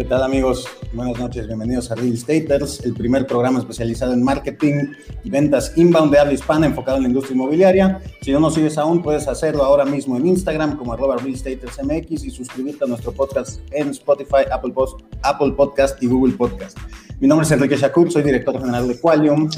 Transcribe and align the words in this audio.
¿Qué 0.00 0.06
tal 0.06 0.22
amigos? 0.22 0.66
Buenas 0.94 1.18
noches, 1.18 1.46
bienvenidos 1.46 1.90
a 1.90 1.94
Real 1.94 2.16
Staters, 2.16 2.80
el 2.86 2.94
primer 2.94 3.26
programa 3.26 3.58
especializado 3.58 4.14
en 4.14 4.22
marketing 4.22 4.94
y 5.22 5.28
ventas 5.28 5.74
inbound 5.76 6.10
de 6.10 6.18
habla 6.18 6.32
hispana 6.32 6.64
enfocado 6.64 6.96
en 6.96 7.02
la 7.02 7.08
industria 7.10 7.34
inmobiliaria. 7.34 8.00
Si 8.22 8.32
no 8.32 8.40
nos 8.40 8.54
sigues 8.54 8.78
aún, 8.78 9.02
puedes 9.02 9.28
hacerlo 9.28 9.62
ahora 9.62 9.84
mismo 9.84 10.16
en 10.16 10.26
Instagram 10.26 10.78
como 10.78 10.94
arroba 10.94 11.16
MX 11.16 12.24
y 12.24 12.30
suscribirte 12.30 12.84
a 12.86 12.88
nuestro 12.88 13.12
podcast 13.12 13.60
en 13.72 13.90
Spotify, 13.90 14.46
Apple, 14.50 14.72
Post, 14.72 15.02
Apple 15.22 15.52
Podcast 15.52 16.02
y 16.02 16.06
Google 16.06 16.32
Podcast. 16.32 16.78
Mi 17.20 17.28
nombre 17.28 17.44
es 17.44 17.52
Enrique 17.52 17.76
Shakur, 17.76 18.10
soy 18.10 18.22
director 18.22 18.58
general 18.58 18.88
de 18.88 18.98
Qualium. 18.98 19.50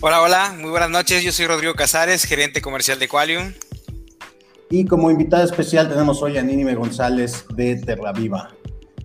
Hola, 0.00 0.20
hola, 0.20 0.54
muy 0.60 0.68
buenas 0.68 0.90
noches. 0.90 1.24
Yo 1.24 1.32
soy 1.32 1.46
Rodrigo 1.46 1.72
Casares, 1.72 2.24
gerente 2.24 2.60
comercial 2.60 2.98
de 2.98 3.08
Qualium. 3.08 3.54
Y 4.68 4.84
como 4.84 5.10
invitada 5.10 5.44
especial 5.44 5.88
tenemos 5.88 6.22
hoy 6.22 6.36
a 6.36 6.42
Nínime 6.42 6.74
González 6.74 7.46
de 7.54 7.76
Terraviva. 7.76 8.50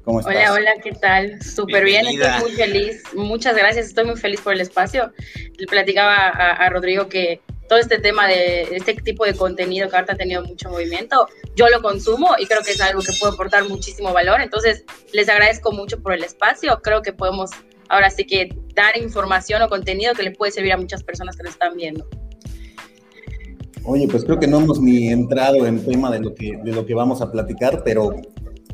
¿Cómo 0.03 0.19
estás? 0.19 0.35
Hola, 0.35 0.53
hola, 0.53 0.71
¿qué 0.83 0.91
tal? 0.91 1.41
Súper 1.41 1.85
bien, 1.85 2.05
estoy 2.05 2.41
muy 2.41 2.51
feliz. 2.51 3.03
Muchas 3.15 3.55
gracias, 3.55 3.87
estoy 3.87 4.05
muy 4.05 4.17
feliz 4.17 4.41
por 4.41 4.53
el 4.53 4.61
espacio. 4.61 5.11
Le 5.57 5.65
platicaba 5.65 6.15
a, 6.15 6.69
Rodrigo 6.69 7.07
que 7.07 7.39
todo 7.69 7.79
este 7.79 7.99
tema 7.99 8.27
de 8.27 8.63
este 8.75 8.95
tipo 8.95 9.25
de 9.25 9.33
contenido 9.33 9.87
que 9.87 9.95
ahorita 9.95 10.13
ha 10.13 10.17
tenido 10.17 10.43
mucho 10.43 10.69
movimiento, 10.69 11.27
yo 11.55 11.69
lo 11.69 11.81
consumo 11.81 12.35
y 12.37 12.45
creo 12.45 12.61
que 12.61 12.71
es 12.71 12.81
algo 12.81 13.01
que 13.01 13.13
puede 13.17 13.33
aportar 13.33 13.67
muchísimo 13.69 14.11
valor. 14.11 14.41
Entonces, 14.41 14.83
les 15.13 15.29
agradezco 15.29 15.71
mucho 15.71 16.01
por 16.01 16.13
el 16.13 16.23
espacio. 16.23 16.81
Creo 16.83 17.01
que 17.01 17.13
podemos 17.13 17.51
ahora 17.87 18.09
sí 18.09 18.25
que 18.25 18.49
dar 18.75 18.97
información 18.97 19.61
o 19.61 19.69
contenido 19.69 20.13
que 20.15 20.23
le 20.23 20.31
puede 20.31 20.51
servir 20.51 20.73
a 20.73 20.77
muchas 20.77 21.01
personas 21.01 21.37
que 21.37 21.43
lo 21.43 21.49
están 21.49 21.77
viendo. 21.77 22.05
Oye, 23.85 24.07
pues 24.09 24.25
creo 24.25 24.39
que 24.39 24.47
no 24.47 24.59
hemos 24.59 24.81
ni 24.81 25.09
entrado 25.09 25.65
en 25.65 25.85
tema 25.85 26.11
de 26.11 26.19
lo 26.19 26.35
que, 26.35 26.57
de 26.61 26.71
lo 26.71 26.85
que 26.85 26.93
vamos 26.93 27.21
a 27.21 27.31
platicar, 27.31 27.83
pero 27.83 28.15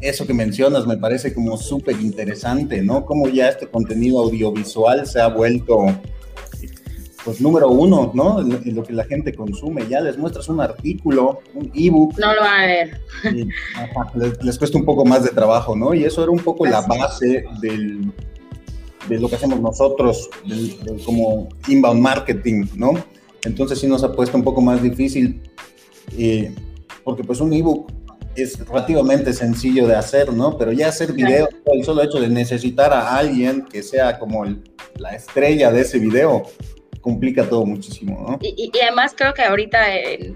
eso 0.02 0.26
que 0.26 0.34
mencionas 0.34 0.88
me 0.88 0.98
parece 0.98 1.34
como 1.34 1.58
súper 1.58 2.00
interesante, 2.00 2.82
¿no? 2.82 3.06
Cómo 3.06 3.28
ya 3.28 3.50
este 3.50 3.68
contenido 3.68 4.22
audiovisual 4.22 5.06
se 5.06 5.20
ha 5.20 5.28
vuelto, 5.28 5.86
pues, 7.26 7.42
número 7.42 7.70
uno, 7.70 8.12
¿no? 8.14 8.40
En 8.42 8.76
lo 8.76 8.84
que 8.84 8.94
la 8.94 9.04
gente 9.04 9.34
consume. 9.34 9.88
Ya 9.88 10.00
les 10.00 10.18
muestras 10.18 10.48
un 10.50 10.62
artículo, 10.62 11.42
un 11.54 11.72
ebook. 11.76 12.18
No 12.18 12.34
lo 12.34 12.42
van 12.42 12.62
a 12.62 12.66
ver. 12.66 13.02
les, 14.42 14.58
cuesta 14.58 14.78
un 14.78 14.86
poco 14.86 15.06
más 15.06 15.24
de 15.24 15.30
trabajo, 15.30 15.76
¿no? 15.76 15.94
Y 15.94 16.06
eso 16.06 16.24
era 16.24 16.32
un 16.32 16.40
poco 16.40 16.66
la 16.66 16.82
base 16.82 17.46
del, 17.62 18.12
de 19.08 19.20
lo 19.20 19.30
que 19.30 19.36
hacemos 19.36 19.60
nosotros, 19.60 20.30
como 21.06 21.50
inbound 21.68 22.02
marketing, 22.02 22.66
¿no? 22.76 22.94
Entonces 23.44 23.80
sí 23.80 23.88
nos 23.88 24.04
ha 24.04 24.12
puesto 24.12 24.38
un 24.38 24.44
poco 24.44 24.62
más 24.62 24.82
difícil, 24.82 25.42
eh, 26.18 26.54
porque 27.04 27.24
pues 27.24 27.40
un 27.40 27.54
ebook 27.54 27.92
es 28.36 28.60
relativamente 28.66 29.34
sencillo 29.34 29.88
de 29.88 29.96
hacer, 29.96 30.32
¿no? 30.34 30.58
Pero 30.58 30.72
ya 30.72 30.88
hacer 30.88 31.14
video, 31.14 31.50
el 31.66 31.84
solo 31.84 32.04
hecho 32.04 32.20
de 32.20 32.30
necesitar 32.30 32.94
a 32.94 33.18
alguien 33.18 33.66
que 33.66 33.84
sea 33.84 34.18
como 34.20 34.46
la 34.96 35.16
estrella 35.16 35.72
de 35.72 35.82
ese 35.82 36.00
video, 36.00 36.44
complica 37.02 37.48
todo 37.48 37.66
muchísimo, 37.66 38.26
¿no? 38.28 38.40
Y, 38.42 38.72
además 38.82 39.14
creo 39.16 39.34
que 39.34 39.44
ahorita 39.44 39.96
en, 39.96 40.36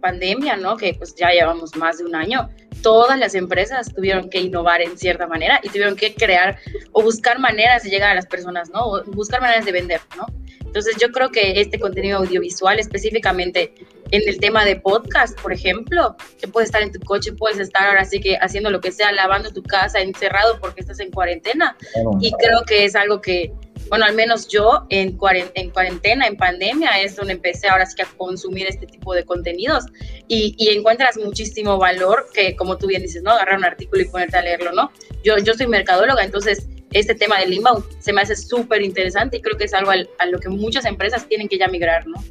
pandemia, 0.00 0.56
¿no? 0.56 0.76
Que 0.76 0.92
pues 0.92 1.14
ya 1.14 1.30
llevamos 1.30 1.74
más 1.76 1.96
de 1.96 2.04
un 2.04 2.14
año, 2.14 2.50
todas 2.82 3.18
las 3.18 3.34
empresas 3.34 3.90
tuvieron 3.94 4.28
que 4.28 4.38
innovar 4.38 4.82
en 4.82 4.98
cierta 4.98 5.26
manera 5.26 5.60
y 5.62 5.68
tuvieron 5.70 5.96
que 5.96 6.14
crear 6.14 6.58
o 6.92 7.02
buscar 7.02 7.38
maneras 7.38 7.84
de 7.84 7.88
llegar 7.88 8.10
a 8.10 8.14
las 8.14 8.26
personas, 8.26 8.68
¿no? 8.68 8.80
O 8.84 9.02
buscar 9.04 9.40
maneras 9.40 9.64
de 9.64 9.72
vender, 9.72 10.02
¿no? 10.14 10.26
Entonces 10.60 10.96
yo 11.00 11.08
creo 11.10 11.30
que 11.30 11.58
este 11.58 11.78
contenido 11.78 12.18
audiovisual, 12.18 12.78
específicamente 12.78 13.74
en 14.14 14.28
el 14.28 14.38
tema 14.38 14.64
de 14.64 14.76
podcast, 14.76 15.38
por 15.40 15.52
ejemplo, 15.52 16.16
que 16.40 16.46
puedes 16.46 16.68
estar 16.68 16.82
en 16.82 16.92
tu 16.92 17.00
coche, 17.00 17.32
puedes 17.32 17.58
estar 17.58 17.88
ahora 17.88 18.04
sí 18.04 18.20
que 18.20 18.36
haciendo 18.36 18.70
lo 18.70 18.80
que 18.80 18.92
sea, 18.92 19.10
lavando 19.10 19.52
tu 19.52 19.62
casa, 19.62 20.00
encerrado 20.00 20.60
porque 20.60 20.82
estás 20.82 21.00
en 21.00 21.10
cuarentena. 21.10 21.76
Y 22.20 22.30
creo 22.32 22.62
que 22.64 22.84
es 22.84 22.94
algo 22.94 23.20
que, 23.20 23.52
bueno, 23.88 24.04
al 24.04 24.14
menos 24.14 24.46
yo 24.46 24.86
en, 24.88 25.18
en 25.54 25.70
cuarentena, 25.70 26.28
en 26.28 26.36
pandemia, 26.36 26.90
es 27.02 27.16
donde 27.16 27.32
empecé 27.32 27.68
ahora 27.68 27.86
sí 27.86 27.96
que 27.96 28.02
a 28.02 28.08
consumir 28.16 28.68
este 28.68 28.86
tipo 28.86 29.14
de 29.14 29.24
contenidos 29.24 29.84
y, 30.28 30.54
y, 30.58 30.68
encuentras 30.68 31.16
muchísimo 31.16 31.76
valor 31.78 32.26
que, 32.32 32.54
como 32.54 32.78
tú 32.78 32.86
bien 32.86 33.02
dices, 33.02 33.22
¿no? 33.24 33.32
Agarrar 33.32 33.58
un 33.58 33.64
artículo 33.64 34.02
y 34.02 34.04
ponerte 34.04 34.36
a 34.36 34.42
leerlo, 34.42 34.70
¿no? 34.72 34.92
Yo, 35.24 35.38
yo 35.38 35.54
soy 35.54 35.66
mercadóloga, 35.66 36.22
entonces 36.22 36.68
este 36.92 37.16
tema 37.16 37.40
del 37.40 37.52
inbound 37.52 37.84
se 37.98 38.12
me 38.12 38.20
hace 38.20 38.36
súper 38.36 38.80
interesante 38.82 39.38
y 39.38 39.42
creo 39.42 39.56
que 39.56 39.64
es 39.64 39.74
algo 39.74 39.90
a 39.90 40.26
lo 40.26 40.38
que 40.38 40.48
muchas 40.48 40.84
empresas 40.84 41.26
tienen 41.26 41.48
que 41.48 41.58
ya 41.58 41.66
migrar, 41.66 42.06
¿no? 42.06 42.22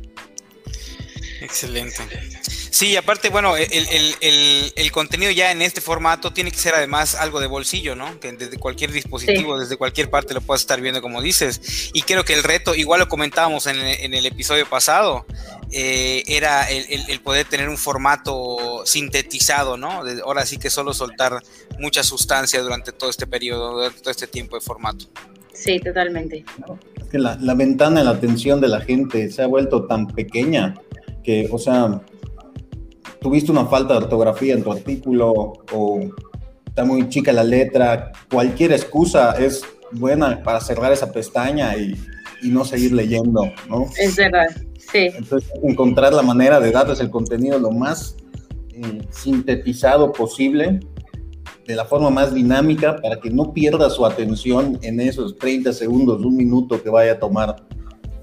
Excelente. 1.44 2.02
Sí, 2.70 2.96
aparte, 2.96 3.30
bueno, 3.30 3.56
el, 3.58 4.92
contenido 4.94 5.30
ya 5.32 5.52
en 5.52 5.62
este 5.62 5.82
formato 5.82 6.32
tiene 6.32 6.52
que 6.52 6.58
ser 6.58 6.74
además 6.74 7.16
algo 7.16 7.42
de 7.42 7.48
bolsillo, 7.48 7.96
¿no? 7.96 8.18
Que 8.22 8.32
desde 8.32 8.58
cualquier 8.58 8.94
dispositivo, 8.94 9.60
desde 9.60 9.76
cualquier 9.76 10.10
parte 10.10 10.34
lo 10.34 10.40
puedas 10.40 10.62
estar 10.62 10.80
viendo 10.80 11.02
como 11.02 11.22
dices. 11.22 11.92
Y 11.94 12.04
creo 12.04 12.24
que 12.24 12.34
el 12.34 12.44
reto, 12.44 12.74
igual 12.76 13.02
lo 13.02 13.10
comentábamos 13.10 13.68
en, 13.68 13.78
el 13.78 14.26
episodio 14.26 14.66
pasado, 14.70 15.26
eh, 15.72 16.24
era 16.28 16.70
el, 16.70 17.20
poder 17.20 17.46
tener 17.46 17.68
un 17.68 17.78
formato 17.78 18.84
sintetizado, 18.86 19.76
¿no? 19.76 20.04
ahora 20.24 20.46
sí 20.46 20.58
que 20.58 20.70
solo 20.70 20.94
soltar 20.94 21.44
mucha 21.78 22.04
sustancia 22.04 22.62
durante 22.62 22.94
todo 22.94 23.10
este 23.10 23.28
periodo, 23.28 23.74
durante 23.74 24.00
todo 24.00 24.12
este 24.12 24.28
tiempo 24.28 24.56
de 24.56 24.62
formato. 24.62 25.06
Sí, 25.54 25.80
totalmente. 25.80 26.46
Es 26.96 27.10
que 27.10 27.20
la, 27.20 27.38
la 27.42 27.54
ventana 27.54 28.00
de 28.00 28.06
la 28.06 28.12
atención 28.12 28.62
de 28.62 28.70
la 28.70 28.82
gente 28.82 29.30
se 29.30 29.44
ha 29.44 29.48
vuelto 29.48 29.86
tan 29.86 30.08
pequeña 30.08 30.76
que, 31.24 31.50
o 31.52 31.58
sea, 31.58 32.02
tuviste 33.22 33.52
una 33.52 33.66
falta 33.66 33.94
de 33.94 34.06
ortografía 34.06 34.54
en 34.54 34.64
tu 34.64 34.72
artículo 34.72 35.54
o 35.72 36.00
está 36.66 36.84
muy 36.84 37.08
chica 37.10 37.32
la 37.32 37.44
letra, 37.44 38.12
cualquier 38.32 38.72
excusa 38.72 39.34
es 39.34 39.64
buena 39.92 40.42
para 40.44 40.60
cerrar 40.60 40.92
esa 40.92 41.12
pestaña 41.12 41.78
y, 41.78 41.96
y 42.42 42.50
no 42.50 42.66
seguir 42.66 42.94
leyendo, 42.94 43.44
¿no? 43.70 43.86
Es 43.98 44.16
verdad, 44.16 44.48
sí. 44.92 45.10
Entonces, 45.16 45.50
encontrar 45.64 46.14
la 46.14 46.22
manera 46.22 46.60
de 46.60 46.72
darles 46.72 47.00
el 47.00 47.10
contenido 47.10 47.58
lo 47.60 47.72
más 47.72 48.16
eh, 48.76 49.02
sintetizado 49.12 50.12
posible, 50.12 50.80
de 51.68 51.76
la 51.76 51.86
forma 51.86 52.10
más 52.10 52.34
dinámica, 52.34 52.98
para 52.98 53.20
que 53.20 53.30
no 53.30 53.54
pierda 53.54 53.90
su 53.90 54.06
atención 54.06 54.80
en 54.82 55.00
esos 55.00 55.38
30 55.38 55.72
segundos, 55.74 56.26
un 56.26 56.36
minuto 56.36 56.82
que 56.82 56.90
vaya 56.90 57.14
a 57.14 57.20
tomar 57.20 57.56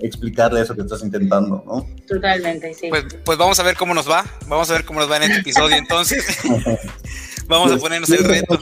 explicarle 0.01 0.61
eso 0.61 0.75
que 0.75 0.83
estás 0.83 1.03
intentando, 1.03 1.63
¿no? 1.67 1.87
Totalmente, 2.07 2.75
sí. 2.75 2.89
Pues, 2.89 3.05
pues 3.25 3.39
vamos 3.39 3.59
a 3.61 3.63
ver 3.63 3.77
cómo 3.77 3.95
nos 3.95 4.09
va, 4.09 4.25
vamos 4.47 4.71
a 4.71 4.75
ver 4.75 4.85
cómo 4.85 5.01
nos 5.01 5.11
va 5.11 5.17
en 5.19 5.25
este 5.25 5.39
episodio 5.39 5.77
entonces. 5.77 6.25
vamos 7.51 7.73
a 7.73 7.77
ponernos 7.79 8.09
el 8.11 8.25
reto. 8.25 8.59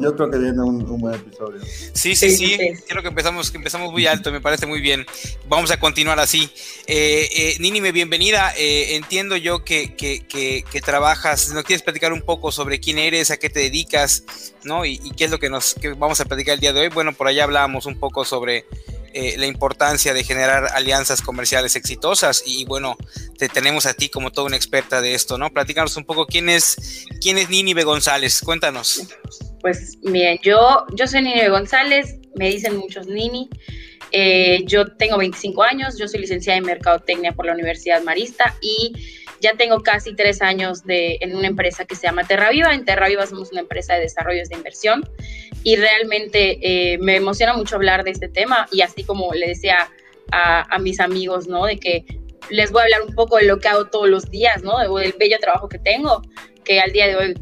Yo 0.00 0.16
creo 0.16 0.30
que 0.30 0.38
viene 0.38 0.60
un, 0.62 0.84
buen 0.98 1.14
episodio. 1.14 1.60
Sí, 1.92 2.16
sí, 2.16 2.30
sí, 2.30 2.56
creo 2.88 3.02
que 3.02 3.08
empezamos, 3.08 3.50
que 3.50 3.58
empezamos 3.58 3.92
muy 3.92 4.06
alto, 4.06 4.32
me 4.32 4.40
parece 4.40 4.66
muy 4.66 4.80
bien. 4.80 5.06
Vamos 5.48 5.70
a 5.70 5.78
continuar 5.78 6.18
así. 6.18 6.50
Eh, 6.86 7.58
eh, 7.60 7.92
bienvenida. 7.92 8.52
Eh, 8.56 8.96
entiendo 8.96 9.36
yo 9.36 9.64
que, 9.64 9.94
que, 9.94 10.24
que, 10.26 10.80
trabajas, 10.80 11.52
¿no 11.52 11.62
quieres 11.62 11.82
platicar 11.82 12.12
un 12.12 12.22
poco 12.22 12.50
sobre 12.50 12.80
quién 12.80 12.98
eres, 12.98 13.30
a 13.30 13.36
qué 13.36 13.50
te 13.50 13.60
dedicas, 13.60 14.24
¿no? 14.64 14.84
Y, 14.84 15.00
y 15.04 15.10
qué 15.10 15.26
es 15.26 15.30
lo 15.30 15.38
que 15.38 15.50
nos 15.50 15.74
que 15.74 15.92
vamos 15.92 16.20
a 16.20 16.24
platicar 16.24 16.54
el 16.54 16.60
día 16.60 16.72
de 16.72 16.80
hoy. 16.80 16.88
Bueno, 16.88 17.12
por 17.12 17.28
allá 17.28 17.44
hablábamos 17.44 17.86
un 17.86 17.98
poco 17.98 18.24
sobre 18.24 18.66
eh, 19.14 19.36
la 19.38 19.46
importancia 19.46 20.14
de 20.14 20.24
generar 20.24 20.68
alianzas 20.74 21.22
comerciales 21.22 21.76
exitosas 21.76 22.42
y 22.46 22.64
bueno, 22.64 22.96
te 23.38 23.48
tenemos 23.48 23.86
a 23.86 23.94
ti 23.94 24.08
como 24.08 24.30
toda 24.30 24.46
una 24.46 24.56
experta 24.56 25.00
de 25.00 25.14
esto, 25.14 25.38
¿no? 25.38 25.50
Platícanos 25.50 25.96
un 25.96 26.04
poco 26.04 26.26
quién 26.26 26.48
es, 26.48 27.06
quién 27.20 27.38
es 27.38 27.48
Nínive 27.50 27.84
González, 27.84 28.40
cuéntanos. 28.42 29.08
Pues 29.60 29.98
miren, 30.02 30.38
yo, 30.42 30.86
yo 30.94 31.06
soy 31.06 31.22
Nínive 31.22 31.48
González, 31.48 32.16
me 32.36 32.48
dicen 32.48 32.76
muchos 32.76 33.06
Nini. 33.06 33.48
Eh, 34.12 34.64
yo 34.66 34.86
tengo 34.96 35.16
25 35.16 35.62
años, 35.62 35.98
yo 35.98 36.06
soy 36.06 36.20
licenciada 36.20 36.58
en 36.58 36.64
Mercadotecnia 36.64 37.32
por 37.32 37.46
la 37.46 37.52
Universidad 37.52 38.02
Marista 38.02 38.54
y 38.60 38.92
ya 39.40 39.54
tengo 39.56 39.82
casi 39.82 40.14
tres 40.14 40.40
años 40.42 40.84
de, 40.84 41.18
en 41.20 41.34
una 41.34 41.48
empresa 41.48 41.84
que 41.84 41.96
se 41.96 42.06
llama 42.06 42.24
Terraviva. 42.24 42.74
En 42.74 42.84
Terraviva 42.84 43.26
somos 43.26 43.50
una 43.52 43.60
empresa 43.60 43.94
de 43.94 44.00
desarrollos 44.00 44.48
de 44.48 44.56
inversión 44.56 45.02
y 45.64 45.76
realmente 45.76 46.58
eh, 46.62 46.98
me 46.98 47.16
emociona 47.16 47.54
mucho 47.54 47.76
hablar 47.76 48.04
de 48.04 48.10
este 48.10 48.28
tema 48.28 48.66
y 48.72 48.82
así 48.82 49.04
como 49.04 49.32
le 49.32 49.48
decía 49.48 49.90
a, 50.30 50.78
mis 50.78 50.98
amigos, 50.98 51.46
¿no? 51.46 51.66
De 51.66 51.78
que 51.78 52.04
les 52.50 52.72
voy 52.72 52.80
a 52.80 52.84
hablar 52.84 53.02
un 53.02 53.14
poco 53.14 53.36
de 53.36 53.44
lo 53.44 53.58
que 53.58 53.68
hago 53.68 53.86
todos 53.86 54.08
los 54.08 54.30
días, 54.30 54.62
¿no? 54.62 54.78
Del 54.96 55.14
bello 55.18 55.36
trabajo 55.38 55.68
que 55.68 55.78
tengo, 55.78 56.22
que 56.64 56.80
al 56.80 56.92
día 56.92 57.06
de 57.06 57.16
hoy 57.16 57.34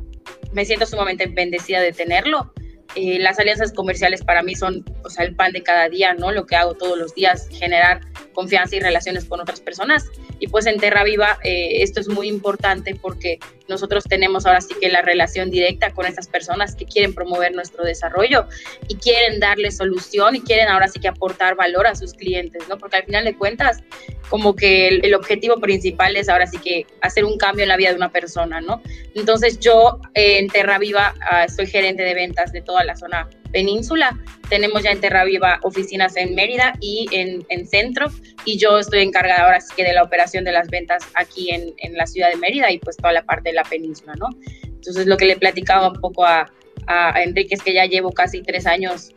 me 0.52 0.64
siento 0.64 0.86
sumamente 0.86 1.26
bendecida 1.26 1.80
de 1.80 1.92
tenerlo. 1.92 2.52
Eh, 2.96 3.18
las 3.20 3.38
alianzas 3.38 3.72
comerciales 3.72 4.22
para 4.22 4.42
mí 4.42 4.54
son 4.54 4.84
o 5.04 5.10
sea, 5.10 5.24
el 5.24 5.34
pan 5.36 5.52
de 5.52 5.62
cada 5.62 5.88
día, 5.88 6.14
¿no? 6.14 6.32
Lo 6.32 6.46
que 6.46 6.56
hago 6.56 6.74
todos 6.74 6.98
los 6.98 7.14
días, 7.14 7.48
generar 7.50 8.00
confianza 8.32 8.76
y 8.76 8.80
relaciones 8.80 9.24
con 9.24 9.40
otras 9.40 9.60
personas. 9.60 10.06
Y 10.40 10.48
pues 10.48 10.66
en 10.66 10.78
Terra 10.78 11.04
Viva 11.04 11.38
eh, 11.44 11.82
esto 11.82 12.00
es 12.00 12.08
muy 12.08 12.28
importante 12.28 12.96
porque 13.00 13.38
nosotros 13.68 14.04
tenemos 14.04 14.46
ahora 14.46 14.60
sí 14.60 14.74
que 14.80 14.88
la 14.88 15.02
relación 15.02 15.50
directa 15.50 15.92
con 15.92 16.06
estas 16.06 16.26
personas 16.26 16.74
que 16.74 16.84
quieren 16.84 17.14
promover 17.14 17.54
nuestro 17.54 17.84
desarrollo 17.84 18.46
y 18.88 18.96
quieren 18.96 19.38
darle 19.38 19.70
solución 19.70 20.34
y 20.36 20.40
quieren 20.40 20.68
ahora 20.68 20.88
sí 20.88 20.98
que 20.98 21.08
aportar 21.08 21.54
valor 21.54 21.86
a 21.86 21.94
sus 21.94 22.14
clientes, 22.14 22.68
¿no? 22.68 22.78
Porque 22.78 22.96
al 22.96 23.04
final 23.04 23.24
de 23.24 23.36
cuentas, 23.36 23.82
como 24.30 24.54
que 24.54 24.86
el, 24.88 25.14
objetivo 25.14 25.56
principal 25.56 26.16
es 26.16 26.28
ahora 26.28 26.46
sí 26.46 26.56
que 26.58 26.86
hacer 27.00 27.24
un 27.24 27.36
cambio 27.36 27.64
en 27.64 27.68
la 27.68 27.76
vida 27.76 27.90
de 27.90 27.96
una 27.96 28.12
persona, 28.12 28.60
¿no? 28.60 28.80
Entonces 29.16 29.58
yo 29.58 29.98
eh, 30.14 30.38
en 30.38 30.46
Terra 30.46 30.78
Viva 30.78 31.14
ah, 31.28 31.48
soy 31.48 31.66
gerente 31.66 32.04
de 32.04 32.14
ventas 32.14 32.52
de 32.52 32.62
toda 32.62 32.84
la 32.84 32.94
zona 32.94 33.28
península. 33.52 34.16
Tenemos 34.48 34.84
ya 34.84 34.92
en 34.92 35.00
Terra 35.00 35.24
Viva 35.24 35.58
oficinas 35.64 36.16
en 36.16 36.36
Mérida 36.36 36.74
y 36.80 37.08
en, 37.10 37.66
Centro, 37.66 38.06
y 38.44 38.56
yo 38.56 38.78
estoy 38.78 39.00
encargada 39.00 39.44
ahora 39.44 39.60
sí 39.60 39.74
que 39.76 39.82
de 39.82 39.92
la 39.92 40.04
operación 40.04 40.44
de 40.44 40.52
las 40.52 40.68
ventas 40.68 41.02
aquí 41.14 41.50
en, 41.50 41.74
en, 41.78 41.94
la 41.94 42.06
ciudad 42.06 42.30
de 42.30 42.36
Mérida 42.36 42.70
y 42.70 42.78
pues 42.78 42.96
toda 42.96 43.12
la 43.12 43.24
parte 43.24 43.50
de 43.50 43.56
la 43.56 43.64
península, 43.64 44.14
¿no? 44.14 44.28
Entonces 44.62 45.06
lo 45.06 45.16
que 45.16 45.24
le 45.24 45.36
platicaba 45.36 45.88
un 45.88 46.00
poco 46.00 46.24
a, 46.24 46.48
a 46.86 47.22
Enrique 47.22 47.56
es 47.56 47.62
que 47.62 47.74
ya 47.74 47.84
llevo 47.84 48.12
casi 48.12 48.42
tres 48.42 48.66
años 48.66 49.12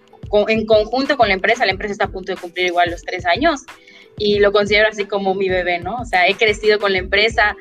en 0.47 0.65
conjunto 0.65 1.15
con 1.17 1.27
la 1.27 1.35
empresa, 1.35 1.65
la 1.65 1.73
empresa 1.73 1.91
está 1.91 2.05
a 2.05 2.11
punto 2.11 2.31
de 2.31 2.41
cumplir 2.41 2.67
igual 2.67 2.89
los 2.89 3.03
tres 3.03 3.25
años 3.27 3.61
y 4.17 4.39
lo 4.39 4.51
considero 4.51 4.87
así 4.87 5.05
como 5.05 5.35
mi 5.35 5.49
bebé, 5.49 5.79
¿no? 5.79 5.97
O 5.97 6.05
sea, 6.05 6.27
he 6.27 6.35
crecido 6.35 6.79
con 6.79 6.93
la 6.93 6.99
empresa, 6.99 7.55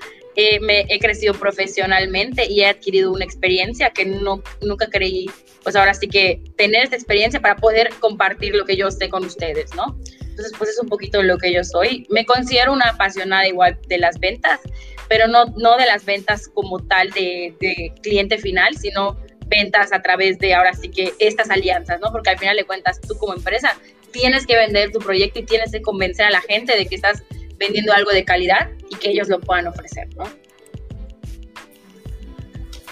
me, 0.60 0.86
he 0.88 0.98
crecido 0.98 1.34
profesionalmente 1.34 2.46
y 2.50 2.62
he 2.62 2.66
adquirido 2.66 3.12
una 3.12 3.24
experiencia 3.24 3.90
que 3.90 4.06
no, 4.06 4.42
nunca 4.60 4.86
creí, 4.88 5.26
pues 5.62 5.76
ahora 5.76 5.94
sí 5.94 6.08
que 6.08 6.42
tener 6.56 6.84
esta 6.84 6.96
experiencia 6.96 7.40
para 7.40 7.56
poder 7.56 7.90
compartir 8.00 8.54
lo 8.54 8.64
que 8.64 8.76
yo 8.76 8.90
sé 8.90 9.08
con 9.08 9.24
ustedes, 9.24 9.74
¿no? 9.74 9.96
Entonces, 10.20 10.52
pues 10.56 10.70
es 10.70 10.80
un 10.80 10.88
poquito 10.88 11.22
lo 11.22 11.36
que 11.36 11.52
yo 11.52 11.62
soy. 11.62 12.06
Me 12.08 12.24
considero 12.24 12.72
una 12.72 12.88
apasionada 12.88 13.46
igual 13.46 13.78
de 13.86 13.98
las 13.98 14.18
ventas, 14.18 14.60
pero 15.08 15.28
no, 15.28 15.44
no 15.58 15.76
de 15.76 15.84
las 15.84 16.06
ventas 16.06 16.48
como 16.48 16.78
tal 16.80 17.10
de, 17.10 17.54
de 17.60 17.92
cliente 18.02 18.38
final, 18.38 18.74
sino 18.78 19.18
ventas 19.48 19.92
a 19.92 20.00
través 20.00 20.38
de 20.38 20.54
ahora 20.54 20.72
sí 20.72 20.90
que 20.90 21.12
estas 21.18 21.50
alianzas, 21.50 22.00
¿no? 22.00 22.10
Porque 22.10 22.30
al 22.30 22.38
final 22.38 22.56
de 22.56 22.64
cuentas 22.64 22.98
tú 23.02 23.14
como 23.18 23.34
empresa 23.34 23.76
tienes 24.12 24.46
que 24.46 24.56
vender 24.56 24.92
tu 24.92 24.98
proyecto 24.98 25.40
y 25.40 25.44
tienes 25.44 25.72
que 25.72 25.82
convencer 25.82 26.26
a 26.26 26.30
la 26.30 26.40
gente 26.42 26.76
de 26.76 26.86
que 26.86 26.94
estás 26.94 27.22
vendiendo 27.56 27.92
algo 27.92 28.10
de 28.10 28.24
calidad 28.24 28.70
y 28.90 28.96
que 28.96 29.10
ellos 29.10 29.28
lo 29.28 29.40
puedan 29.40 29.66
ofrecer, 29.66 30.08
¿no? 30.16 30.24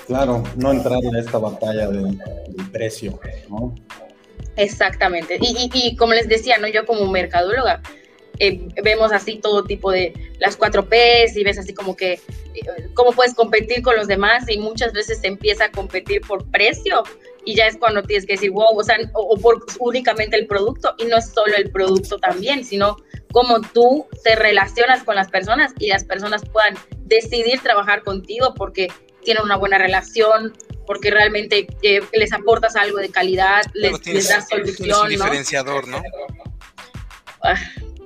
Claro, 0.07 0.43
no 0.57 0.73
entrar 0.73 0.99
en 1.05 1.15
esta 1.17 1.39
batalla 1.39 1.89
del 1.89 2.19
precio, 2.73 3.21
¿no? 3.49 3.75
Exactamente. 4.57 5.39
Y, 5.41 5.71
y, 5.73 5.97
como 5.97 6.15
les 6.15 6.29
decía, 6.29 6.59
¿no? 6.59 6.67
Yo 6.67 6.85
como 6.85 7.07
mercadóloga, 7.07 7.81
eh, 8.41 8.69
vemos 8.83 9.13
así 9.13 9.37
todo 9.37 9.65
tipo 9.65 9.93
de 9.93 10.15
las 10.39 10.57
cuatro 10.57 10.89
P's 10.89 11.37
y 11.37 11.45
ves 11.45 11.59
así 11.59 11.75
como 11.75 11.95
que 11.95 12.15
eh, 12.15 12.21
cómo 12.95 13.13
puedes 13.13 13.35
competir 13.35 13.83
con 13.83 13.97
los 13.97 14.09
demás 14.09 14.49
y 14.49 14.59
muchas 14.59 14.93
veces 14.93 15.21
se 15.21 15.29
empieza 15.29 15.67
a 15.67 15.71
competir 15.71 16.23
por 16.23 16.51
precio 16.51 17.03
y 17.45 17.55
ya 17.55 17.67
es 17.67 17.77
cuando 17.77 18.03
tienes 18.03 18.27
que 18.27 18.35
decir, 18.35 18.51
wow, 18.51 18.77
o 18.77 18.83
sea, 18.83 18.97
o, 19.15 19.37
por 19.39 19.65
únicamente 19.79 20.37
el 20.37 20.47
producto 20.47 20.95
y 20.99 21.05
no 21.05 21.19
es 21.19 21.31
solo 21.31 21.55
el 21.57 21.71
producto 21.71 22.19
también, 22.19 22.65
sino 22.65 22.97
cómo 23.33 23.61
tú 23.61 24.07
te 24.25 24.37
relacionas 24.37 25.05
con 25.05 25.17
las 25.17 25.31
personas 25.31 25.73
y 25.79 25.89
las 25.89 26.05
personas 26.05 26.43
puedan 26.53 26.75
decidir 27.05 27.61
trabajar 27.61 28.03
contigo 28.03 28.55
porque 28.55 28.89
tienen 29.23 29.43
una 29.43 29.57
buena 29.57 29.79
relación, 29.79 30.53
porque 30.87 31.11
realmente 31.11 31.67
eh, 31.83 32.01
les 32.13 32.33
aportas 32.33 32.77
algo 32.77 32.99
de 32.99 33.11
calidad, 33.11 33.63
les, 33.75 34.05
les, 34.07 34.29
das 34.29 34.49
solución. 34.49 35.03
Un 35.03 35.09
diferenciador, 35.09 35.89
¿no? 35.89 36.03
Ah, 37.43 37.55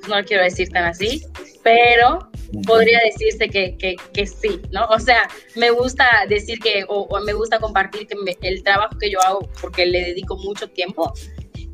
no 0.09 0.19
lo 0.21 0.25
quiero 0.25 0.45
decir 0.45 0.69
tan 0.69 0.85
así, 0.85 1.25
pero 1.63 2.31
podría 2.67 3.01
decirse 3.01 3.49
que, 3.49 3.77
que, 3.77 3.97
que, 4.13 4.27
sí, 4.27 4.61
¿no? 4.71 4.85
O 4.87 4.99
sea, 4.99 5.29
me 5.57 5.71
gusta 5.71 6.07
decir 6.29 6.59
que, 6.59 6.85
o, 6.89 7.09
me 7.21 7.33
gusta 7.33 7.59
compartir 7.59 8.07
que 8.07 8.17
el 8.43 8.63
trabajo 8.63 8.99
que 8.99 9.11
yo 9.11 9.21
hago, 9.23 9.49
porque 9.61 9.87
le 9.87 10.01
dedico 10.01 10.37
mucho 10.37 10.69
tiempo, 10.69 11.13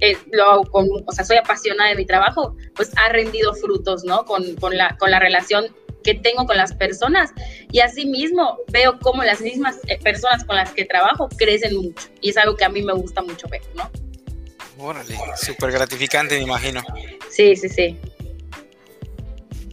eh, 0.01 0.17
lo 0.33 0.45
hago 0.45 0.65
con, 0.65 0.89
o 1.07 1.13
sea, 1.13 1.25
soy 1.25 1.37
apasionada 1.37 1.91
de 1.91 1.97
mi 1.97 2.07
trabajo, 2.07 2.57
pues 2.75 2.91
ha 2.97 3.11
rendido 3.11 3.55
frutos, 3.55 4.05
¿no? 4.05 4.25
Con, 4.25 4.55
con, 4.57 4.77
la, 4.77 4.97
con 4.99 5.11
la 5.11 5.19
relación 5.19 5.67
que 6.03 6.15
tengo 6.15 6.47
con 6.47 6.57
las 6.57 6.73
personas 6.75 7.31
y 7.71 7.81
asimismo 7.81 8.59
veo 8.69 8.99
cómo 9.01 9.23
las 9.23 9.43
mismas 9.43 9.79
eh, 9.87 9.99
personas 10.03 10.45
con 10.45 10.57
las 10.57 10.73
que 10.73 10.87
trabajo 10.87 11.29
crecen 11.37 11.77
mucho 11.77 12.09
y 12.23 12.31
es 12.31 12.37
algo 12.39 12.57
que 12.57 12.65
a 12.65 12.71
mí 12.71 12.83
me 12.83 12.95
gusta 12.95 13.21
mucho 13.23 13.47
ver, 13.49 13.61
¿no? 13.75 13.91
Órale, 14.79 15.15
súper 15.37 15.73
gratificante 15.73 16.37
me 16.37 16.45
imagino. 16.45 16.83
Sí, 17.29 17.55
sí, 17.55 17.69
sí. 17.69 17.99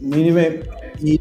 Mire, 0.00 0.62
y 1.00 1.20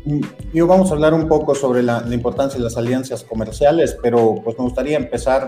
yo 0.53 0.67
vamos 0.67 0.89
a 0.91 0.93
hablar 0.93 1.13
un 1.13 1.27
poco 1.27 1.53
sobre 1.53 1.83
la, 1.83 2.03
importancia 2.11 2.57
de 2.57 2.63
las 2.63 2.77
alianzas 2.77 3.23
comerciales, 3.23 3.97
pero 4.01 4.35
pues 4.43 4.57
me 4.57 4.63
gustaría 4.65 4.97
empezar 4.97 5.47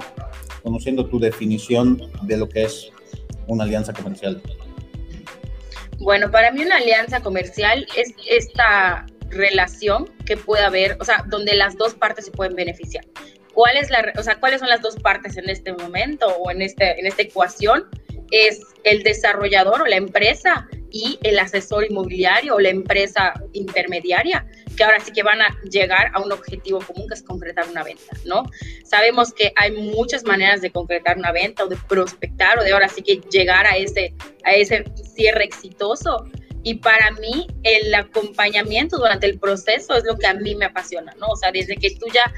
conociendo 0.64 1.08
tu 1.08 1.20
definición 1.20 2.02
de 2.24 2.38
lo 2.38 2.48
que 2.48 2.64
es 2.64 2.92
una 3.48 3.64
alianza 3.64 3.94
comercial. 3.94 4.42
Bueno, 6.00 6.32
para 6.32 6.52
mí 6.52 6.62
una 6.64 6.78
alianza 6.78 7.22
comercial 7.22 7.86
es 7.96 8.14
esta 8.30 9.06
relación 9.30 10.10
que 10.26 10.38
puede 10.38 10.64
haber, 10.64 10.98
o 11.00 11.06
sea, 11.06 11.26
donde 11.28 11.56
las 11.56 11.78
dos 11.78 11.94
partes 11.94 12.26
se 12.26 12.32
pueden 12.32 12.56
beneficiar. 12.56 13.06
¿Cuál 13.54 13.78
es 13.78 13.90
la, 13.90 14.14
o 14.18 14.24
sea, 14.24 14.40
¿Cuáles 14.40 14.60
son 14.60 14.70
las 14.70 14.82
dos 14.82 14.96
partes 14.96 15.38
en 15.38 15.50
este 15.50 15.74
momento 15.74 16.28
o 16.28 16.52
en, 16.52 16.62
este, 16.62 17.00
en 17.00 17.06
esta 17.06 17.24
ecuación? 17.24 17.86
Es 18.32 18.62
el 18.84 19.04
desarrollador 19.04 19.82
o 19.82 19.86
la 19.86 19.98
empresa 19.98 20.68
y 20.92 21.20
el 21.24 21.38
asesor 21.40 21.86
inmobiliario 21.86 22.56
o 22.56 22.60
la 22.60 22.70
empresa 22.70 23.34
intermediaria, 23.54 24.46
que 24.76 24.84
ahora 24.84 25.00
sí 25.00 25.12
que 25.12 25.24
van 25.24 25.42
a 25.42 25.56
llegar 25.70 26.12
a 26.14 26.22
un 26.22 26.32
objetivo 26.32 26.80
común 26.80 27.08
que 27.08 27.14
es 27.14 27.24
concretar 27.24 27.68
una 27.70 27.84
venta, 27.84 28.16
¿no? 28.26 28.44
Sabemos 28.84 29.34
que 29.34 29.52
hay 29.56 29.72
muchas 29.72 30.24
maneras 30.24 30.62
de 30.62 30.72
concretar 30.72 31.18
una 31.18 31.32
venta 31.32 31.64
o 31.64 31.68
de 31.68 31.78
prospectar 31.88 32.60
o 32.60 32.64
de 32.64 32.72
ahora 32.72 32.90
sí 32.90 33.02
que 33.02 33.18
llegar 33.30 33.66
a 33.68 33.78
ese, 33.78 34.14
a 34.44 34.54
ese 34.54 34.86
cierre 35.16 35.44
exitoso. 35.44 36.26
Y 36.62 36.76
para 36.76 37.12
mí 37.12 37.48
el 37.64 37.94
acompañamiento 37.96 38.98
durante 38.98 39.28
el 39.28 39.40
proceso 39.40 39.96
es 39.96 40.04
lo 40.04 40.18
que 40.18 40.28
a 40.28 40.34
mí 40.34 40.56
me 40.56 40.66
apasiona, 40.66 41.14
¿no? 41.18 41.28
O 41.28 41.36
sea, 41.38 41.52
desde 41.52 41.78
que 41.78 41.92
tú 41.92 42.08
ya 42.14 42.34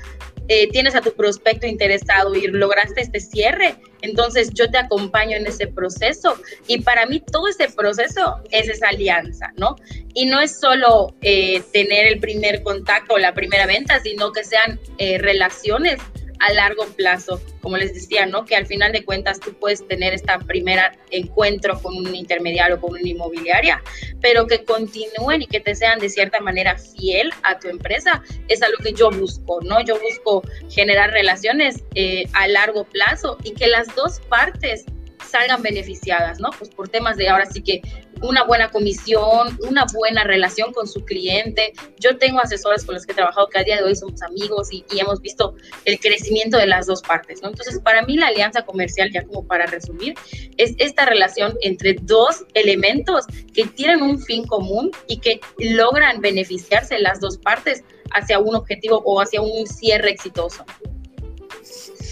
eh, 0.53 0.67
tienes 0.69 0.95
a 0.95 1.01
tu 1.01 1.13
prospecto 1.13 1.65
interesado 1.65 2.35
y 2.35 2.45
lograste 2.45 2.99
este 2.99 3.21
cierre, 3.21 3.77
entonces 4.01 4.49
yo 4.53 4.69
te 4.69 4.77
acompaño 4.77 5.37
en 5.37 5.47
ese 5.47 5.65
proceso 5.65 6.37
y 6.67 6.81
para 6.81 7.05
mí 7.05 7.23
todo 7.31 7.47
ese 7.47 7.69
proceso 7.69 8.41
es 8.51 8.67
esa 8.67 8.89
alianza, 8.89 9.53
¿no? 9.55 9.77
Y 10.13 10.25
no 10.25 10.41
es 10.41 10.59
solo 10.59 11.15
eh, 11.21 11.61
tener 11.71 12.05
el 12.05 12.19
primer 12.19 12.63
contacto 12.63 13.17
la 13.17 13.33
primera 13.33 13.65
venta, 13.65 14.01
sino 14.01 14.33
que 14.33 14.43
sean 14.43 14.77
eh, 14.97 15.19
relaciones 15.19 15.99
a 16.41 16.51
largo 16.53 16.85
plazo, 16.87 17.39
como 17.61 17.77
les 17.77 17.93
decía, 17.93 18.25
¿no? 18.25 18.45
Que 18.45 18.55
al 18.55 18.65
final 18.65 18.91
de 18.91 19.05
cuentas 19.05 19.39
tú 19.39 19.53
puedes 19.53 19.87
tener 19.87 20.13
esta 20.13 20.39
primera 20.39 20.91
encuentro 21.11 21.79
con 21.79 21.95
un 21.95 22.15
intermediario 22.15 22.81
con 22.81 22.91
una 22.91 23.07
inmobiliaria, 23.07 23.81
pero 24.21 24.47
que 24.47 24.63
continúen 24.63 25.43
y 25.43 25.47
que 25.47 25.59
te 25.59 25.75
sean 25.75 25.99
de 25.99 26.09
cierta 26.09 26.39
manera 26.39 26.77
fiel 26.77 27.31
a 27.43 27.59
tu 27.59 27.67
empresa, 27.67 28.23
es 28.47 28.61
algo 28.63 28.77
que 28.83 28.93
yo 28.93 29.11
busco, 29.11 29.59
¿no? 29.61 29.81
Yo 29.81 29.99
busco 29.99 30.41
generar 30.69 31.11
relaciones 31.11 31.83
eh, 31.95 32.25
a 32.33 32.47
largo 32.47 32.85
plazo 32.85 33.37
y 33.43 33.53
que 33.53 33.67
las 33.67 33.95
dos 33.95 34.19
partes 34.21 34.85
salgan 35.29 35.61
beneficiadas, 35.61 36.39
¿no? 36.39 36.49
Pues 36.57 36.69
por 36.69 36.89
temas 36.89 37.17
de 37.17 37.29
ahora 37.29 37.45
sí 37.45 37.61
que 37.61 37.81
una 38.21 38.43
buena 38.43 38.69
comisión, 38.69 39.57
una 39.67 39.85
buena 39.93 40.23
relación 40.23 40.73
con 40.73 40.87
su 40.87 41.03
cliente. 41.03 41.73
Yo 41.99 42.17
tengo 42.17 42.39
asesores 42.39 42.85
con 42.85 42.95
los 42.95 43.05
que 43.05 43.13
he 43.13 43.15
trabajado 43.15 43.47
que 43.47 43.59
a 43.59 43.63
día 43.63 43.77
de 43.77 43.83
hoy 43.83 43.95
somos 43.95 44.21
amigos 44.21 44.69
y, 44.71 44.85
hemos 44.99 45.19
visto 45.21 45.55
el 45.85 45.99
crecimiento 45.99 46.57
de 46.57 46.67
las 46.67 46.85
dos 46.85 47.01
partes, 47.01 47.41
¿no? 47.41 47.49
Entonces, 47.49 47.79
para 47.79 48.03
mí 48.03 48.17
la 48.17 48.27
alianza 48.27 48.61
comercial, 48.63 49.09
ya 49.11 49.23
como 49.23 49.47
para 49.47 49.65
resumir, 49.65 50.13
es 50.57 50.75
esta 50.77 51.05
relación 51.05 51.57
entre 51.61 51.95
dos 52.01 52.45
elementos 52.53 53.25
que 53.53 53.65
tienen 53.65 54.03
un 54.03 54.21
fin 54.21 54.45
común 54.45 54.91
y 55.07 55.17
que 55.17 55.39
logran 55.57 56.21
beneficiarse 56.21 56.99
las 56.99 57.19
dos 57.19 57.39
partes 57.39 57.83
hacia 58.13 58.37
un 58.37 58.55
objetivo 58.55 59.01
o 59.05 59.21
hacia 59.21 59.41
un 59.41 59.65
cierre 59.65 60.11
exitoso. 60.11 60.63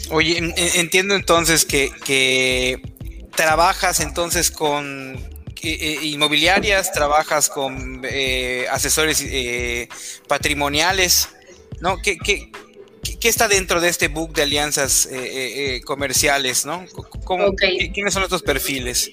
Oye, 0.10 0.38
entiendo 0.75 1.13
entonces 1.13 1.66
que, 1.66 1.92
que 2.04 2.82
trabajas 3.36 4.00
entonces 4.00 4.50
con 4.50 5.38
eh, 5.62 5.78
eh, 5.82 6.06
inmobiliarias, 6.06 6.92
trabajas 6.92 7.50
con 7.50 8.01
eh, 8.04 8.66
asesores 8.70 9.25
patrimoniales, 10.28 11.30
¿no? 11.82 12.01
¿Qué, 12.01 12.18
qué, 12.18 12.51
qué, 13.20 13.30
está 13.30 13.48
dentro 13.48 13.82
de 13.82 13.89
este 13.89 14.08
book 14.08 14.34
de 14.34 14.44
alianzas 14.44 15.10
comerciales, 15.86 16.66
¿no? 16.66 16.86
¿Quiénes 17.94 18.13
son 18.13 18.24
estos 18.24 18.42
perfiles? 18.42 19.12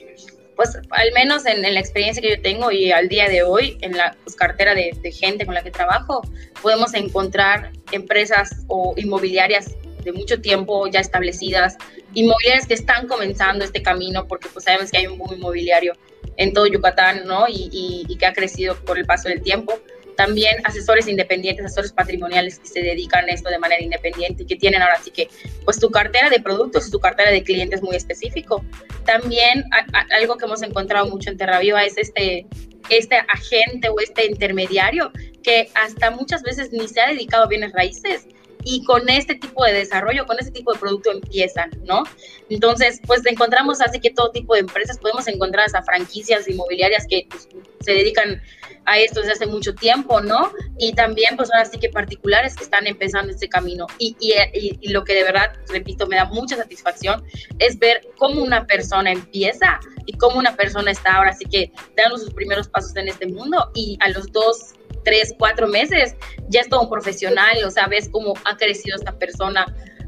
Pues 0.55 0.71
al 0.91 1.13
menos 1.13 1.45
en, 1.47 1.63
la 1.63 1.81
experiencia 1.81 2.23
que 2.23 2.31
yo 2.31 2.41
tengo 2.41 2.71
y 2.71 2.91
al 2.91 3.09
día 3.09 3.29
de 3.29 3.43
hoy, 3.43 3.77
en 3.83 3.97
la 3.97 4.17
pues, 4.25 4.37
cartera 4.37 4.75
de, 4.75 4.97
de 5.03 5.13
gente 5.13 5.45
con 5.45 5.55
la 5.55 5.63
que 5.63 5.71
trabajo, 5.71 6.23
podemos 6.63 6.95
encontrar 6.95 7.73
empresas 7.93 8.65
o 8.69 8.95
inmobiliarias 8.97 9.73
de 10.07 10.13
mucho 10.13 10.41
tiempo 10.41 10.87
ya 10.87 11.01
establecidas, 11.01 11.77
inmobiliarias 12.15 12.67
que 12.67 12.75
están 12.75 13.09
comenzando 13.09 13.65
este 13.65 13.83
camino, 13.83 14.27
porque 14.27 14.49
pues 14.49 14.65
sabemos 14.65 14.91
que 14.91 14.99
hay 14.99 15.07
un 15.09 15.19
boom 15.19 15.35
inmobiliario 15.35 15.93
en 16.37 16.53
todo 16.53 16.67
Yucatán, 16.67 17.27
¿no? 17.27 17.47
Y, 17.49 18.07
que 18.19 18.27
ha 18.27 18.33
crecido 18.33 18.77
por 18.85 18.99
el 18.99 19.05
paso 19.05 19.29
del 19.29 19.43
tiempo. 19.43 19.79
También 20.17 20.57
asesores 20.65 21.09
independientes, 21.09 21.67
asesores 21.67 21.93
patrimoniales 21.93 22.59
que 22.59 22.67
se 22.67 22.81
dedican 22.81 23.29
a 23.29 23.33
esto 23.33 23.51
de 23.51 23.59
manera 23.59 23.83
independiente 23.83 24.45
y 24.45 24.47
que 24.47 24.57
tienen 24.57 24.81
ahora 24.81 24.99
sí 25.03 25.11
que, 25.11 25.29
pues 25.65 25.79
tu 25.79 25.91
cartera 25.91 26.31
de 26.31 26.41
productos 26.41 26.89
y 26.89 26.91
tu 26.91 26.99
cartera 26.99 27.31
de 27.31 27.43
clientes 27.43 27.83
muy 27.83 27.97
específico. 27.97 28.65
También 29.05 29.65
algo 30.19 30.39
que 30.39 30.47
hemos 30.47 30.63
encontrado 30.63 31.07
mucho 31.07 31.29
en 31.29 31.37
Terra 31.37 31.59
Viva 31.59 31.85
es 31.85 31.99
este, 31.99 32.47
este 32.89 33.17
agente 33.17 33.91
o 33.91 34.01
este 34.01 34.25
intermediario 34.25 35.13
que 35.43 35.69
hasta 35.75 36.11
muchas 36.11 36.43
veces 36.43 36.73
ni 36.73 36.89
se 36.89 37.01
ha 37.03 37.09
dedicado 37.09 37.45
a 37.45 37.49
bienes 37.49 37.73
raíces 37.73 38.27
y 38.69 38.83
con 38.83 39.09
este 39.09 39.37
tipo 39.37 39.65
de 39.65 39.73
desarrollo, 39.73 40.27
con 40.27 40.41
este 40.41 40.51
tipo 40.51 40.73
de 40.73 40.81
producto 40.81 41.13
empiezan, 41.13 41.71
¿no? 41.85 42.03
Entonces, 42.51 43.01
pues 43.07 43.25
encontramos 43.25 43.81
así 43.81 44.01
que 44.01 44.11
todo 44.11 44.33
tipo 44.33 44.55
de 44.55 44.61
empresas, 44.61 44.99
podemos 44.99 45.29
encontrar 45.29 45.67
hasta 45.67 45.85
franquicias 45.85 46.49
inmobiliarias 46.49 47.07
que 47.09 47.29
pues, 47.31 47.49
se 47.81 47.93
dedican 47.93 48.43
a 48.85 48.99
esto 48.99 49.21
desde 49.21 49.35
hace 49.35 49.47
mucho 49.47 49.73
tiempo, 49.73 50.21
¿no? 50.21 50.51
Y 50.79 50.95
también, 50.95 51.37
pues 51.37 51.49
ahora 51.53 51.65
sí 51.65 51.79
que 51.79 51.91
particulares 51.91 52.57
que 52.57 52.65
están 52.65 52.89
empezando 52.89 53.33
este 53.33 53.49
camino. 53.49 53.87
Y, 53.99 54.17
y, 54.19 54.35
y, 54.81 54.89
lo 54.89 55.05
que 55.05 55.15
de 55.15 55.23
verdad, 55.23 55.53
repito, 55.69 56.09
me 56.09 56.17
da 56.17 56.25
mucha 56.25 56.57
satisfacción 56.57 57.25
es 57.61 57.79
ver 57.79 58.01
cómo 58.19 58.43
una 58.43 58.67
persona 58.67 59.13
empieza 59.13 59.79
y 60.07 60.13
cómo 60.15 60.39
una 60.39 60.57
persona 60.57 60.91
está 60.91 61.15
ahora 61.15 61.33
sí 61.33 61.45
que 61.45 61.71
dando 61.97 62.19
sus 62.19 62.35
primeros 62.35 62.67
pasos 62.67 62.97
en 62.97 63.07
este 63.07 63.27
mundo 63.27 63.71
y 63.75 63.97
a 64.01 64.09
los 64.11 64.33
dos, 64.33 64.75
tres, 65.07 65.33
cuatro 65.39 65.69
meses 65.69 66.17
ya 66.49 66.63
es 66.63 66.69
todo 66.69 66.83
un 66.83 66.91
profesional, 66.91 67.57
o 67.65 67.71
sea, 67.71 67.87
ves 67.87 68.09
cómo 68.11 68.35
ha 68.45 68.57
crecido 68.57 68.97
esta 68.97 69.13
persona 69.13 69.65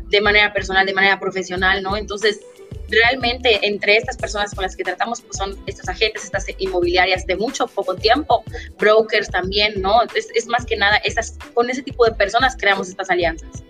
de 0.08 0.20
manera 0.20 0.52
personal, 0.52 0.84
de 0.84 0.92
manera 0.92 1.20
profesional, 1.20 1.84
¿no? 1.84 1.96
Entonces, 1.96 2.40
realmente 2.88 3.60
entre 3.64 3.96
estas 3.96 4.16
personas 4.16 4.52
con 4.52 4.62
las 4.62 4.74
que 4.74 4.82
tratamos 4.82 5.20
pues 5.20 5.36
son 5.36 5.56
estos 5.66 5.88
agentes, 5.88 6.24
estas 6.24 6.46
inmobiliarias 6.58 7.24
de 7.26 7.36
mucho 7.36 7.68
poco 7.68 7.94
tiempo, 7.94 8.42
brokers 8.76 9.30
también, 9.30 9.80
¿no? 9.80 10.02
Es, 10.16 10.30
es 10.34 10.48
más 10.48 10.66
que 10.66 10.76
nada, 10.76 10.96
esas, 11.04 11.38
con 11.54 11.70
ese 11.70 11.82
tipo 11.82 12.04
de 12.04 12.12
personas 12.12 12.56
creamos 12.56 12.88
estas 12.88 13.08
alianzas. 13.08 13.62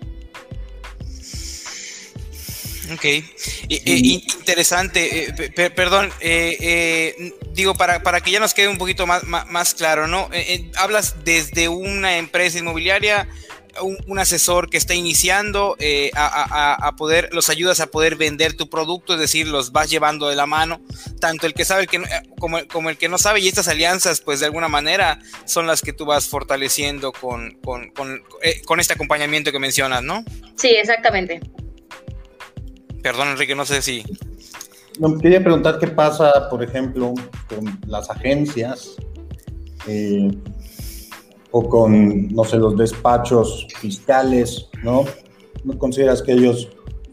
Ok, 2.93 3.05
interesante, 3.67 5.27
eh, 5.27 5.69
perdón, 5.69 6.11
eh, 6.19 6.57
eh, 6.59 7.33
digo, 7.53 7.75
para, 7.75 8.01
para 8.01 8.21
que 8.21 8.31
ya 8.31 8.39
nos 8.39 8.53
quede 8.53 8.67
un 8.67 8.77
poquito 8.77 9.05
más, 9.05 9.23
más, 9.25 9.73
claro, 9.75 10.07
¿no? 10.07 10.29
hablas 10.75 11.23
desde 11.23 11.69
una 11.69 12.17
empresa 12.17 12.57
inmobiliaria 12.57 13.27
un, 13.81 14.19
asesor 14.19 14.69
que 14.69 14.77
está 14.77 14.93
iniciando 14.93 15.75
eh, 15.79 16.11
a, 16.15 16.93
poder, 16.97 17.29
los 17.33 17.49
ayudas 17.49 17.79
a 17.79 17.87
poder 17.87 18.15
vender 18.15 18.53
tu 18.53 18.69
producto, 18.69 19.13
es 19.13 19.19
decir, 19.19 19.47
los 19.47 19.71
vas 19.71 19.89
llevando 19.89 20.29
de 20.29 20.35
la 20.35 20.45
mano, 20.45 20.81
tanto 21.19 21.47
el 21.47 21.53
que 21.53 21.65
sabe 21.65 21.87
que, 21.87 22.01
como, 22.39 22.65
como 22.67 22.89
el 22.89 22.97
que 22.97 23.09
no 23.09 23.17
sabe, 23.17 23.39
y 23.39 23.47
estas 23.47 23.67
alianzas, 23.67 24.21
pues 24.21 24.39
de 24.39 24.47
alguna 24.47 24.67
manera 24.67 25.19
son 25.45 25.67
las 25.67 25.81
que 25.81 25.93
tú 25.93 26.05
vas 26.05 26.27
fortaleciendo 26.27 27.11
con, 27.11 27.51
con, 27.63 27.89
con, 27.91 28.21
eh, 28.41 28.61
este 28.79 28.93
acompañamiento 28.93 29.51
que 29.51 29.59
mencionas, 29.59 30.03
¿no? 30.03 30.23
Sí, 30.55 30.69
exactamente. 30.69 31.41
Perdón, 33.01 33.29
Enrique, 33.29 33.55
no 33.55 33.65
sé 33.65 33.81
si... 33.81 34.03
quería 35.21 35.43
preguntar 35.43 35.79
qué 35.79 35.87
pasa, 35.87 36.49
por 36.49 36.63
ejemplo, 36.63 37.13
con 37.47 37.79
las 37.87 38.09
agencias. 38.09 38.95
Eh, 39.87 40.29
o 41.51 41.67
con, 41.67 42.27
no 42.27 42.43
sé, 42.43 42.57
los 42.57 42.77
despachos 42.77 43.67
fiscales, 43.79 44.67
¿no? 44.83 45.05
¿No 45.63 45.77
consideras 45.77 46.21
que 46.21 46.33
ellos 46.33 46.69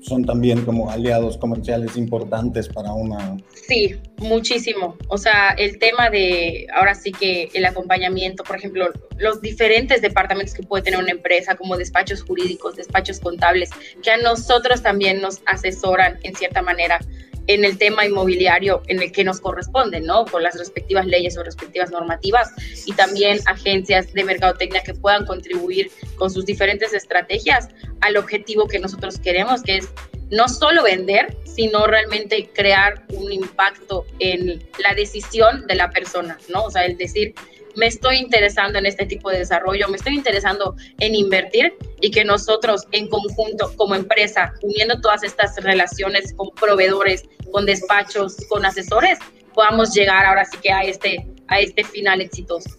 son 0.06 0.24
también 0.24 0.64
como 0.64 0.90
aliados 0.90 1.36
comerciales 1.36 1.96
importantes 1.96 2.68
para 2.68 2.92
una... 2.92 3.36
Sí, 3.54 3.96
muchísimo. 4.18 4.96
O 5.08 5.18
sea, 5.18 5.50
el 5.58 5.78
tema 5.78 6.10
de, 6.10 6.66
ahora 6.74 6.94
sí 6.94 7.10
que 7.10 7.48
el 7.54 7.64
acompañamiento, 7.64 8.44
por 8.44 8.56
ejemplo, 8.56 8.90
los 9.18 9.40
diferentes 9.40 10.02
departamentos 10.02 10.54
que 10.54 10.62
puede 10.62 10.84
tener 10.84 11.00
una 11.00 11.10
empresa, 11.10 11.56
como 11.56 11.76
despachos 11.76 12.22
jurídicos, 12.22 12.76
despachos 12.76 13.18
contables, 13.18 13.70
que 14.02 14.10
a 14.10 14.16
nosotros 14.18 14.82
también 14.82 15.20
nos 15.20 15.40
asesoran 15.46 16.18
en 16.22 16.34
cierta 16.36 16.62
manera 16.62 17.00
en 17.46 17.64
el 17.64 17.78
tema 17.78 18.04
inmobiliario 18.04 18.82
en 18.88 19.02
el 19.02 19.12
que 19.12 19.24
nos 19.24 19.40
corresponde, 19.40 20.00
¿no? 20.00 20.24
Con 20.24 20.42
las 20.42 20.58
respectivas 20.58 21.06
leyes 21.06 21.36
o 21.38 21.42
respectivas 21.42 21.90
normativas 21.90 22.50
y 22.86 22.92
también 22.92 23.38
agencias 23.46 24.12
de 24.12 24.24
mercadotecnia 24.24 24.82
que 24.82 24.94
puedan 24.94 25.26
contribuir 25.26 25.90
con 26.16 26.30
sus 26.30 26.44
diferentes 26.44 26.92
estrategias 26.92 27.68
al 28.00 28.16
objetivo 28.16 28.66
que 28.66 28.78
nosotros 28.78 29.18
queremos, 29.18 29.62
que 29.62 29.78
es 29.78 29.88
no 30.30 30.48
solo 30.48 30.82
vender, 30.82 31.36
sino 31.44 31.86
realmente 31.86 32.50
crear 32.52 33.04
un 33.12 33.32
impacto 33.32 34.04
en 34.18 34.62
la 34.78 34.94
decisión 34.94 35.66
de 35.66 35.76
la 35.76 35.90
persona, 35.90 36.36
¿no? 36.48 36.64
O 36.64 36.70
sea, 36.70 36.84
el 36.84 36.96
decir, 36.96 37.34
me 37.76 37.86
estoy 37.86 38.16
interesando 38.16 38.78
en 38.78 38.86
este 38.86 39.06
tipo 39.06 39.30
de 39.30 39.38
desarrollo, 39.38 39.86
me 39.88 39.96
estoy 39.96 40.14
interesando 40.14 40.74
en 40.98 41.14
invertir 41.14 41.74
y 42.00 42.10
que 42.10 42.24
nosotros 42.24 42.86
en 42.92 43.08
conjunto 43.08 43.72
como 43.76 43.94
empresa, 43.94 44.52
uniendo 44.62 45.00
todas 45.00 45.22
estas 45.22 45.56
relaciones 45.62 46.34
con 46.34 46.50
proveedores, 46.50 47.24
con 47.52 47.66
despachos, 47.66 48.36
con 48.48 48.64
asesores, 48.64 49.18
podamos 49.54 49.94
llegar 49.94 50.24
ahora 50.24 50.44
sí 50.44 50.56
que 50.62 50.72
a 50.72 50.82
este, 50.82 51.26
a 51.48 51.60
este 51.60 51.84
final 51.84 52.20
exitoso. 52.20 52.70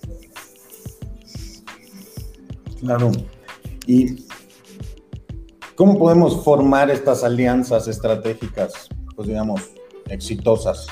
Claro. 2.80 3.12
¿Y 3.86 4.26
cómo 5.76 5.98
podemos 5.98 6.44
formar 6.44 6.90
estas 6.90 7.24
alianzas 7.24 7.88
estratégicas, 7.88 8.90
pues 9.16 9.28
digamos, 9.28 9.62
exitosas? 10.10 10.88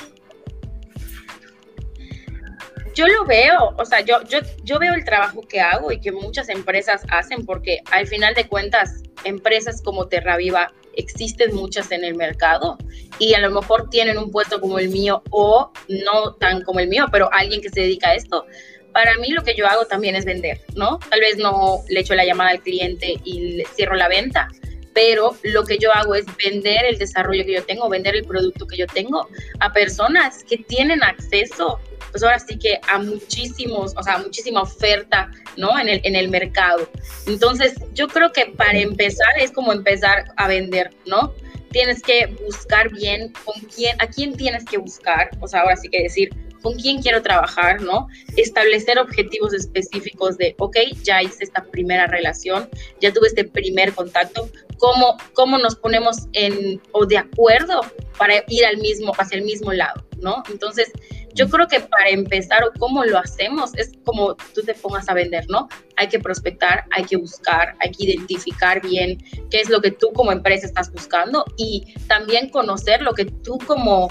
Yo 2.96 3.06
lo 3.06 3.26
veo, 3.26 3.74
o 3.76 3.84
sea, 3.84 4.00
yo, 4.00 4.22
yo, 4.24 4.38
yo 4.64 4.78
veo 4.78 4.94
el 4.94 5.04
trabajo 5.04 5.42
que 5.42 5.60
hago 5.60 5.92
y 5.92 6.00
que 6.00 6.12
muchas 6.12 6.48
empresas 6.48 7.02
hacen 7.10 7.44
porque 7.44 7.80
al 7.92 8.06
final 8.06 8.34
de 8.34 8.48
cuentas, 8.48 9.02
empresas 9.24 9.82
como 9.82 10.08
Terraviva 10.08 10.72
existen 10.94 11.54
muchas 11.54 11.92
en 11.92 12.04
el 12.04 12.14
mercado 12.14 12.78
y 13.18 13.34
a 13.34 13.40
lo 13.40 13.50
mejor 13.50 13.90
tienen 13.90 14.16
un 14.16 14.30
puesto 14.30 14.62
como 14.62 14.78
el 14.78 14.88
mío 14.88 15.22
o 15.28 15.70
no 15.88 16.34
tan 16.36 16.62
como 16.62 16.80
el 16.80 16.88
mío, 16.88 17.04
pero 17.12 17.28
alguien 17.34 17.60
que 17.60 17.68
se 17.68 17.80
dedica 17.80 18.08
a 18.08 18.14
esto. 18.14 18.46
Para 18.94 19.14
mí 19.18 19.28
lo 19.28 19.44
que 19.44 19.54
yo 19.54 19.66
hago 19.66 19.84
también 19.84 20.16
es 20.16 20.24
vender, 20.24 20.62
¿no? 20.74 20.98
Tal 21.10 21.20
vez 21.20 21.36
no 21.36 21.82
le 21.90 22.00
echo 22.00 22.14
la 22.14 22.24
llamada 22.24 22.48
al 22.48 22.62
cliente 22.62 23.20
y 23.24 23.62
cierro 23.74 23.94
la 23.94 24.08
venta, 24.08 24.48
pero 24.96 25.36
lo 25.42 25.64
que 25.64 25.76
yo 25.76 25.92
hago 25.92 26.14
es 26.14 26.24
vender 26.42 26.86
el 26.86 26.96
desarrollo 26.96 27.44
que 27.44 27.52
yo 27.52 27.62
tengo, 27.64 27.86
vender 27.90 28.16
el 28.16 28.24
producto 28.24 28.66
que 28.66 28.78
yo 28.78 28.86
tengo 28.86 29.28
a 29.60 29.70
personas 29.70 30.42
que 30.42 30.56
tienen 30.56 31.02
acceso 31.02 31.78
pues 32.10 32.22
ahora 32.22 32.38
sí 32.38 32.58
que 32.58 32.80
a 32.88 32.98
muchísimos, 32.98 33.92
o 33.94 34.02
sea, 34.02 34.16
muchísima 34.16 34.62
oferta, 34.62 35.30
¿no? 35.58 35.78
En 35.78 35.86
el, 35.86 36.00
en 36.02 36.16
el 36.16 36.30
mercado. 36.30 36.88
Entonces, 37.26 37.74
yo 37.92 38.08
creo 38.08 38.32
que 38.32 38.46
para 38.46 38.78
empezar 38.78 39.38
es 39.38 39.50
como 39.50 39.70
empezar 39.70 40.24
a 40.38 40.48
vender, 40.48 40.94
¿no? 41.04 41.34
Tienes 41.72 42.00
que 42.00 42.34
buscar 42.46 42.90
bien 42.90 43.34
con 43.44 43.60
quién, 43.74 44.00
a 44.00 44.06
quién 44.06 44.34
tienes 44.34 44.64
que 44.64 44.78
buscar, 44.78 45.28
o 45.40 45.48
sea, 45.48 45.60
ahora 45.60 45.76
sí 45.76 45.90
que 45.90 46.04
decir, 46.04 46.30
con 46.66 46.74
quién 46.74 47.00
quiero 47.00 47.22
trabajar, 47.22 47.80
¿no? 47.80 48.08
Establecer 48.36 48.98
objetivos 48.98 49.54
específicos 49.54 50.36
de, 50.36 50.56
ok, 50.58 50.76
ya 51.04 51.22
hice 51.22 51.44
esta 51.44 51.62
primera 51.62 52.08
relación, 52.08 52.68
ya 53.00 53.12
tuve 53.12 53.28
este 53.28 53.44
primer 53.44 53.92
contacto, 53.92 54.50
¿cómo, 54.78 55.16
cómo 55.32 55.58
nos 55.58 55.76
ponemos 55.76 56.26
en, 56.32 56.82
o 56.90 57.06
de 57.06 57.18
acuerdo 57.18 57.82
para 58.18 58.42
ir 58.48 58.66
al 58.66 58.78
mismo, 58.78 59.12
hacia 59.16 59.38
el 59.38 59.44
mismo 59.44 59.72
lado, 59.72 60.04
¿no? 60.20 60.42
Entonces, 60.50 60.90
yo 61.34 61.48
creo 61.48 61.68
que 61.68 61.78
para 61.78 62.08
empezar 62.08 62.64
o 62.64 62.72
cómo 62.80 63.04
lo 63.04 63.16
hacemos 63.16 63.70
es 63.76 63.92
como 64.04 64.34
tú 64.52 64.62
te 64.62 64.74
pongas 64.74 65.08
a 65.08 65.14
vender, 65.14 65.44
¿no? 65.48 65.68
Hay 65.94 66.08
que 66.08 66.18
prospectar, 66.18 66.86
hay 66.90 67.04
que 67.04 67.16
buscar, 67.16 67.76
hay 67.78 67.92
que 67.92 68.06
identificar 68.06 68.82
bien 68.82 69.22
qué 69.52 69.60
es 69.60 69.70
lo 69.70 69.80
que 69.80 69.92
tú 69.92 70.12
como 70.12 70.32
empresa 70.32 70.66
estás 70.66 70.90
buscando 70.90 71.44
y 71.56 71.94
también 72.08 72.48
conocer 72.48 73.02
lo 73.02 73.12
que 73.12 73.26
tú 73.26 73.56
como 73.68 74.08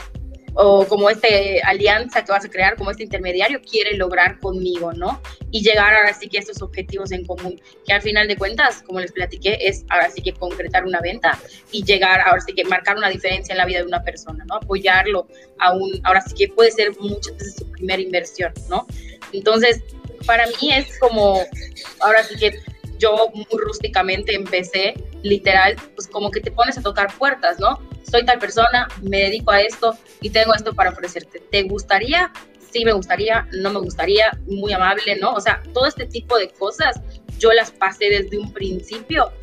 o 0.55 0.85
como 0.87 1.09
esta 1.09 1.27
alianza 1.65 2.23
que 2.23 2.31
vas 2.31 2.45
a 2.45 2.49
crear, 2.49 2.75
como 2.75 2.91
este 2.91 3.03
intermediario 3.03 3.61
quiere 3.61 3.97
lograr 3.97 4.39
conmigo, 4.39 4.93
¿no? 4.93 5.21
Y 5.51 5.61
llegar 5.61 5.93
ahora 5.93 6.13
sí 6.13 6.29
que 6.29 6.37
a 6.37 6.41
estos 6.41 6.61
objetivos 6.61 7.11
en 7.11 7.25
común, 7.25 7.61
que 7.85 7.93
al 7.93 8.01
final 8.01 8.27
de 8.27 8.37
cuentas, 8.37 8.81
como 8.81 9.01
les 9.01 9.11
platiqué, 9.11 9.57
es 9.59 9.83
ahora 9.89 10.09
sí 10.09 10.21
que 10.21 10.33
concretar 10.33 10.85
una 10.85 11.01
venta 11.01 11.37
y 11.71 11.83
llegar, 11.83 12.21
ahora 12.21 12.39
sí 12.41 12.53
que 12.53 12.63
marcar 12.63 12.95
una 12.97 13.09
diferencia 13.09 13.51
en 13.51 13.57
la 13.57 13.65
vida 13.65 13.79
de 13.79 13.85
una 13.85 14.01
persona, 14.01 14.45
¿no? 14.45 14.55
Apoyarlo 14.55 15.27
a 15.59 15.73
un, 15.73 15.99
ahora 16.03 16.21
sí 16.21 16.33
que 16.33 16.47
puede 16.47 16.71
ser 16.71 16.97
muchas 16.99 17.33
veces 17.37 17.55
su 17.57 17.69
primera 17.71 18.01
inversión, 18.01 18.53
¿no? 18.69 18.87
Entonces, 19.33 19.83
para 20.25 20.45
mí 20.47 20.71
es 20.71 20.97
como, 20.99 21.41
ahora 21.99 22.23
sí 22.23 22.35
que 22.37 22.59
yo 22.97 23.29
muy 23.33 23.61
rústicamente 23.61 24.33
empecé, 24.33 24.93
literal, 25.21 25.75
pues 25.95 26.07
como 26.07 26.31
que 26.31 26.39
te 26.39 26.51
pones 26.51 26.77
a 26.77 26.81
tocar 26.81 27.13
puertas, 27.17 27.59
¿no? 27.59 27.79
Soy 28.15 28.25
tal 28.25 28.39
persona, 28.39 28.87
me 29.01 29.23
dedico 29.23 29.51
a 29.51 29.61
esto 29.61 29.97
y 30.21 30.29
tengo 30.29 30.53
esto 30.53 30.73
para 30.73 30.91
ofrecerte. 30.91 31.41
¿Te 31.51 31.63
gustaría? 31.63 32.31
Sí, 32.71 32.85
me 32.85 32.93
gustaría, 32.93 33.45
no 33.51 33.71
me 33.71 33.79
gustaría, 33.79 34.31
muy 34.47 34.71
amable, 34.71 35.17
¿no? 35.17 35.33
O 35.33 35.41
sea, 35.41 35.61
todo 35.73 35.85
este 35.85 36.05
tipo 36.05 36.37
de 36.37 36.49
cosas 36.49 37.01
yo 37.39 37.51
las 37.51 37.71
pasé 37.71 38.05
desde 38.05 38.37
un 38.37 38.53
principio 38.53 39.33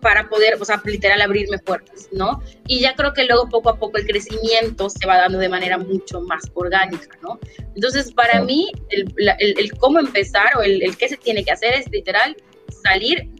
para 0.00 0.28
poder, 0.28 0.60
o 0.60 0.64
sea, 0.64 0.82
literal 0.84 1.20
abrirme 1.20 1.58
puertas, 1.58 2.08
¿no? 2.10 2.42
Y 2.66 2.80
ya 2.80 2.96
creo 2.96 3.12
que 3.12 3.24
luego 3.24 3.48
poco 3.48 3.70
a 3.70 3.78
poco 3.78 3.98
el 3.98 4.06
crecimiento 4.06 4.90
se 4.90 5.06
va 5.06 5.18
dando 5.18 5.38
de 5.38 5.48
manera 5.48 5.78
mucho 5.78 6.20
más 6.20 6.50
orgánica, 6.54 7.16
¿no? 7.22 7.38
Entonces, 7.76 8.12
para 8.12 8.42
mí, 8.42 8.72
el, 8.88 9.14
el, 9.38 9.72
cómo 9.78 10.00
empezar 10.00 10.56
o 10.58 10.62
el, 10.62 10.82
el 10.82 10.96
qué 10.96 11.08
se 11.08 11.16
tiene 11.16 11.44
que 11.44 11.52
hacer 11.52 11.74
es 11.74 11.88
literal 11.90 12.36
salir, 12.82 13.30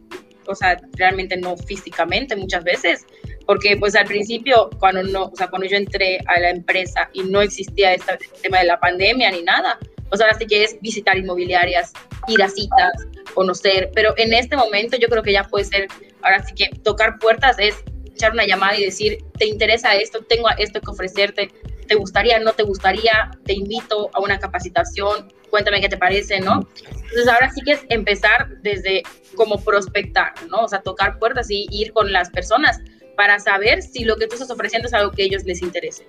o 0.45 0.55
sea, 0.55 0.77
realmente 0.93 1.35
no 1.35 1.57
físicamente 1.57 2.37
muchas 2.37 2.63
veces, 2.63 3.05
porque 3.47 3.77
pues 3.77 3.95
al 3.95 4.05
principio, 4.05 4.69
cuando, 4.77 5.01
no, 5.01 5.25
o 5.27 5.35
sea, 5.35 5.47
cuando 5.47 5.67
yo 5.67 5.77
entré 5.77 6.19
a 6.27 6.39
la 6.39 6.49
empresa 6.49 7.09
y 7.13 7.23
no 7.23 7.41
existía 7.41 7.93
este 7.93 8.19
tema 8.43 8.59
de 8.59 8.65
la 8.65 8.79
pandemia 8.79 9.31
ni 9.31 9.41
nada, 9.41 9.79
pues 10.09 10.21
ahora 10.21 10.37
sí 10.37 10.45
que 10.45 10.63
es 10.63 10.77
visitar 10.81 11.17
inmobiliarias, 11.17 11.93
ir 12.27 12.43
a 12.43 12.49
citas, 12.49 12.91
conocer, 13.33 13.89
pero 13.95 14.13
en 14.17 14.33
este 14.33 14.57
momento 14.57 14.97
yo 14.97 15.07
creo 15.07 15.23
que 15.23 15.31
ya 15.31 15.45
puede 15.45 15.63
ser, 15.63 15.87
ahora 16.21 16.43
sí 16.45 16.53
que 16.55 16.69
tocar 16.79 17.19
puertas 17.19 17.57
es 17.57 17.75
echar 18.05 18.33
una 18.33 18.45
llamada 18.45 18.77
y 18.77 18.83
decir, 18.83 19.19
¿te 19.37 19.45
interesa 19.45 19.95
esto? 19.95 20.23
Tengo 20.27 20.49
esto 20.57 20.81
que 20.81 20.91
ofrecerte, 20.91 21.49
¿te 21.87 21.95
gustaría? 21.95 22.39
¿No 22.39 22.51
te 22.51 22.63
gustaría? 22.63 23.31
Te 23.45 23.53
invito 23.53 24.09
a 24.13 24.19
una 24.19 24.39
capacitación, 24.39 25.31
cuéntame 25.49 25.79
qué 25.79 25.87
te 25.87 25.97
parece, 25.97 26.41
¿no? 26.41 26.67
Entonces 26.85 27.27
ahora 27.29 27.49
sí 27.51 27.61
que 27.61 27.73
es 27.73 27.85
empezar 27.89 28.49
desde 28.61 29.03
como 29.35 29.63
prospectar, 29.63 30.33
¿no? 30.49 30.63
O 30.63 30.67
sea, 30.67 30.81
tocar 30.81 31.17
puertas 31.17 31.49
y 31.49 31.65
ir 31.71 31.93
con 31.93 32.11
las 32.11 32.29
personas 32.29 32.81
para 33.17 33.39
saber 33.39 33.81
si 33.81 34.05
lo 34.05 34.15
que 34.15 34.27
tú 34.27 34.35
estás 34.35 34.51
ofreciendo 34.51 34.87
es 34.87 34.93
algo 34.93 35.11
que 35.11 35.23
a 35.23 35.25
ellos 35.25 35.43
les 35.43 35.61
interese. 35.61 36.07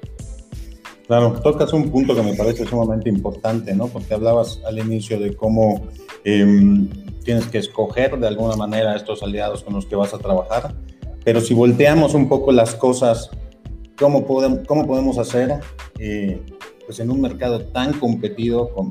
Claro, 1.08 1.40
tocas 1.42 1.72
un 1.72 1.90
punto 1.90 2.14
que 2.14 2.22
me 2.22 2.34
parece 2.34 2.66
sumamente 2.66 3.08
importante, 3.08 3.74
¿no? 3.74 3.88
Porque 3.88 4.12
hablabas 4.12 4.60
al 4.66 4.78
inicio 4.78 5.18
de 5.18 5.34
cómo 5.34 5.88
em, 6.22 6.90
tienes 7.24 7.46
que 7.46 7.56
escoger 7.56 8.18
de 8.18 8.28
alguna 8.28 8.56
manera 8.56 8.94
estos 8.94 9.22
aliados 9.22 9.64
con 9.64 9.72
los 9.72 9.86
que 9.86 9.96
vas 9.96 10.12
a 10.12 10.18
trabajar, 10.18 10.74
pero 11.24 11.40
si 11.40 11.54
volteamos 11.54 12.12
un 12.12 12.28
poco 12.28 12.52
las 12.52 12.74
cosas, 12.74 13.30
¿cómo 13.98 14.26
podemos, 14.26 14.60
cómo 14.68 14.86
podemos 14.86 15.16
hacer 15.16 15.60
eh, 15.98 16.42
pues 16.88 17.00
en 17.00 17.10
un 17.10 17.20
mercado 17.20 17.60
tan 17.60 17.92
competido 17.92 18.70
con, 18.70 18.90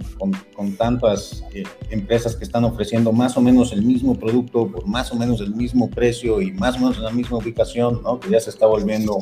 con, 0.55 0.75
tantas 0.77 1.43
eh, 1.51 1.63
empresas 1.89 2.35
que 2.35 2.43
están 2.43 2.63
ofreciendo 2.63 3.11
más 3.11 3.35
o 3.37 3.41
menos 3.41 3.73
el 3.73 3.81
mismo 3.81 4.13
producto 4.13 4.67
por 4.67 4.85
más 4.85 5.11
o 5.11 5.15
menos 5.15 5.41
el 5.41 5.55
mismo 5.55 5.89
precio 5.89 6.39
y 6.39 6.51
más 6.51 6.75
o 6.75 6.79
menos 6.81 6.97
en 6.97 7.05
la 7.05 7.09
misma 7.09 7.37
ubicación, 7.37 8.03
¿no? 8.03 8.19
que 8.19 8.29
ya 8.29 8.39
se 8.39 8.51
está 8.51 8.67
volviendo 8.67 9.17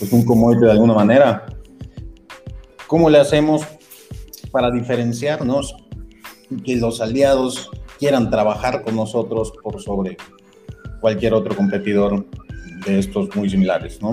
pues, 0.00 0.12
un 0.12 0.24
commodity 0.24 0.64
de 0.64 0.72
alguna 0.72 0.94
manera. 0.94 1.46
¿Cómo 2.88 3.08
le 3.08 3.20
hacemos 3.20 3.62
para 4.50 4.72
diferenciarnos 4.72 5.76
y 6.50 6.60
que 6.62 6.74
los 6.78 7.00
aliados 7.00 7.70
quieran 8.00 8.28
trabajar 8.28 8.82
con 8.82 8.96
nosotros 8.96 9.52
por 9.62 9.80
sobre 9.80 10.16
cualquier 11.00 11.32
otro 11.32 11.54
competidor 11.54 12.26
de 12.84 12.98
estos 12.98 13.36
muy 13.36 13.48
similares, 13.48 14.02
¿no? 14.02 14.10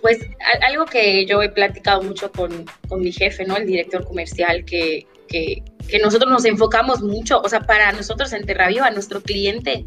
Pues 0.00 0.18
algo 0.62 0.86
que 0.86 1.26
yo 1.26 1.42
he 1.42 1.50
platicado 1.50 2.02
mucho 2.02 2.30
con, 2.32 2.64
con 2.88 3.00
mi 3.00 3.12
jefe, 3.12 3.44
¿no? 3.44 3.56
El 3.56 3.66
director 3.66 4.04
comercial, 4.04 4.64
que, 4.64 5.06
que, 5.28 5.62
nosotros 6.02 6.30
nos 6.30 6.44
enfocamos 6.44 7.02
mucho, 7.02 7.40
o 7.40 7.48
sea, 7.48 7.60
para 7.60 7.92
nosotros 7.92 8.32
en 8.32 8.44
Terraviva, 8.44 8.90
nuestro 8.90 9.20
cliente 9.20 9.86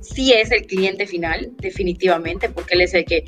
sí 0.00 0.32
es 0.32 0.50
el 0.50 0.66
cliente 0.66 1.06
final, 1.06 1.50
definitivamente, 1.58 2.48
porque 2.48 2.74
él 2.74 2.82
es 2.82 2.94
el 2.94 3.04
que 3.04 3.24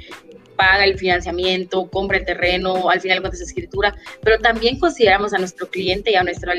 paga 0.56 0.84
el 0.84 0.98
financiamiento, 0.98 1.88
compra 1.90 2.18
el 2.18 2.24
terreno, 2.24 2.90
al 2.90 3.00
final 3.00 3.20
cuenta 3.20 3.42
escritura, 3.42 3.96
pero 4.22 4.38
también 4.38 4.78
consideramos 4.78 5.32
a 5.32 5.38
nuestro 5.38 5.70
cliente 5.70 6.10
y 6.10 6.16
a 6.16 6.22
nuestro, 6.22 6.52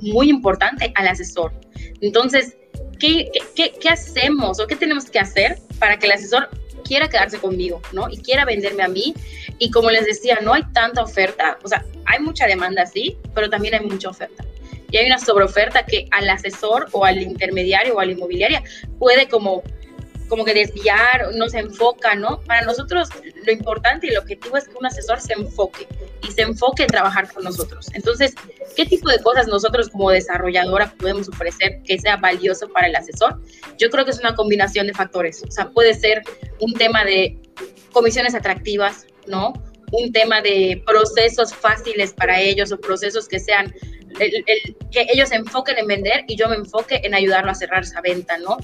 muy 0.00 0.30
importante, 0.30 0.92
al 0.94 1.08
asesor. 1.08 1.52
Entonces, 2.00 2.56
¿qué, 2.98 3.30
qué, 3.54 3.74
qué 3.78 3.88
hacemos 3.90 4.58
o 4.58 4.66
qué 4.66 4.76
tenemos 4.76 5.10
que 5.10 5.18
hacer 5.18 5.58
para 5.78 5.98
que 5.98 6.06
el 6.06 6.12
asesor 6.12 6.48
quiera 6.86 7.08
quedarse 7.08 7.38
conmigo, 7.38 7.80
¿no? 7.92 8.08
Y 8.10 8.18
quiera 8.18 8.44
venderme 8.44 8.82
a 8.82 8.88
mí. 8.88 9.14
Y 9.58 9.70
como 9.70 9.90
les 9.90 10.06
decía, 10.06 10.38
no 10.42 10.54
hay 10.54 10.62
tanta 10.72 11.02
oferta, 11.02 11.58
o 11.62 11.68
sea, 11.68 11.84
hay 12.04 12.20
mucha 12.20 12.46
demanda, 12.46 12.86
sí, 12.86 13.16
pero 13.34 13.50
también 13.50 13.74
hay 13.74 13.80
mucha 13.80 14.08
oferta. 14.08 14.44
Y 14.90 14.96
hay 14.98 15.06
una 15.06 15.18
sobreoferta 15.18 15.84
que 15.84 16.06
al 16.12 16.30
asesor 16.30 16.88
o 16.92 17.04
al 17.04 17.20
intermediario 17.20 17.96
o 17.96 18.00
a 18.00 18.06
la 18.06 18.12
inmobiliaria 18.12 18.62
puede 18.98 19.28
como 19.28 19.62
como 20.28 20.44
que 20.44 20.54
desviar, 20.54 21.34
no 21.34 21.48
se 21.48 21.58
enfoca, 21.58 22.14
¿no? 22.14 22.40
Para 22.40 22.62
nosotros 22.62 23.08
lo 23.44 23.52
importante 23.52 24.06
y 24.06 24.10
el 24.10 24.18
objetivo 24.18 24.56
es 24.56 24.68
que 24.68 24.76
un 24.76 24.86
asesor 24.86 25.20
se 25.20 25.34
enfoque 25.34 25.86
y 26.22 26.32
se 26.32 26.42
enfoque 26.42 26.82
en 26.84 26.88
trabajar 26.88 27.32
con 27.32 27.44
nosotros. 27.44 27.88
Entonces, 27.94 28.34
¿qué 28.76 28.86
tipo 28.86 29.08
de 29.08 29.20
cosas 29.20 29.46
nosotros 29.46 29.88
como 29.88 30.10
desarrolladora 30.10 30.92
podemos 30.98 31.28
ofrecer 31.28 31.80
que 31.84 31.98
sea 31.98 32.16
valioso 32.16 32.68
para 32.68 32.88
el 32.88 32.96
asesor? 32.96 33.40
Yo 33.78 33.88
creo 33.90 34.04
que 34.04 34.10
es 34.10 34.18
una 34.18 34.34
combinación 34.34 34.86
de 34.86 34.94
factores. 34.94 35.42
O 35.46 35.50
sea, 35.50 35.70
puede 35.70 35.94
ser 35.94 36.22
un 36.60 36.72
tema 36.72 37.04
de 37.04 37.38
comisiones 37.92 38.34
atractivas, 38.34 39.06
¿no? 39.26 39.52
Un 39.92 40.12
tema 40.12 40.40
de 40.40 40.82
procesos 40.84 41.54
fáciles 41.54 42.12
para 42.12 42.40
ellos 42.40 42.72
o 42.72 42.80
procesos 42.80 43.28
que 43.28 43.38
sean 43.38 43.72
que 44.90 45.06
ellos 45.12 45.28
se 45.28 45.36
enfoquen 45.36 45.78
en 45.78 45.86
vender 45.86 46.24
y 46.26 46.36
yo 46.36 46.48
me 46.48 46.56
enfoque 46.56 47.00
en 47.04 47.14
ayudarlo 47.14 47.50
a 47.50 47.54
cerrar 47.54 47.82
esa 47.82 48.00
venta, 48.00 48.38
¿no? 48.38 48.56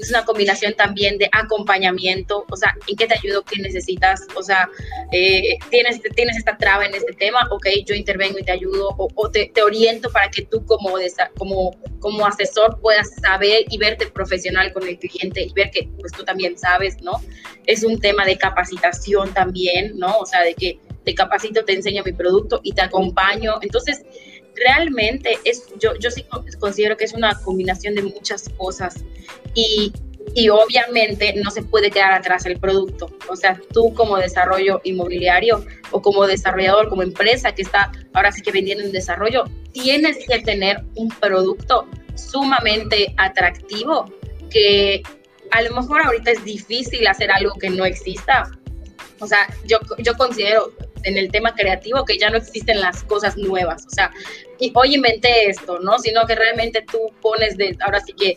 Es 0.00 0.10
una 0.10 0.24
combinación 0.24 0.74
también 0.74 1.18
de 1.18 1.28
acompañamiento, 1.32 2.44
o 2.50 2.56
sea, 2.56 2.74
¿en 2.86 2.96
qué 2.96 3.06
te 3.06 3.14
ayudo? 3.14 3.42
¿Qué 3.42 3.60
necesitas? 3.60 4.26
O 4.34 4.42
sea, 4.42 4.68
eh, 5.12 5.58
¿tienes, 5.70 6.00
tienes 6.14 6.36
esta 6.36 6.56
traba 6.56 6.86
en 6.86 6.94
este 6.94 7.12
tema, 7.12 7.46
ok, 7.50 7.66
yo 7.86 7.94
intervengo 7.94 8.38
y 8.38 8.42
te 8.42 8.52
ayudo 8.52 8.94
o, 8.96 9.30
te, 9.30 9.50
te, 9.54 9.62
oriento 9.62 10.10
para 10.10 10.30
que 10.30 10.42
tú 10.42 10.64
como, 10.64 10.94
como, 11.36 11.76
como 12.00 12.26
asesor 12.26 12.80
puedas 12.80 13.14
saber 13.20 13.64
y 13.68 13.78
verte 13.78 14.06
profesional 14.06 14.72
con 14.72 14.86
el 14.86 14.98
cliente 14.98 15.42
y 15.42 15.52
ver 15.52 15.70
que 15.70 15.88
pues 15.98 16.12
tú 16.12 16.24
también 16.24 16.58
sabes, 16.58 17.00
¿no? 17.02 17.12
Es 17.66 17.84
un 17.84 18.00
tema 18.00 18.24
de 18.24 18.36
capacitación 18.38 19.32
también, 19.34 19.98
¿no? 19.98 20.18
O 20.18 20.26
sea, 20.26 20.42
de 20.42 20.54
que 20.54 20.78
te 21.04 21.14
capacito, 21.14 21.64
te 21.64 21.72
enseño 21.72 22.02
mi 22.04 22.12
producto 22.12 22.60
y 22.62 22.72
te 22.72 22.82
acompaño. 22.82 23.54
Entonces, 23.62 24.02
realmente 24.54 25.38
es, 25.44 25.66
yo, 25.78 25.94
yo 25.96 26.10
sí 26.10 26.24
considero 26.58 26.96
que 26.96 27.04
es 27.04 27.12
una 27.12 27.34
combinación 27.42 27.94
de 27.94 28.02
muchas 28.02 28.48
cosas 28.56 29.04
y, 29.54 29.92
y 30.34 30.48
obviamente 30.48 31.34
no 31.42 31.50
se 31.50 31.62
puede 31.62 31.90
quedar 31.90 32.12
atrás 32.12 32.46
el 32.46 32.58
producto. 32.58 33.10
O 33.28 33.36
sea, 33.36 33.60
tú 33.72 33.92
como 33.94 34.16
desarrollo 34.16 34.80
inmobiliario 34.84 35.64
o 35.90 36.02
como 36.02 36.26
desarrollador, 36.26 36.88
como 36.88 37.02
empresa 37.02 37.52
que 37.52 37.62
está 37.62 37.92
ahora 38.12 38.32
sí 38.32 38.42
que 38.42 38.52
vendiendo 38.52 38.84
un 38.84 38.92
desarrollo, 38.92 39.44
tienes 39.72 40.18
que 40.26 40.38
tener 40.40 40.82
un 40.94 41.08
producto 41.08 41.86
sumamente 42.14 43.14
atractivo 43.16 44.12
que 44.50 45.02
a 45.50 45.62
lo 45.62 45.74
mejor 45.74 46.02
ahorita 46.02 46.30
es 46.30 46.44
difícil 46.44 47.06
hacer 47.06 47.30
algo 47.30 47.54
que 47.54 47.70
no 47.70 47.84
exista. 47.84 48.50
O 49.18 49.26
sea, 49.26 49.48
yo, 49.64 49.78
yo 49.98 50.14
considero, 50.14 50.72
en 51.04 51.16
el 51.16 51.30
tema 51.30 51.54
creativo 51.54 52.04
que 52.04 52.18
ya 52.18 52.30
no 52.30 52.36
existen 52.36 52.80
las 52.80 53.02
cosas 53.04 53.36
nuevas. 53.36 53.86
O 53.86 53.90
sea, 53.90 54.10
hoy 54.74 54.94
inventé 54.94 55.48
esto, 55.48 55.78
¿no? 55.80 55.98
Sino 55.98 56.26
que 56.26 56.34
realmente 56.34 56.84
tú 56.90 56.98
pones 57.20 57.56
de, 57.56 57.76
ahora 57.80 58.00
sí 58.00 58.12
que, 58.12 58.34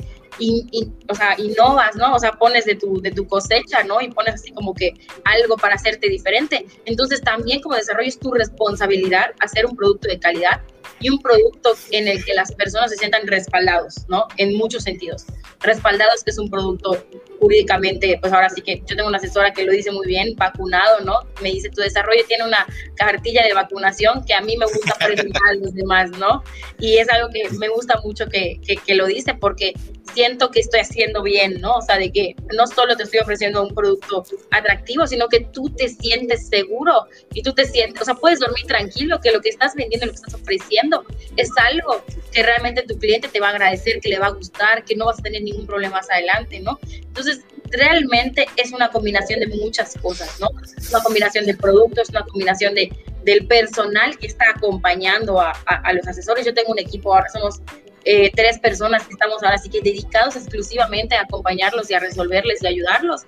o 1.10 1.16
sea, 1.16 1.36
innovas, 1.38 1.96
¿no? 1.96 2.14
O 2.16 2.20
sea, 2.20 2.32
pones 2.34 2.66
de 2.66 2.76
tu, 2.76 3.02
de 3.02 3.12
tu 3.12 3.28
cosecha, 3.28 3.84
¿no? 3.84 4.02
Y 4.02 4.10
pones 4.10 4.36
así 4.36 4.52
como 4.52 4.74
que 4.74 4.94
algo 5.26 5.58
para 5.58 5.76
hacerte 5.76 6.10
diferente. 6.10 6.66
Entonces 6.86 7.22
también 7.22 7.62
como 7.62 7.76
desarrollo 7.76 8.10
es 8.10 8.20
tu 8.20 8.32
responsabilidad 8.32 9.32
hacer 9.40 9.66
un 9.66 9.76
producto 9.76 10.08
de 10.08 10.20
calidad 10.20 10.62
y 11.04 11.10
un 11.10 11.20
producto 11.20 11.76
en 11.92 12.08
el 12.08 12.24
que 12.24 12.34
las 12.34 12.52
personas 12.54 12.90
se 12.90 12.98
sientan 12.98 13.28
respaldados, 13.28 14.06
¿no? 14.08 14.26
En 14.38 14.56
muchos 14.56 14.84
sentidos. 14.84 15.26
Respaldados 15.60 16.24
que 16.24 16.32
es 16.32 16.40
un 16.40 16.50
producto 16.50 17.06
jurídicamente, 17.40 18.18
pues 18.22 18.32
ahora 18.32 18.50
sí 18.50 18.62
que 18.62 18.82
yo 18.88 18.96
tengo 18.96 19.10
una 19.10 19.18
asesora 19.18 19.52
que 19.52 19.66
lo 19.66 19.74
dice 19.74 19.92
muy 19.92 20.08
bien, 20.08 20.34
vacunado, 20.38 21.02
¿no? 21.02 21.20
Me 21.42 21.52
dice, 21.52 21.70
tu 21.70 21.82
desarrollo 21.82 22.24
tiene 22.28 22.46
una 22.46 22.66
cartilla 22.96 23.44
de 23.44 23.54
vacunación 23.54 24.24
que 24.26 24.34
a 24.34 24.42
mí 24.42 24.56
me 24.56 24.66
gusta 24.66 24.96
presentar 25.06 25.42
a 25.52 25.54
los 25.56 25.74
demás, 25.74 26.10
¿no? 26.12 26.42
Y 26.80 26.98
es 26.98 27.10
algo 27.10 27.30
que 27.30 27.50
me 27.58 27.68
gusta 27.68 28.00
mucho 28.04 28.28
que, 28.28 28.60
que, 28.66 28.78
que 28.78 28.96
lo 28.96 29.06
dice 29.06 29.34
porque 29.34 29.74
siento 30.14 30.52
que 30.52 30.60
estoy 30.60 30.82
haciendo 30.82 31.24
bien, 31.24 31.60
¿no? 31.60 31.76
O 31.76 31.82
sea, 31.82 31.98
de 31.98 32.12
que 32.12 32.36
no 32.56 32.68
solo 32.68 32.96
te 32.96 33.04
estoy 33.04 33.20
ofreciendo 33.20 33.64
un 33.64 33.74
producto 33.74 34.24
atractivo, 34.52 35.08
sino 35.08 35.28
que 35.28 35.42
tú 35.42 35.70
te 35.70 35.90
sientes 35.90 36.48
seguro 36.48 37.08
y 37.34 37.42
tú 37.42 37.54
te 37.54 37.66
sientes, 37.66 38.02
o 38.02 38.06
sea, 38.06 38.16
puedes 38.16 38.40
dormir 38.40 38.66
tranquilo 38.66 39.20
que 39.22 39.32
lo 39.32 39.42
que 39.42 39.50
estás 39.50 39.76
vendiendo, 39.76 40.06
lo 40.06 40.12
que 40.12 40.18
estás 40.18 40.36
ofreciendo 40.36 40.93
es 41.38 41.50
algo 41.58 42.04
que 42.32 42.44
realmente 42.44 42.84
tu 42.84 42.98
cliente 42.98 43.28
te 43.28 43.40
va 43.40 43.48
a 43.48 43.52
agradecer, 43.52 44.00
que 44.02 44.10
le 44.10 44.20
va 44.20 44.28
a 44.28 44.32
gustar, 44.32 44.84
que 44.86 44.96
no 44.96 45.06
vas 45.06 45.20
a 45.20 45.24
tener 45.24 45.42
ningún 45.42 45.66
problema 45.66 45.98
más 45.98 46.10
adelante, 46.10 46.60
¿no? 46.60 46.80
Entonces, 46.92 47.42
realmente 47.72 48.46
es 48.56 48.72
una 48.72 48.90
combinación 48.90 49.40
de 49.40 49.48
muchas 49.48 49.96
cosas, 50.02 50.40
¿no? 50.40 50.48
Una 50.90 51.02
combinación 51.02 51.46
de 51.46 51.56
productos, 51.56 52.10
una 52.10 52.24
combinación 52.24 52.76
de, 52.76 52.92
del 53.24 53.48
personal 53.48 54.18
que 54.18 54.28
está 54.28 54.46
acompañando 54.56 55.40
a, 55.42 55.52
a 55.52 55.94
los 55.94 56.08
asesores. 56.08 56.46
Yo 56.46 56.54
tengo 56.54 56.72
un 56.72 56.80
equipo, 56.80 57.14
ahora 57.14 57.30
somos 57.30 57.62
eh, 58.06 58.32
tres 58.36 58.60
personas 58.60 59.06
que 59.08 59.14
estamos 59.14 59.42
ahora 59.44 59.58
sí 59.58 59.70
que 59.70 59.80
dedicados 59.80 60.36
exclusivamente 60.36 61.16
a 61.16 61.22
acompañarlos 61.22 61.90
y 61.90 61.94
a 61.94 62.00
resolverles 62.00 62.62
y 62.62 62.68
ayudarlos. 62.68 63.22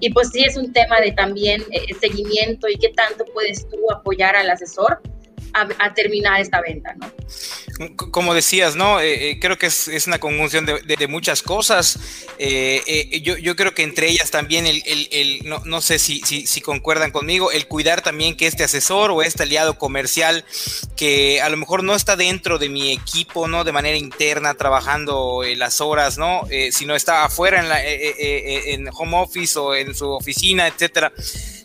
Y 0.00 0.12
pues 0.12 0.30
sí 0.30 0.44
es 0.44 0.56
un 0.56 0.72
tema 0.72 1.00
de 1.00 1.12
también 1.12 1.64
eh, 1.72 1.92
seguimiento 2.00 2.68
y 2.68 2.76
qué 2.76 2.90
tanto 2.90 3.24
puedes 3.32 3.68
tú 3.68 3.78
apoyar 3.90 4.36
al 4.36 4.48
asesor 4.50 5.00
a, 5.54 5.94
terminar 5.94 6.40
esta 6.40 6.60
venta, 6.60 6.94
¿no? 6.94 7.10
Como 7.96 8.34
decías, 8.34 8.76
¿no? 8.76 9.00
Eh, 9.00 9.30
eh, 9.30 9.38
creo 9.40 9.58
que 9.58 9.66
es, 9.66 10.06
una 10.06 10.18
conjunción 10.18 10.66
de, 10.66 11.06
muchas 11.08 11.42
cosas. 11.42 11.98
Eh, 12.38 13.20
yo, 13.22 13.56
creo 13.56 13.74
que 13.74 13.82
entre 13.82 14.08
ellas 14.08 14.30
también 14.30 14.66
el, 14.66 15.40
no, 15.44 15.80
sé 15.80 15.98
si, 15.98 16.20
si, 16.20 16.60
concuerdan 16.60 17.10
conmigo, 17.10 17.50
el 17.50 17.66
cuidar 17.66 18.02
también 18.02 18.36
que 18.36 18.46
este 18.46 18.64
asesor 18.64 19.10
o 19.10 19.22
este 19.22 19.42
aliado 19.42 19.78
comercial 19.78 20.44
que 20.96 21.40
a 21.40 21.48
lo 21.48 21.56
mejor 21.56 21.82
no 21.82 21.94
está 21.94 22.16
dentro 22.16 22.58
de 22.58 22.68
mi 22.68 22.92
equipo, 22.92 23.48
¿no? 23.48 23.64
De 23.64 23.72
manera 23.72 23.96
interna, 23.96 24.54
trabajando 24.54 25.42
las 25.56 25.80
horas, 25.80 26.18
¿no? 26.18 26.42
sino 26.70 26.94
está 26.94 27.24
afuera 27.24 27.60
en, 27.60 27.68
la, 27.68 27.82
en 27.84 28.88
home 28.92 29.16
office 29.16 29.58
o 29.58 29.74
en 29.74 29.94
su 29.94 30.08
oficina, 30.10 30.66
etcétera 30.66 31.12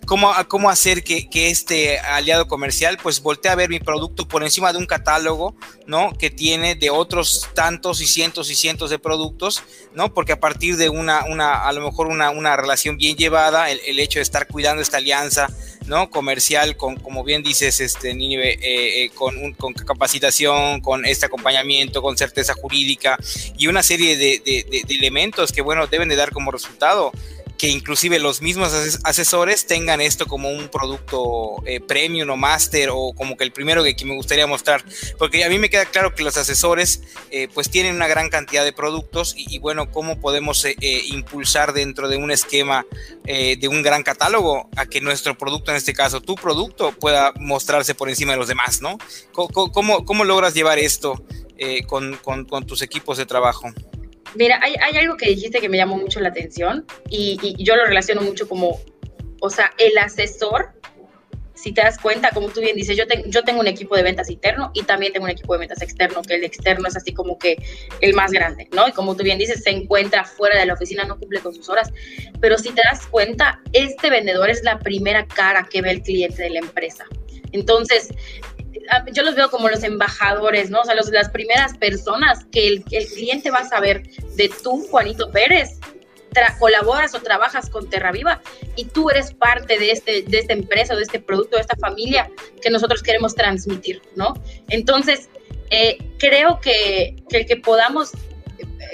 cómo, 0.07 0.33
cómo 0.47 0.69
hacer 0.69 1.03
que, 1.03 1.29
que, 1.29 1.49
este 1.49 1.99
aliado 1.99 2.47
comercial 2.47 2.97
pues 3.03 3.21
voltee 3.21 3.51
a 3.51 3.55
ver 3.55 3.69
mi 3.69 3.79
producto 3.79 4.27
por 4.27 4.41
encima 4.41 4.71
de 4.71 4.79
un 4.79 4.87
catálogo, 4.87 5.55
¿no? 5.85 6.13
Que 6.17 6.31
tiene 6.31 6.75
de 6.75 6.89
otros 6.89 7.49
tantos 7.53 8.01
y 8.01 8.07
cientos 8.07 8.49
y 8.49 8.55
cientos 8.55 8.89
de 8.89 8.97
productos, 8.97 9.63
¿no? 9.93 10.13
Porque 10.13 10.31
a 10.31 10.39
partir 10.39 10.77
de 10.77 10.89
una, 10.89 11.25
una 11.25 11.67
a 11.67 11.71
lo 11.73 11.81
mejor 11.81 12.07
una, 12.07 12.29
una 12.31 12.55
relación 12.55 12.97
bien 12.97 13.17
llevada, 13.17 13.69
el, 13.69 13.81
el 13.85 13.99
hecho 13.99 14.19
de 14.19 14.23
estar 14.23 14.47
cuidando 14.47 14.81
esta 14.81 14.97
alianza, 14.97 15.49
¿no? 15.87 16.09
Comercial, 16.09 16.77
con, 16.77 16.95
como 16.95 17.23
bien 17.23 17.43
dices, 17.43 17.79
este, 17.81 18.11
eh, 18.11 18.57
eh, 18.61 19.09
con, 19.13 19.53
con, 19.53 19.73
capacitación, 19.73 20.79
con 20.79 21.05
este 21.05 21.25
acompañamiento, 21.25 22.01
con 22.01 22.17
certeza 22.17 22.53
jurídica 22.53 23.17
y 23.57 23.67
una 23.67 23.83
serie 23.83 24.17
de, 24.17 24.41
de, 24.45 24.65
de, 24.69 24.95
elementos 24.95 25.51
que, 25.51 25.61
bueno, 25.61 25.87
deben 25.87 26.07
de 26.07 26.15
dar 26.15 26.31
como 26.31 26.51
resultado 26.51 27.11
que 27.57 27.69
inclusive 27.69 28.19
los 28.19 28.41
mismos 28.41 28.99
asesores 29.03 29.65
tengan 29.65 29.99
esto 29.99 30.27
como 30.27 30.49
un 30.49 30.69
producto 30.69 31.55
eh, 31.65 31.79
premium 31.79 32.29
o 32.29 32.37
master 32.37 32.89
o 32.91 33.13
como 33.13 33.35
que 33.35 33.43
el 33.43 33.51
primero 33.51 33.83
que, 33.83 33.95
que, 33.95 34.05
me 34.05 34.15
gustaría 34.15 34.45
mostrar, 34.45 34.83
porque 35.17 35.43
a 35.43 35.49
mí 35.49 35.57
me 35.57 35.69
queda 35.69 35.85
claro 35.85 36.13
que 36.13 36.23
los 36.23 36.37
asesores 36.37 37.01
eh, 37.31 37.47
pues 37.53 37.69
tienen 37.69 37.95
una 37.95 38.07
gran 38.07 38.29
cantidad 38.29 38.63
de 38.63 38.73
productos 38.73 39.33
y, 39.35 39.57
bueno, 39.59 39.91
cómo 39.91 40.19
podemos 40.19 40.63
eh, 40.65 40.75
impulsar 41.07 41.73
dentro 41.73 42.07
de 42.07 42.17
un 42.17 42.31
esquema 42.31 42.85
de 43.27 43.67
un 43.67 43.83
gran 43.83 44.03
catálogo 44.03 44.69
a 44.77 44.85
que 44.85 45.01
nuestro 45.01 45.37
producto, 45.37 45.71
en 45.71 45.77
este 45.77 45.93
caso 45.93 46.21
tu 46.21 46.35
producto, 46.35 46.93
pueda 46.93 47.33
mostrarse 47.37 47.93
por 47.93 48.07
encima 48.07 48.31
de 48.31 48.37
los 48.37 48.47
demás, 48.47 48.81
¿no? 48.81 48.97
¿Cómo, 49.33 50.05
cómo, 50.05 50.23
logras 50.23 50.53
llevar 50.53 50.79
esto 50.79 51.21
con 51.87 52.65
tus 52.65 52.81
equipos 52.81 53.17
de 53.17 53.25
trabajo? 53.25 53.73
Mira, 54.35 54.59
hay, 54.61 54.97
algo 54.97 55.17
que 55.17 55.29
dijiste 55.29 55.59
que 55.59 55.69
me 55.69 55.77
llamó 55.77 55.97
mucho 55.97 56.19
la 56.19 56.29
atención 56.29 56.85
y, 57.09 57.55
yo 57.63 57.75
lo 57.75 57.85
relaciono 57.85 58.21
mucho 58.21 58.47
como, 58.47 58.79
o 59.41 59.49
sea, 59.49 59.71
el 59.77 59.97
asesor, 59.97 60.73
si 61.55 61.73
te 61.73 61.81
das 61.81 61.97
cuenta, 61.97 62.29
como 62.31 62.49
tú 62.49 62.61
bien 62.61 62.75
dices, 62.75 62.95
yo, 62.95 63.05
yo 63.25 63.43
tengo 63.43 63.61
un 63.61 63.67
equipo 63.67 63.95
de 63.95 64.03
ventas 64.03 64.29
interno 64.29 64.69
y 64.75 64.83
también 64.83 65.13
tengo 65.13 65.25
un 65.25 65.31
equipo 65.31 65.53
de 65.53 65.59
ventas 65.59 65.81
externo, 65.81 66.21
que 66.21 66.35
el 66.35 66.43
externo 66.43 66.87
es 66.87 66.95
así 66.95 67.13
como 67.13 67.39
que 67.39 67.57
el 68.01 68.13
más 68.13 68.31
grande, 68.31 68.69
¿no? 68.73 68.87
Y 68.87 68.91
como 68.91 69.15
tú 69.15 69.23
bien 69.23 69.39
dices, 69.39 69.63
se 69.63 69.71
encuentra 69.71 70.23
fuera 70.23 70.59
de 70.59 70.65
la 70.67 70.73
oficina, 70.73 71.03
no 71.05 71.17
cumple 71.17 71.39
con 71.39 71.55
sus 71.55 71.67
horas, 71.69 71.91
pero 72.39 72.57
si 72.59 72.71
te 72.71 72.81
das 72.83 73.07
cuenta, 73.07 73.59
este 73.73 74.09
vendedor 74.09 74.49
es 74.49 74.63
la 74.63 74.77
primera 74.79 75.25
cara 75.25 75.67
que 75.69 75.81
ve 75.81 75.91
el 75.91 76.01
cliente 76.01 76.43
de 76.43 76.51
la 76.51 76.59
empresa. 76.59 77.05
Entonces, 77.53 78.09
yo 79.11 79.23
los 79.23 79.35
veo 79.35 79.49
como 79.49 79.69
los 79.69 79.83
embajadores, 79.83 80.69
¿no? 80.69 80.81
O 80.81 80.85
sea, 80.85 80.95
los, 80.95 81.09
las 81.09 81.29
primeras 81.29 81.77
personas 81.77 82.45
que 82.51 82.67
el, 82.67 82.83
cliente 82.83 83.51
va 83.51 83.59
a 83.59 83.69
saber 83.69 84.03
de 84.35 84.49
tú, 84.63 84.85
Juanito 84.89 85.31
Pérez, 85.31 85.79
colaboras 86.59 87.15
o 87.15 87.19
trabajas 87.19 87.67
con 87.67 87.89
Terra 87.89 88.11
Viva 88.11 88.41
y 88.75 88.85
tú 88.85 89.09
eres 89.09 89.33
parte 89.33 89.79
de, 89.79 89.89
este, 89.89 90.21
de 90.21 90.37
esta 90.37 90.53
empresa, 90.53 90.95
de 90.95 91.01
este 91.01 91.19
producto, 91.19 91.55
de 91.55 91.61
esta 91.61 91.75
familia 91.77 92.29
que 92.61 92.69
nosotros 92.69 93.01
queremos 93.01 93.33
transmitir, 93.33 94.03
¿no? 94.15 94.35
Entonces, 94.69 95.29
eh, 95.71 95.97
creo 96.19 96.59
que, 96.59 97.15
que, 97.27 97.45
que 97.47 97.55
podamos, 97.57 98.11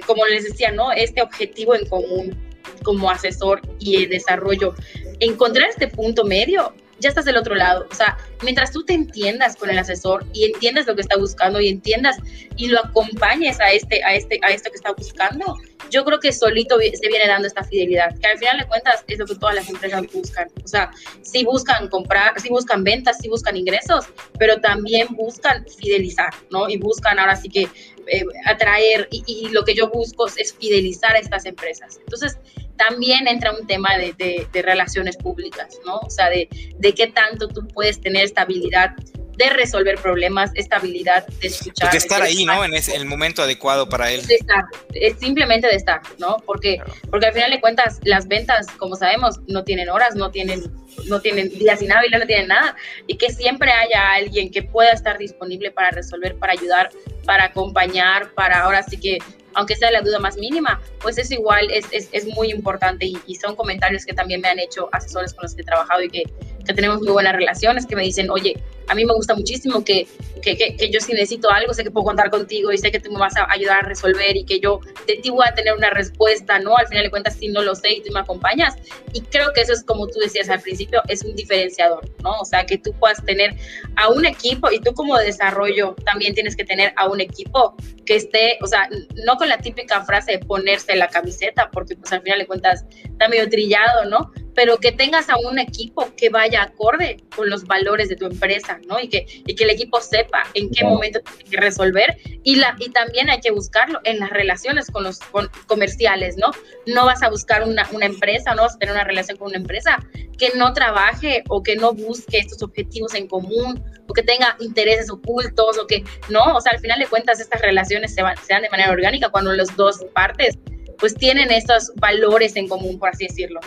como 0.05 0.25
les 0.25 0.45
decía, 0.45 0.71
¿no? 0.71 0.93
Este 0.93 1.21
objetivo 1.21 1.75
en 1.75 1.85
común 1.87 2.37
como 2.83 3.09
asesor 3.09 3.61
y 3.79 4.05
desarrollo, 4.05 4.73
encontrar 5.19 5.69
este 5.69 5.87
punto 5.87 6.23
medio 6.23 6.73
ya 7.03 7.09
estás 7.09 7.25
del 7.25 7.37
otro 7.37 7.53
lado. 7.53 7.85
O 7.91 7.93
sea, 7.93 8.17
mientras 8.41 8.71
tú 8.71 8.83
te 8.83 8.93
entiendas 8.93 9.55
con 9.55 9.69
el 9.69 9.77
asesor 9.77 10.25
y 10.33 10.45
entiendas 10.45 10.87
lo 10.87 10.95
que 10.95 11.01
está 11.01 11.17
buscando 11.17 11.59
y 11.59 11.67
entiendas 11.67 12.17
y 12.55 12.67
lo 12.67 12.79
acompañes 12.79 13.59
a 13.59 13.71
este, 13.71 14.03
a 14.03 14.15
este, 14.15 14.39
a 14.41 14.51
esto 14.51 14.71
que 14.71 14.77
está 14.77 14.93
buscando, 14.93 15.57
yo 15.89 16.03
creo 16.05 16.19
que 16.19 16.31
solito 16.31 16.77
se 16.79 17.07
viene 17.07 17.27
dando 17.27 17.47
esta 17.47 17.63
fidelidad, 17.63 18.17
que 18.17 18.27
al 18.27 18.37
final 18.39 18.57
de 18.57 18.65
cuentas 18.65 19.03
es 19.07 19.19
lo 19.19 19.25
que 19.25 19.35
todas 19.35 19.55
las 19.55 19.69
empresas 19.69 20.03
buscan. 20.11 20.47
O 20.63 20.67
sea, 20.67 20.91
sí 21.21 21.43
buscan 21.43 21.89
comprar, 21.89 22.39
sí 22.39 22.49
buscan 22.49 22.83
ventas, 22.83 23.17
sí 23.21 23.27
buscan 23.27 23.57
ingresos, 23.57 24.05
pero 24.39 24.59
también 24.61 25.07
buscan 25.11 25.65
fidelizar, 25.67 26.33
¿no? 26.51 26.69
Y 26.69 26.77
buscan 26.77 27.19
ahora 27.19 27.35
sí 27.35 27.49
que 27.49 27.67
eh, 28.07 28.25
atraer 28.45 29.07
y, 29.11 29.23
y, 29.27 29.49
lo 29.49 29.63
que 29.63 29.73
yo 29.73 29.89
busco 29.89 30.27
es 30.27 30.53
fidelizar 30.53 31.15
a 31.15 31.19
estas 31.19 31.45
empresas. 31.45 31.99
Entonces, 31.99 32.37
también 32.77 33.27
entra 33.27 33.51
un 33.51 33.67
tema 33.67 33.97
de, 33.97 34.13
de, 34.13 34.47
de 34.51 34.61
relaciones 34.61 35.17
públicas, 35.17 35.79
¿no? 35.85 35.97
O 35.99 36.09
sea, 36.09 36.29
de, 36.29 36.47
de, 36.77 36.93
qué 36.93 37.07
tanto 37.07 37.47
tú 37.47 37.67
puedes 37.67 38.01
tener 38.01 38.23
estabilidad 38.23 38.95
de 39.37 39.49
resolver 39.49 39.97
problemas, 39.97 40.51
estabilidad 40.55 41.25
de 41.25 41.47
escuchar. 41.47 41.89
Pues 41.89 41.91
de 41.91 41.97
estar 41.97 42.21
ahí, 42.21 42.45
¿no? 42.45 42.63
En 42.63 42.73
ese, 42.73 42.95
el 42.95 43.05
momento 43.05 43.41
adecuado 43.41 43.89
para 43.89 44.11
él. 44.11 44.25
De 44.27 44.35
estar, 44.35 44.63
es 44.93 45.17
simplemente 45.19 45.67
de 45.67 45.75
estar, 45.75 46.01
¿no? 46.19 46.37
Porque, 46.45 46.75
claro. 46.75 46.93
porque 47.09 47.27
al 47.27 47.33
final 47.33 47.51
de 47.51 47.59
cuentas, 47.59 47.99
las 48.03 48.27
ventas, 48.27 48.67
como 48.77 48.95
sabemos, 48.95 49.39
no 49.47 49.63
tienen 49.63 49.89
horas, 49.89 50.15
no 50.15 50.29
tienen, 50.29 50.71
no 51.05 51.19
tienen 51.19 51.49
días 51.49 51.81
inhábiles, 51.81 52.19
no 52.19 52.27
tienen 52.27 52.47
nada. 52.47 52.75
Y 53.07 53.17
que 53.17 53.31
siempre 53.31 53.71
haya 53.71 54.13
alguien 54.13 54.51
que 54.51 54.61
pueda 54.61 54.91
estar 54.91 55.17
disponible 55.17 55.71
para 55.71 55.89
resolver, 55.91 56.35
para 56.35 56.53
ayudar, 56.53 56.91
para 57.25 57.45
acompañar, 57.45 58.33
para 58.33 58.61
ahora 58.61 58.83
sí 58.83 58.97
que 58.97 59.17
aunque 59.55 59.75
sea 59.75 59.91
la 59.91 60.01
duda 60.01 60.19
más 60.19 60.37
mínima, 60.37 60.81
pues 61.01 61.17
eso 61.17 61.33
igual 61.33 61.69
es, 61.71 61.85
es, 61.91 62.09
es 62.11 62.25
muy 62.27 62.51
importante 62.51 63.05
y, 63.05 63.17
y, 63.27 63.35
son 63.35 63.55
comentarios 63.55 64.05
que 64.05 64.13
también 64.13 64.41
me 64.41 64.47
han 64.47 64.59
hecho 64.59 64.89
asesores 64.91 65.33
con 65.33 65.43
los 65.43 65.55
que 65.55 65.61
he 65.61 65.65
trabajado 65.65 66.01
y 66.03 66.09
que, 66.09 66.23
que 66.65 66.73
tenemos 66.73 67.01
muy 67.01 67.11
buenas 67.11 67.33
relaciones, 67.33 67.85
que 67.85 67.95
me 67.95 68.03
dicen, 68.03 68.29
oye, 68.29 68.55
a 68.87 68.95
mí 68.95 69.05
me 69.05 69.13
gusta 69.13 69.35
muchísimo 69.35 69.83
que, 69.83 70.07
que, 70.41 70.57
que, 70.57 70.75
que, 70.75 70.89
yo 70.89 70.99
si 70.99 71.13
necesito 71.13 71.49
algo, 71.49 71.73
sé 71.73 71.83
que 71.83 71.91
puedo 71.91 72.05
contar 72.05 72.29
contigo 72.29 72.71
y 72.71 72.77
sé 72.77 72.91
que 72.91 72.99
tú 72.99 73.11
me 73.11 73.19
vas 73.19 73.35
a 73.37 73.47
ayudar 73.49 73.79
a 73.79 73.87
resolver 73.87 74.35
y 74.35 74.43
que 74.43 74.59
yo 74.59 74.79
de 75.07 75.15
ti 75.17 75.29
voy 75.29 75.45
a 75.47 75.53
tener 75.53 75.73
una 75.73 75.89
respuesta, 75.89 76.59
¿no? 76.59 76.77
Al 76.77 76.87
final 76.87 77.03
de 77.03 77.09
cuentas, 77.09 77.35
si 77.35 77.47
no 77.47 77.61
lo 77.61 77.75
sé 77.75 77.93
y 77.93 78.03
tú 78.03 78.11
me 78.13 78.19
acompañas. 78.19 78.75
Y 79.13 79.21
creo 79.21 79.53
que 79.53 79.61
eso 79.61 79.73
es 79.73 79.83
como 79.83 80.07
tú 80.07 80.19
decías 80.19 80.49
al 80.49 80.61
principio, 80.61 81.01
es 81.07 81.23
un 81.23 81.35
diferenciador, 81.35 82.03
¿no? 82.21 82.39
O 82.39 82.45
sea, 82.45 82.65
que 82.65 82.77
tú 82.77 82.91
puedas 82.99 83.23
tener 83.25 83.55
a 83.95 84.09
un 84.09 84.25
equipo 84.25 84.71
y 84.71 84.79
tú 84.79 84.93
como 84.93 85.17
desarrollo 85.17 85.95
también 86.05 86.33
tienes 86.33 86.55
que 86.55 86.65
tener 86.65 86.93
a 86.97 87.07
un 87.07 87.21
equipo 87.21 87.75
que 88.05 88.15
esté, 88.15 88.57
o 88.61 88.67
sea, 88.67 88.89
no 89.25 89.37
con 89.37 89.47
la 89.47 89.59
típica 89.59 90.03
frase 90.03 90.33
de 90.33 90.39
ponerse 90.39 90.95
la 90.95 91.07
camiseta, 91.07 91.69
porque 91.71 91.95
pues 91.95 92.11
al 92.11 92.21
final 92.21 92.39
de 92.39 92.47
cuentas 92.47 92.85
está 93.03 93.29
medio 93.29 93.49
trillado, 93.49 94.05
¿no? 94.05 94.31
Pero 94.55 94.77
que 94.77 94.91
tengas 94.91 95.29
a 95.29 95.37
un 95.37 95.59
equipo 95.59 96.13
que 96.15 96.29
vaya 96.29 96.63
acorde 96.63 97.17
con 97.35 97.49
los 97.49 97.65
valores 97.65 98.09
de 98.09 98.15
tu 98.15 98.25
empresa, 98.25 98.79
¿no? 98.87 98.99
Y 98.99 99.09
que, 99.09 99.25
y 99.45 99.55
que 99.55 99.63
el 99.63 99.69
equipo 99.69 99.99
sepa 100.01 100.43
en 100.53 100.69
qué 100.69 100.83
momento 100.83 101.19
tiene 101.21 101.49
que 101.49 101.57
resolver 101.57 102.17
y, 102.43 102.55
la, 102.55 102.75
y 102.79 102.89
también 102.89 103.29
hay 103.29 103.39
que 103.39 103.51
buscarlo 103.51 103.99
en 104.03 104.19
las 104.19 104.29
relaciones 104.29 104.89
con 104.91 105.03
los 105.03 105.19
con, 105.19 105.49
comerciales, 105.67 106.37
¿no? 106.37 106.51
No 106.85 107.05
vas 107.05 107.23
a 107.23 107.29
buscar 107.29 107.63
una, 107.63 107.87
una 107.91 108.05
empresa, 108.05 108.53
no 108.55 108.63
vas 108.63 108.75
a 108.75 108.79
tener 108.79 108.93
una 108.93 109.03
relación 109.03 109.37
con 109.37 109.47
una 109.47 109.57
empresa 109.57 109.97
que 110.37 110.51
no 110.55 110.73
trabaje 110.73 111.43
o 111.49 111.63
que 111.63 111.75
no 111.75 111.93
busque 111.93 112.37
estos 112.37 112.61
objetivos 112.63 113.13
en 113.13 113.27
común 113.27 113.83
o 114.07 114.13
que 114.13 114.23
tenga 114.23 114.55
intereses 114.59 115.09
ocultos 115.09 115.77
o 115.77 115.87
que 115.87 116.03
no, 116.29 116.55
o 116.55 116.61
sea, 116.61 116.73
al 116.73 116.79
final 116.79 116.99
de 116.99 117.07
cuentas 117.07 117.39
estas 117.39 117.61
relaciones 117.61 118.13
se, 118.13 118.21
van, 118.21 118.35
se 118.37 118.53
dan 118.53 118.63
de 118.63 118.69
manera 118.69 118.91
orgánica 118.91 119.29
cuando 119.29 119.53
las 119.53 119.75
dos 119.75 120.03
partes 120.13 120.57
pues 120.97 121.15
tienen 121.15 121.51
estos 121.51 121.91
valores 121.95 122.55
en 122.55 122.67
común, 122.67 122.97
por 122.99 123.09
así 123.09 123.27
decirlo. 123.27 123.59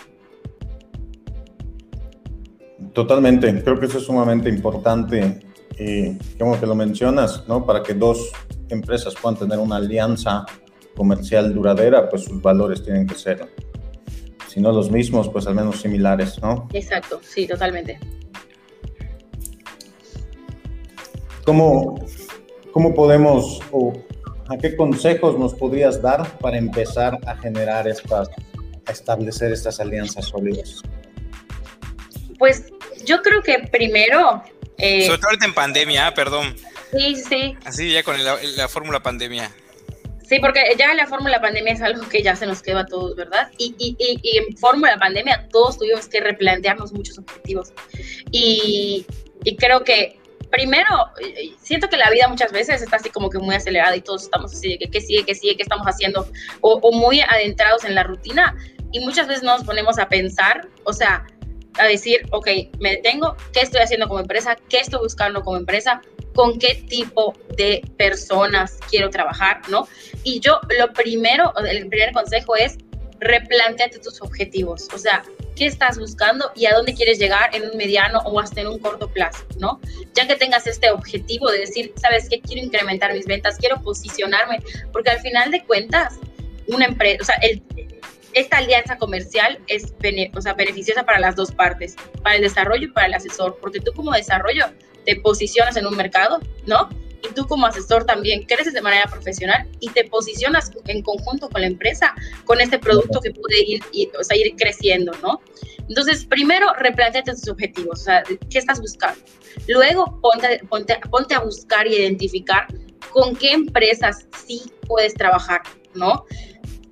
Totalmente, 2.96 3.62
creo 3.62 3.78
que 3.78 3.84
eso 3.84 3.98
es 3.98 4.04
sumamente 4.04 4.48
importante, 4.48 5.40
eh, 5.76 6.16
como 6.38 6.58
que 6.58 6.64
lo 6.64 6.74
mencionas, 6.74 7.46
¿no? 7.46 7.66
Para 7.66 7.82
que 7.82 7.92
dos 7.92 8.32
empresas 8.70 9.14
puedan 9.20 9.38
tener 9.38 9.58
una 9.58 9.76
alianza 9.76 10.46
comercial 10.96 11.52
duradera, 11.52 12.08
pues 12.08 12.24
sus 12.24 12.40
valores 12.40 12.82
tienen 12.82 13.06
que 13.06 13.14
ser, 13.14 13.52
si 14.48 14.60
no 14.60 14.72
los 14.72 14.90
mismos, 14.90 15.28
pues 15.28 15.46
al 15.46 15.54
menos 15.54 15.82
similares, 15.82 16.40
¿no? 16.40 16.68
Exacto, 16.72 17.20
sí, 17.22 17.46
totalmente. 17.46 17.98
¿Cómo, 21.44 22.02
cómo 22.72 22.94
podemos, 22.94 23.60
o 23.72 23.92
a 24.48 24.56
qué 24.56 24.74
consejos 24.74 25.38
nos 25.38 25.52
podrías 25.52 26.00
dar 26.00 26.38
para 26.38 26.56
empezar 26.56 27.18
a 27.26 27.36
generar 27.36 27.86
estas, 27.86 28.30
a 28.86 28.90
establecer 28.90 29.52
estas 29.52 29.80
alianzas 29.80 30.24
sólidas? 30.24 30.80
Pues 32.38 32.72
yo 33.06 33.22
creo 33.22 33.42
que 33.42 33.60
primero... 33.70 34.42
Eh, 34.78 35.06
Sobre 35.06 35.18
todo 35.18 35.28
ahorita 35.28 35.46
en 35.46 35.54
pandemia, 35.54 36.12
perdón. 36.12 36.54
Sí, 36.92 37.16
sí. 37.16 37.56
Así 37.64 37.92
ya 37.92 38.02
con 38.02 38.22
la, 38.22 38.36
la 38.56 38.68
fórmula 38.68 39.00
pandemia. 39.02 39.50
Sí, 40.28 40.38
porque 40.40 40.60
ya 40.76 40.92
la 40.94 41.06
fórmula 41.06 41.40
pandemia 41.40 41.72
es 41.72 41.82
algo 41.82 42.08
que 42.08 42.22
ya 42.22 42.34
se 42.34 42.46
nos 42.46 42.60
queda 42.60 42.80
a 42.80 42.86
todos, 42.86 43.14
¿verdad? 43.14 43.48
Y, 43.58 43.74
y, 43.78 43.96
y, 43.98 44.18
y 44.22 44.38
en 44.38 44.56
fórmula 44.56 44.98
pandemia 44.98 45.48
todos 45.52 45.78
tuvimos 45.78 46.08
que 46.08 46.20
replantearnos 46.20 46.92
muchos 46.92 47.16
objetivos. 47.18 47.72
Y, 48.32 49.06
y 49.44 49.56
creo 49.56 49.84
que 49.84 50.18
primero, 50.50 50.88
siento 51.62 51.88
que 51.88 51.96
la 51.96 52.10
vida 52.10 52.28
muchas 52.28 52.50
veces 52.50 52.82
está 52.82 52.96
así 52.96 53.10
como 53.10 53.30
que 53.30 53.38
muy 53.38 53.54
acelerada 53.54 53.94
y 53.96 54.00
todos 54.00 54.24
estamos 54.24 54.52
así 54.52 54.70
de 54.70 54.78
que 54.78 54.90
qué 54.90 55.00
sigue, 55.00 55.24
qué 55.24 55.34
sigue, 55.34 55.56
qué 55.56 55.62
estamos 55.62 55.86
haciendo, 55.86 56.28
o, 56.60 56.80
o 56.82 56.92
muy 56.92 57.20
adentrados 57.20 57.84
en 57.84 57.94
la 57.94 58.02
rutina. 58.02 58.56
Y 58.92 59.00
muchas 59.00 59.26
veces 59.28 59.42
nos 59.42 59.64
ponemos 59.64 59.98
a 59.98 60.08
pensar, 60.08 60.68
o 60.84 60.92
sea, 60.92 61.26
a 61.78 61.86
decir, 61.86 62.26
ok, 62.30 62.48
me 62.80 62.92
detengo, 62.92 63.36
¿qué 63.52 63.60
estoy 63.60 63.80
haciendo 63.80 64.08
como 64.08 64.20
empresa? 64.20 64.56
¿Qué 64.68 64.78
estoy 64.78 65.00
buscando 65.00 65.42
como 65.42 65.56
empresa? 65.56 66.02
¿Con 66.34 66.58
qué 66.58 66.84
tipo 66.88 67.34
de 67.56 67.82
personas 67.96 68.78
quiero 68.90 69.10
trabajar? 69.10 69.60
¿No? 69.68 69.88
Y 70.22 70.40
yo, 70.40 70.60
lo 70.78 70.92
primero, 70.92 71.52
el 71.56 71.88
primer 71.88 72.12
consejo 72.12 72.56
es 72.56 72.78
replanteate 73.20 73.98
tus 73.98 74.20
objetivos, 74.20 74.88
o 74.92 74.98
sea, 74.98 75.22
qué 75.56 75.66
estás 75.66 75.98
buscando 75.98 76.52
y 76.54 76.66
a 76.66 76.74
dónde 76.74 76.94
quieres 76.94 77.18
llegar 77.18 77.54
en 77.54 77.68
un 77.68 77.76
mediano 77.76 78.18
o 78.26 78.38
hasta 78.38 78.60
en 78.60 78.68
un 78.68 78.78
corto 78.78 79.08
plazo, 79.08 79.44
¿no? 79.58 79.80
Ya 80.14 80.26
que 80.26 80.36
tengas 80.36 80.66
este 80.66 80.90
objetivo 80.90 81.50
de 81.50 81.60
decir, 81.60 81.92
¿sabes 81.96 82.28
qué? 82.28 82.40
Quiero 82.40 82.62
incrementar 82.62 83.12
mis 83.14 83.26
ventas, 83.26 83.56
quiero 83.56 83.80
posicionarme, 83.82 84.58
porque 84.92 85.10
al 85.10 85.20
final 85.20 85.50
de 85.50 85.64
cuentas, 85.64 86.18
una 86.68 86.84
empresa, 86.84 87.22
o 87.22 87.24
sea, 87.24 87.36
esta 88.32 88.58
alianza 88.58 88.98
comercial 88.98 89.58
es 89.66 89.94
o 90.34 90.40
sea, 90.40 90.54
beneficiosa 90.54 91.04
para 91.04 91.18
las 91.18 91.36
dos 91.36 91.52
partes, 91.52 91.96
para 92.22 92.36
el 92.36 92.42
desarrollo 92.42 92.84
y 92.84 92.92
para 92.92 93.06
el 93.06 93.14
asesor, 93.14 93.58
porque 93.60 93.80
tú 93.80 93.92
como 93.92 94.12
desarrollo 94.12 94.66
te 95.04 95.16
posicionas 95.16 95.76
en 95.76 95.86
un 95.86 95.96
mercado, 95.96 96.40
¿no? 96.66 96.88
y 97.28 97.34
tú 97.34 97.46
como 97.46 97.66
asesor 97.66 98.04
también 98.04 98.44
creces 98.44 98.72
de 98.72 98.82
manera 98.82 99.06
profesional 99.06 99.68
y 99.80 99.90
te 99.90 100.04
posicionas 100.04 100.70
en 100.86 101.02
conjunto 101.02 101.48
con 101.48 101.60
la 101.60 101.66
empresa 101.66 102.14
con 102.44 102.60
este 102.60 102.78
producto 102.78 103.20
que 103.20 103.30
puede 103.30 103.62
ir, 103.64 103.82
o 104.18 104.24
sea, 104.24 104.36
ir 104.36 104.54
creciendo, 104.56 105.12
¿no? 105.22 105.40
Entonces, 105.88 106.24
primero, 106.24 106.72
replanteate 106.74 107.32
tus 107.32 107.48
objetivos, 107.48 108.00
o 108.00 108.04
sea, 108.04 108.22
¿qué 108.50 108.58
estás 108.58 108.80
buscando? 108.80 109.20
Luego, 109.68 110.20
ponte, 110.20 110.60
ponte, 110.68 110.98
ponte 111.10 111.34
a 111.34 111.40
buscar 111.40 111.86
y 111.86 111.94
identificar 111.94 112.66
con 113.10 113.36
qué 113.36 113.52
empresas 113.52 114.26
sí 114.46 114.62
puedes 114.86 115.14
trabajar, 115.14 115.62
¿no? 115.94 116.24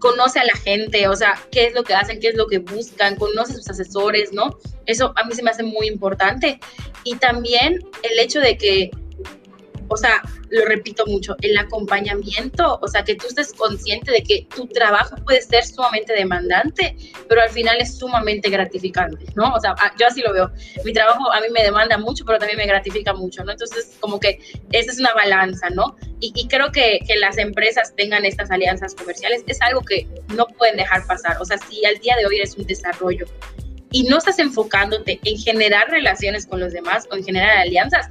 Conoce 0.05 0.39
a 0.39 0.45
la 0.45 0.55
gente, 0.55 1.09
o 1.09 1.17
sea, 1.17 1.33
qué 1.51 1.65
es 1.65 1.73
lo 1.73 1.83
que 1.83 1.95
hacen, 1.95 2.21
qué 2.21 2.29
es 2.29 2.35
lo 2.35 2.47
que 2.47 2.59
buscan, 2.59 3.17
conoce 3.17 3.55
a 3.55 3.57
sus 3.57 3.71
asesores, 3.71 4.35
¿no? 4.35 4.59
Eso 4.85 5.15
a 5.17 5.25
mí 5.25 5.33
se 5.35 5.43
me 5.43 5.51
hace 5.51 5.63
muy 5.63 5.87
importante. 5.87 6.61
Y 7.05 7.17
también 7.17 7.81
el 8.03 8.19
hecho 8.19 8.41
de 8.41 8.59
que 8.59 8.91
o 9.89 9.97
sea, 9.97 10.23
lo 10.51 10.65
repito 10.67 11.05
mucho, 11.07 11.37
el 11.41 11.57
acompañamiento, 11.59 12.79
o 12.81 12.89
sea, 12.89 13.05
que 13.05 13.15
tú 13.15 13.27
estés 13.27 13.53
consciente 13.53 14.11
de 14.11 14.23
que 14.23 14.47
tu 14.55 14.67
trabajo 14.67 15.17
puede 15.25 15.43
ser 15.43 15.65
sumamente 15.65 16.13
demandante, 16.13 16.97
pero 17.29 17.43
al 17.43 17.51
final 17.51 17.77
es 17.81 17.99
sumamente 17.99 18.49
gratificante, 18.51 19.27
¿no? 19.35 19.53
O 19.53 19.61
sea, 19.61 19.75
ah, 19.79 19.93
yo 19.99 20.07
así 20.07 20.21
lo 20.21 20.33
veo. 20.33 20.51
Mi 20.85 20.93
trabajo 20.93 21.33
a 21.33 21.41
mí 21.41 21.47
me 21.53 21.63
demanda 21.63 21.99
mucho, 21.99 22.25
pero 22.25 22.39
también 22.39 22.59
me 22.59 22.67
gratifica 22.67 23.13
mucho, 23.13 23.45
¿no? 23.45 23.53
Entonces, 23.53 23.97
como 24.01 24.21
que 24.21 24.39
esa 24.73 24.93
es 24.93 24.99
una 24.99 25.15
balanza, 25.15 25.71
¿no? 25.71 25.97
Y, 26.21 26.33
y 26.35 26.49
creo 26.49 26.71
que, 26.73 27.01
que 27.07 27.17
las 27.17 27.39
empresas 27.39 27.95
tengan 27.97 28.25
estas 28.25 28.51
alianzas 28.51 28.95
comerciales 28.95 29.43
es 29.47 29.61
algo 29.63 29.81
que 29.83 30.07
no 30.35 30.47
pueden 30.47 30.77
dejar 30.77 31.07
pasar. 31.07 31.37
O 31.41 31.45
sea, 31.45 31.59
si 31.59 31.85
al 31.85 31.99
día 31.99 32.17
de 32.17 32.27
hoy 32.27 32.37
eres 32.37 32.57
un 32.57 32.67
desarrollo 32.67 33.27
y 33.95 34.03
no 34.05 34.19
estás 34.19 34.41
enfocándote 34.41 35.21
en 35.25 35.39
generar 35.39 35.89
relaciones 35.89 36.47
con 36.47 36.59
los 36.59 36.73
demás 36.73 37.07
o 37.13 37.17
en 37.17 37.25
generar 37.25 37.59
alianzas, 37.59 38.11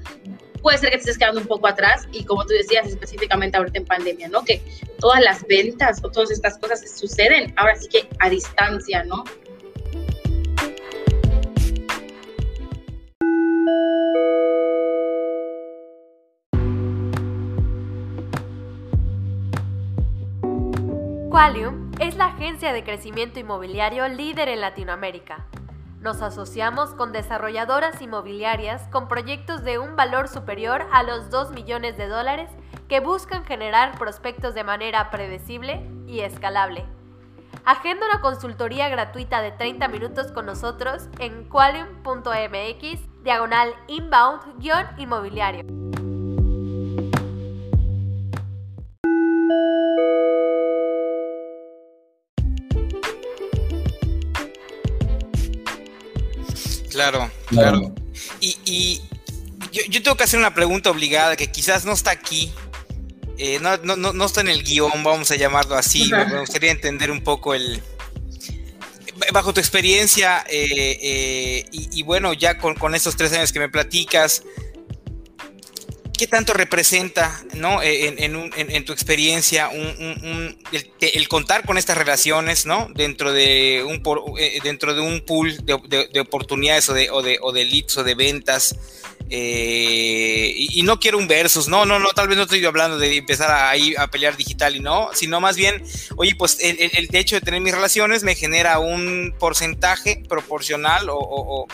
puede 0.63 0.77
ser 0.77 0.89
que 0.91 0.95
te 0.95 1.01
estés 1.01 1.17
quedando 1.17 1.41
un 1.41 1.47
poco 1.47 1.67
atrás 1.67 2.07
y 2.13 2.23
como 2.23 2.43
tú 2.45 2.53
decías 2.53 2.87
específicamente 2.87 3.57
ahorita 3.57 3.79
en 3.79 3.85
pandemia, 3.85 4.29
¿no? 4.29 4.43
Que 4.43 4.61
todas 4.97 5.21
las 5.21 5.45
ventas 5.45 6.01
o 6.03 6.09
todas 6.09 6.31
estas 6.31 6.57
cosas 6.57 6.81
suceden 6.97 7.53
ahora 7.57 7.75
sí 7.75 7.89
que 7.89 8.07
a 8.19 8.29
distancia, 8.29 9.03
¿no? 9.03 9.25
Qualium 21.29 21.91
es 21.99 22.15
la 22.15 22.27
agencia 22.27 22.71
de 22.71 22.83
crecimiento 22.83 23.39
inmobiliario 23.39 24.07
líder 24.07 24.47
en 24.47 24.61
Latinoamérica 24.61 25.45
nos 26.03 26.21
asociamos 26.21 26.93
con 26.95 27.13
desarrolladoras 27.13 28.01
inmobiliarias 28.01 28.87
con 28.89 29.07
proyectos 29.07 29.63
de 29.63 29.79
un 29.79 29.95
valor 29.95 30.27
superior 30.27 30.85
a 30.91 31.01
los 31.01 31.29
2 31.29 31.51
millones 31.51 31.97
de 31.97 32.07
dólares 32.07 32.49
que 32.89 32.99
buscan 32.99 33.45
generar 33.45 33.97
prospectos 33.97 34.53
de 34.53 34.65
manera 34.65 35.09
predecible 35.09 35.89
y 36.05 36.19
escalable. 36.19 36.85
Agenda 37.63 38.05
una 38.05 38.19
consultoría 38.19 38.89
gratuita 38.89 39.41
de 39.41 39.51
30 39.51 39.87
minutos 39.87 40.33
con 40.33 40.45
nosotros 40.45 41.07
en 41.19 41.45
qualium.mx 41.45 43.23
diagonal 43.23 43.73
inbound-inmobiliario. 43.87 46.02
Claro, 56.93 57.31
claro. 57.47 57.93
Y, 58.39 59.01
yo, 59.71 60.03
tengo 60.03 60.15
que 60.15 60.23
hacer 60.23 60.39
una 60.39 60.53
pregunta 60.53 60.91
obligada 60.91 61.35
que 61.35 61.51
quizás 61.51 61.85
no 61.85 61.93
está 61.93 62.11
aquí, 62.11 62.53
eh, 63.39 63.59
no, 63.59 64.25
está 64.25 64.41
en 64.41 64.49
el 64.49 64.63
guion, 64.63 65.03
vamos 65.03 65.31
a 65.31 65.35
llamarlo 65.35 65.75
así. 65.75 66.11
Me 66.11 66.39
gustaría 66.39 66.71
entender 66.71 67.09
un 67.09 67.23
poco 67.23 67.55
el. 67.55 67.81
Bajo 69.31 69.53
tu 69.53 69.59
experiencia, 69.59 70.43
eh, 70.47 70.99
eh, 71.01 71.65
y, 71.71 72.03
bueno, 72.03 72.33
ya 72.33 72.57
con, 72.57 72.75
con, 72.75 72.93
estos 72.93 73.15
tres 73.15 73.33
años 73.33 73.51
que 73.51 73.59
me 73.59 73.69
platicas, 73.69 74.43
¿qué 76.23 76.27
tanto 76.27 76.53
representa, 76.53 77.43
¿no? 77.55 77.81
en, 77.83 78.85
tu 78.85 78.93
experiencia, 78.93 79.69
el, 81.01 81.27
contar 81.27 81.65
con 81.65 81.77
estas 81.77 81.97
relaciones, 81.97 82.65
¿no? 82.65 82.87
Dentro 82.95 83.33
de 83.33 83.83
un, 83.85 84.01
eh, 84.39 84.61
dentro 84.63 84.93
de 84.93 85.01
un 85.01 85.19
pool 85.19 85.57
de, 85.65 86.19
oportunidades 86.21 86.87
o 86.87 86.93
de, 86.93 87.09
o, 87.09 87.17
o 87.17 87.51
de 87.51 87.65
leads 87.65 87.97
o 87.97 88.05
de 88.05 88.15
ventas. 88.15 88.73
Eh, 89.29 90.53
y, 90.55 90.81
no 90.83 90.97
quiero 90.97 91.17
un 91.17 91.27
versus, 91.27 91.67
no, 91.67 91.85
no, 91.85 91.99
no, 91.99 92.07
tal 92.11 92.29
vez 92.29 92.37
no 92.37 92.43
estoy 92.43 92.63
hablando 92.63 92.97
de 92.97 93.17
empezar 93.17 93.51
a, 93.51 93.73
a 94.01 94.07
pelear 94.07 94.37
digital 94.37 94.77
y 94.77 94.79
no, 94.79 95.09
sino 95.13 95.41
más 95.41 95.57
bien, 95.57 95.83
oye, 96.15 96.35
pues 96.37 96.57
el, 96.61 96.77
el, 96.79 97.09
hecho 97.13 97.35
de 97.35 97.41
tener 97.41 97.59
mis 97.59 97.73
relaciones 97.73 98.23
me 98.23 98.35
genera 98.35 98.79
un 98.79 99.35
porcentaje 99.37 100.23
proporcional 100.29 101.07
o 101.09 101.67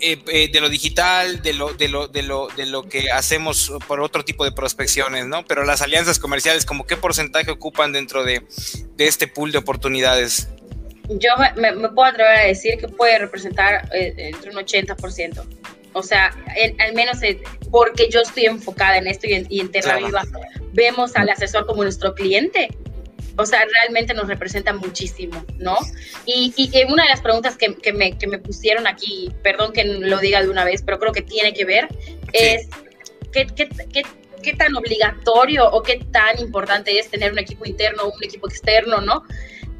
eh, 0.00 0.18
eh, 0.28 0.48
de 0.52 0.60
lo 0.60 0.68
digital, 0.68 1.42
de 1.42 1.52
lo, 1.52 1.72
de, 1.72 1.88
lo, 1.88 2.08
de, 2.08 2.22
lo, 2.22 2.48
de 2.48 2.66
lo 2.66 2.82
que 2.82 3.10
hacemos 3.10 3.72
por 3.86 4.00
otro 4.00 4.24
tipo 4.24 4.44
de 4.44 4.52
prospecciones, 4.52 5.26
¿no? 5.26 5.44
Pero 5.44 5.64
las 5.64 5.82
alianzas 5.82 6.18
comerciales, 6.18 6.64
¿como 6.64 6.86
qué 6.86 6.96
porcentaje 6.96 7.50
ocupan 7.50 7.92
dentro 7.92 8.24
de, 8.24 8.42
este 8.98 9.28
pool 9.28 9.52
de 9.52 9.58
oportunidades? 9.58 10.48
Yo 11.08 11.30
me, 11.56 11.72
puedo 11.88 12.04
atrever 12.04 12.38
a 12.38 12.46
decir 12.46 12.78
que 12.78 12.88
puede 12.88 13.18
representar 13.18 13.88
eh, 13.92 14.14
entre 14.16 14.50
un 14.50 14.56
80%. 14.56 15.42
O 15.94 16.02
sea, 16.02 16.36
al 16.78 16.94
menos 16.94 17.18
porque 17.70 18.08
yo 18.10 18.20
estoy 18.20 18.44
enfocada 18.44 18.98
en 18.98 19.06
esto 19.06 19.26
y 19.26 19.34
en, 19.34 19.46
y 19.48 19.60
en 19.60 19.70
Terra 19.70 19.96
Viva, 19.96 20.22
vemos 20.72 21.16
al 21.16 21.28
asesor 21.30 21.66
como 21.66 21.82
nuestro 21.82 22.14
cliente 22.14 22.68
o 23.38 23.46
sea, 23.46 23.64
realmente 23.64 24.14
nos 24.14 24.26
representa 24.26 24.72
muchísimo, 24.72 25.44
¿no? 25.58 25.78
Y, 26.26 26.52
y 26.56 26.92
una 26.92 27.04
de 27.04 27.08
las 27.08 27.20
preguntas 27.20 27.56
que, 27.56 27.74
que, 27.76 27.92
me, 27.92 28.18
que, 28.18 28.26
me, 28.26 28.38
pusieron 28.38 28.88
aquí, 28.88 29.32
perdón 29.44 29.72
que 29.72 29.84
lo 29.84 30.18
diga 30.18 30.42
de 30.42 30.48
una 30.48 30.64
vez, 30.64 30.82
pero 30.82 30.98
creo 30.98 31.12
que 31.12 31.22
tiene 31.22 31.54
que 31.54 31.64
ver, 31.64 31.88
es 32.32 32.68
¿qué, 33.32 33.46
qué, 33.46 33.68
qué, 33.92 34.02
qué 34.42 34.52
tan 34.54 34.76
obligatorio 34.76 35.70
o 35.70 35.82
qué 35.82 36.04
tan 36.10 36.40
importante 36.40 36.98
es 36.98 37.08
tener 37.10 37.30
un 37.30 37.38
equipo 37.38 37.64
interno 37.64 38.02
o 38.02 38.12
un 38.12 38.24
equipo 38.24 38.48
externo, 38.48 39.00
¿no? 39.00 39.22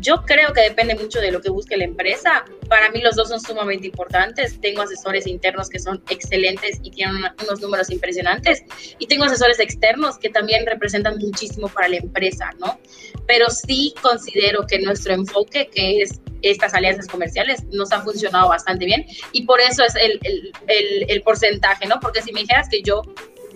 Yo 0.01 0.23
creo 0.25 0.53
que 0.53 0.61
depende 0.63 0.95
mucho 0.95 1.21
de 1.21 1.33
lo 1.33 1.41
que 1.41 1.51
busque 1.51 1.77
la 1.77 1.85
empresa. 1.85 2.45
Para 2.69 2.91
mí 2.91 3.01
los 3.01 3.17
dos 3.17 3.29
son 3.29 3.41
sumamente 3.41 3.87
importantes. 3.87 4.61
Tengo 4.61 4.83
asesores 4.83 5.27
internos 5.27 5.69
que 5.69 5.79
son 5.79 6.03
excelentes 6.09 6.79
y 6.83 6.91
tienen 6.91 7.17
unos 7.43 7.61
números 7.61 7.91
impresionantes. 7.91 8.63
Y 8.99 9.07
tengo 9.07 9.25
asesores 9.25 9.59
externos 9.59 10.19
que 10.19 10.29
también 10.31 10.67
representan 10.67 11.19
muchísimo 11.19 11.69
para 11.69 11.89
la 11.89 11.97
empresa, 11.97 12.51
¿no? 12.59 12.79
Pero 13.27 13.51
sí 13.51 13.95
considero 14.01 14.67
que 14.67 14.79
nuestro 14.79 15.15
enfoque, 15.15 15.69
que 15.69 16.03
es 16.03 16.21
estas 16.43 16.73
alianzas 16.75 17.09
comerciales, 17.09 17.65
nos 17.73 17.91
han 17.91 18.05
funcionado 18.05 18.49
bastante 18.49 18.85
bien. 18.85 19.05
Y 19.33 19.45
por 19.47 19.61
eso 19.61 19.85
es 19.85 19.95
el, 19.97 20.21
el, 20.69 21.07
el 21.09 21.23
porcentaje, 21.23 21.87
¿no? 21.87 21.99
Porque 22.01 22.23
si 22.23 22.33
me 22.33 22.41
dijeras 22.41 22.69
que 22.69 22.83
yo 22.83 23.03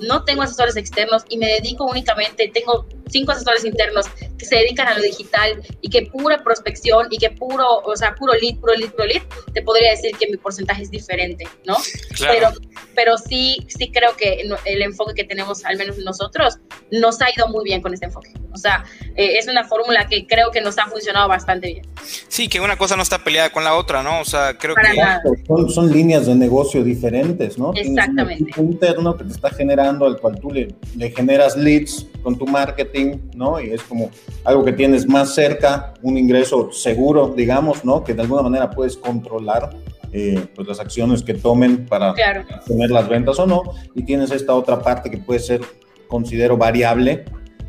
no 0.01 0.25
tengo 0.25 0.43
asesores 0.43 0.77
externos 0.77 1.25
y 1.29 1.39
me 1.39 1.47
dedico 1.47 1.85
únicamente, 1.85 2.51
tengo 2.53 2.87
cinco 3.13 3.33
asesores 3.33 3.65
internos 3.65 4.07
que 4.39 4.45
se 4.45 4.57
dedican 4.57 4.89
a 4.89 4.95
lo 4.97 5.03
digital 5.03 5.63
y 5.81 5.91
que 5.91 6.07
pura 6.07 6.43
prospección 6.43 7.07
y 7.11 7.19
que 7.19 7.31
puro, 7.31 7.81
o 7.85 7.97
sea, 7.97 8.15
puro 8.15 8.33
lead, 8.35 8.57
puro 8.57 8.75
lead, 8.75 8.91
puro 8.91 9.07
lead, 9.07 9.23
te 9.53 9.63
podría 9.63 9.91
decir 9.91 10.17
que 10.19 10.27
mi 10.29 10.37
porcentaje 10.37 10.83
es 10.83 10.91
diferente, 10.91 11.47
¿no? 11.67 11.77
Pero, 12.19 12.51
pero 12.95 13.19
sí, 13.19 13.67
sí 13.69 13.91
creo 13.93 14.17
que 14.17 14.43
el 14.65 14.83
enfoque 14.83 15.15
que 15.15 15.25
tenemos, 15.25 15.65
al 15.65 15.77
menos 15.77 15.99
nosotros, 15.99 16.59
nos 16.91 17.21
ha 17.21 17.27
ido 17.35 17.49
muy 17.49 17.65
bien 17.65 17.83
con 17.83 17.93
este 17.93 18.07
enfoque. 18.07 18.33
O 18.53 18.57
sea, 18.57 18.85
eh, 19.17 19.39
es 19.39 19.49
una 19.49 19.65
fórmula 19.65 20.07
que 20.07 20.27
creo 20.27 20.51
que 20.51 20.61
nos 20.61 20.79
ha 20.79 20.87
funcionado 20.87 21.29
bastante 21.29 21.69
bien. 21.69 21.87
Sí, 22.29 22.49
que 22.49 22.61
una 22.61 22.77
cosa 22.77 22.97
no 22.97 23.03
está 23.03 23.23
peleada 23.25 23.51
con 23.51 23.65
la 23.65 23.75
otra, 23.75 24.03
¿no? 24.03 24.21
O 24.21 24.25
sea, 24.25 24.57
creo 24.59 24.75
que... 24.75 24.83
Son, 25.47 25.71
son, 25.71 25.93
líneas 25.93 26.27
de 26.27 26.35
negocio 26.35 26.83
diferentes, 26.83 27.59
¿no? 27.59 27.73
Exactamente. 27.75 28.61
un 28.61 28.73
interno 28.73 29.17
que 29.17 29.25
te 29.25 29.33
está 29.33 29.51
generando, 29.51 29.82
al 29.83 30.21
cual 30.21 30.39
tú 30.41 30.51
le, 30.51 30.69
le 30.97 31.11
generas 31.11 31.57
leads 31.57 32.07
con 32.23 32.39
tu 32.39 32.47
marketing, 32.47 33.19
¿no? 33.35 33.61
Y 33.61 33.71
es 33.71 33.83
como 33.83 34.11
algo 34.45 34.65
que 34.65 34.73
tienes 34.73 35.09
más 35.09 35.35
cerca, 35.35 35.95
un 36.03 36.17
ingreso 36.17 36.71
seguro, 36.73 37.33
digamos, 37.37 37.85
¿no? 37.85 38.05
Que 38.05 38.15
de 38.15 38.23
alguna 38.23 38.43
manera 38.43 38.71
puedes 38.71 38.97
controlar 38.97 39.71
eh, 40.13 40.47
pues 40.55 40.69
las 40.69 40.79
acciones 40.79 41.23
que 41.23 41.35
tomen 41.35 41.87
para 41.87 42.15
tener 42.67 42.91
las 42.91 43.09
ventas 43.09 43.39
o 43.39 43.47
no. 43.47 43.63
Y 43.95 44.03
tienes 44.03 44.31
esta 44.31 44.55
otra 44.55 44.81
parte 44.81 45.11
que 45.11 45.19
puede 45.19 45.41
ser, 45.41 45.61
considero, 46.07 46.57
variable, 46.57 47.25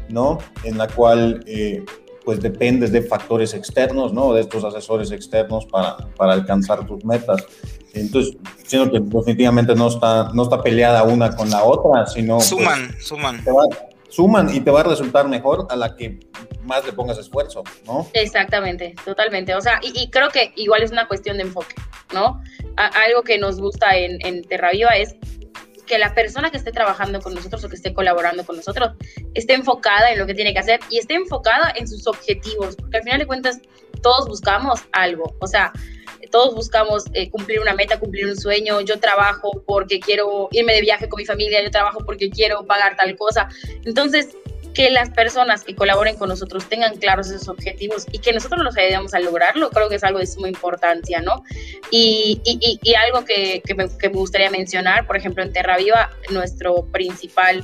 ¿no? 0.10 0.38
En 0.64 0.78
la 0.78 0.88
cual 0.88 1.44
eh, 1.48 1.84
pues 2.24 2.42
dependes 2.42 2.92
de 2.92 3.02
factores 3.02 3.54
externos, 3.54 4.14
¿no? 4.14 4.34
De 4.34 4.42
estos 4.42 4.64
asesores 4.64 5.12
externos 5.12 5.66
para, 5.66 5.98
para 6.16 6.34
alcanzar 6.34 6.86
tus 6.86 7.04
metas. 7.04 7.46
Entonces, 7.94 8.36
siento 8.66 8.92
que 8.92 9.00
definitivamente 9.00 9.76
no 9.76 9.88
está, 9.88 10.30
no 10.34 10.44
está 10.44 10.62
peleada 10.62 11.04
una 11.04 11.36
con 11.36 11.50
la 11.50 11.64
otra, 11.64 12.08
sino... 12.08 12.38
Pues, 12.38 12.48
suman, 12.48 12.96
suman. 13.00 13.44
suman 14.10 14.56
y 14.56 14.62
te 14.62 14.72
va 14.72 14.82
a 14.82 14.84
resultar 14.84 15.28
mejor 15.28 15.68
a 15.70 15.76
la 15.76 15.96
que 15.96 16.20
más 16.64 16.86
le 16.86 16.94
pongas 16.94 17.18
esfuerzo, 17.18 17.64
¿no? 17.86 18.08
Exactamente, 18.14 18.96
totalmente. 19.06 19.54
O 19.54 19.62
sea, 19.62 19.80
y, 19.84 20.10
creo 20.10 20.30
que 20.30 20.54
igual 20.56 20.82
es 20.82 20.92
una 20.92 21.08
cuestión 21.08 21.38
de 21.38 21.44
enfoque, 21.44 21.76
¿no? 22.14 22.42
algo 22.76 23.22
que 23.22 23.38
nos 23.38 23.60
gusta 23.60 23.96
en, 23.96 24.18
en 24.26 24.42
Terraviva 24.44 24.90
es 24.98 25.16
que 25.86 25.98
la 25.98 26.14
persona 26.14 26.50
que 26.50 26.58
esté 26.58 26.72
trabajando 26.72 27.22
con 27.22 27.34
nosotros 27.34 27.64
o 27.64 27.70
que 27.70 27.76
esté 27.76 27.94
colaborando 27.94 28.46
con 28.46 28.56
nosotros 28.56 28.92
esté 29.34 29.54
enfocada 29.54 30.12
en 30.12 30.20
lo 30.20 30.26
que 30.26 30.34
tiene 30.34 30.54
que 30.54 30.60
hacer 30.60 30.80
y 30.90 30.98
esté 30.98 31.16
enfocada 31.16 31.74
en 31.76 31.88
sus 31.88 32.08
objetivos, 32.08 32.76
porque 32.76 32.98
al 32.98 33.04
final 33.04 33.20
de 33.20 33.28
cuentas 33.28 33.60
todos 34.02 34.28
buscamos 34.28 34.82
algo, 34.92 35.36
o 35.40 35.48
sea, 35.48 35.72
todos 36.32 36.56
buscamos 36.56 37.04
eh, 37.14 37.30
cumplir 37.30 37.60
una 37.60 37.74
meta, 37.74 38.00
cumplir 38.00 38.26
un 38.26 38.36
sueño, 38.36 38.82
yo 38.82 39.00
trabajo 39.00 39.64
porque 39.68 40.00
quiero 40.00 40.50
irme 40.52 40.74
de 40.74 40.82
viaje 40.82 41.08
con 41.08 41.20
mi 41.20 41.26
familia, 41.26 41.62
yo 41.62 41.70
trabajo 41.70 42.00
porque 42.06 42.30
quiero 42.30 42.66
pagar 42.66 42.96
tal 42.98 43.16
cosa, 43.16 43.50
entonces 43.86 44.30
que 44.74 44.90
las 44.90 45.10
personas 45.10 45.64
que 45.64 45.76
colaboren 45.76 46.16
con 46.18 46.30
nosotros 46.30 46.68
tengan 46.68 46.98
claros 46.98 47.30
esos 47.30 47.48
objetivos 47.48 48.06
y 48.12 48.20
que 48.20 48.34
nosotros 48.34 48.64
los 48.64 48.76
ayudemos 48.78 49.14
a 49.14 49.20
lograrlo, 49.20 49.70
creo 49.70 49.90
que 49.90 49.96
es 49.96 50.04
algo 50.04 50.20
de 50.20 50.28
suma 50.28 50.48
importancia, 50.48 51.22
¿no? 51.22 51.44
Y, 51.92 52.42
y, 52.44 52.80
y 52.82 52.96
algo 52.96 53.24
que, 53.24 53.62
que, 53.66 53.76
me, 53.76 53.88
gustaría 54.10 54.50
mencionar, 54.50 55.06
por 55.06 55.18
ejemplo, 55.18 55.44
en 55.44 55.54
Terra 55.54 55.78
Viva, 55.78 56.10
nuestro 56.32 56.86
principal, 56.92 57.64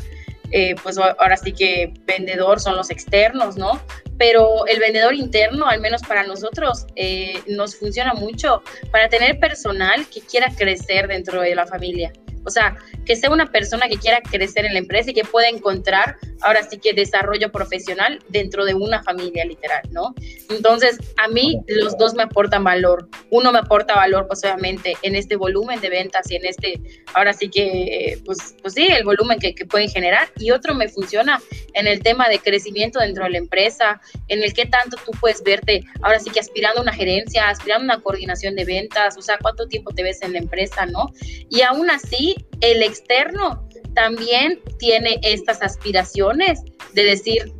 eh, 0.51 0.75
pues 0.81 0.97
ahora 0.97 1.37
sí 1.37 1.51
que 1.51 1.93
vendedor 2.05 2.59
son 2.59 2.75
los 2.75 2.89
externos, 2.89 3.57
¿no? 3.57 3.81
Pero 4.17 4.67
el 4.67 4.79
vendedor 4.79 5.13
interno, 5.13 5.67
al 5.67 5.79
menos 5.79 6.01
para 6.01 6.23
nosotros, 6.23 6.85
eh, 6.95 7.39
nos 7.47 7.75
funciona 7.75 8.13
mucho 8.13 8.61
para 8.91 9.09
tener 9.09 9.39
personal 9.39 10.05
que 10.07 10.21
quiera 10.21 10.51
crecer 10.55 11.07
dentro 11.07 11.41
de 11.41 11.55
la 11.55 11.65
familia. 11.65 12.11
O 12.49 12.51
sea, 12.51 12.75
que 13.05 13.15
sea 13.15 13.29
una 13.29 13.51
persona 13.51 13.87
que 13.87 13.97
quiera 13.97 14.21
crecer 14.21 14.65
en 14.65 14.73
la 14.73 14.79
empresa 14.79 15.11
y 15.11 15.13
que 15.13 15.23
pueda 15.23 15.49
encontrar 15.49 16.17
ahora 16.41 16.63
sí 16.63 16.79
que 16.79 16.93
desarrollo 16.93 17.51
profesional 17.51 18.19
dentro 18.29 18.65
de 18.65 18.73
una 18.73 19.03
familia 19.03 19.45
literal, 19.45 19.83
¿no? 19.91 20.15
Entonces, 20.49 20.97
a 21.17 21.27
mí 21.27 21.61
los 21.67 21.95
dos 21.99 22.15
me 22.15 22.23
aportan 22.23 22.63
valor. 22.63 23.07
Uno 23.29 23.51
me 23.51 23.59
aporta 23.59 23.93
valor, 23.93 24.25
pues 24.25 24.39
obviamente, 24.43 24.95
en 25.03 25.15
este 25.15 25.35
volumen 25.35 25.79
de 25.79 25.89
ventas 25.89 26.31
y 26.31 26.37
en 26.37 26.45
este, 26.45 26.81
ahora 27.13 27.33
sí 27.33 27.49
que, 27.49 28.19
pues, 28.25 28.55
pues 28.63 28.73
sí, 28.73 28.87
el 28.87 29.03
volumen 29.03 29.37
que, 29.37 29.53
que 29.53 29.65
pueden 29.65 29.89
generar. 29.89 30.29
Y 30.37 30.49
otro 30.49 30.73
me 30.73 30.89
funciona 30.89 31.39
en 31.73 31.85
el 31.85 32.01
tema 32.01 32.29
de 32.29 32.39
crecimiento 32.39 32.99
dentro 32.99 33.25
de 33.25 33.29
la 33.29 33.37
empresa, 33.37 34.01
en 34.27 34.41
el 34.41 34.53
que 34.53 34.65
tanto 34.65 34.97
tú 35.05 35.11
puedes 35.21 35.43
verte, 35.43 35.83
ahora 36.01 36.19
sí 36.19 36.31
que 36.31 36.39
aspirando 36.39 36.79
a 36.79 36.83
una 36.83 36.93
gerencia, 36.93 37.49
aspirando 37.49 37.83
a 37.83 37.95
una 37.95 38.03
coordinación 38.03 38.55
de 38.55 38.65
ventas, 38.65 39.17
o 39.17 39.21
sea, 39.21 39.37
cuánto 39.39 39.67
tiempo 39.67 39.91
te 39.91 40.03
ves 40.03 40.21
en 40.21 40.33
la 40.33 40.39
empresa, 40.39 40.85
¿no? 40.85 41.11
Y 41.49 41.61
aún 41.61 41.89
así, 41.89 42.35
el 42.61 42.83
externo 42.83 43.67
también 43.93 44.59
tiene 44.77 45.19
estas 45.23 45.61
aspiraciones 45.61 46.61
de 46.93 47.03
decir, 47.03 47.53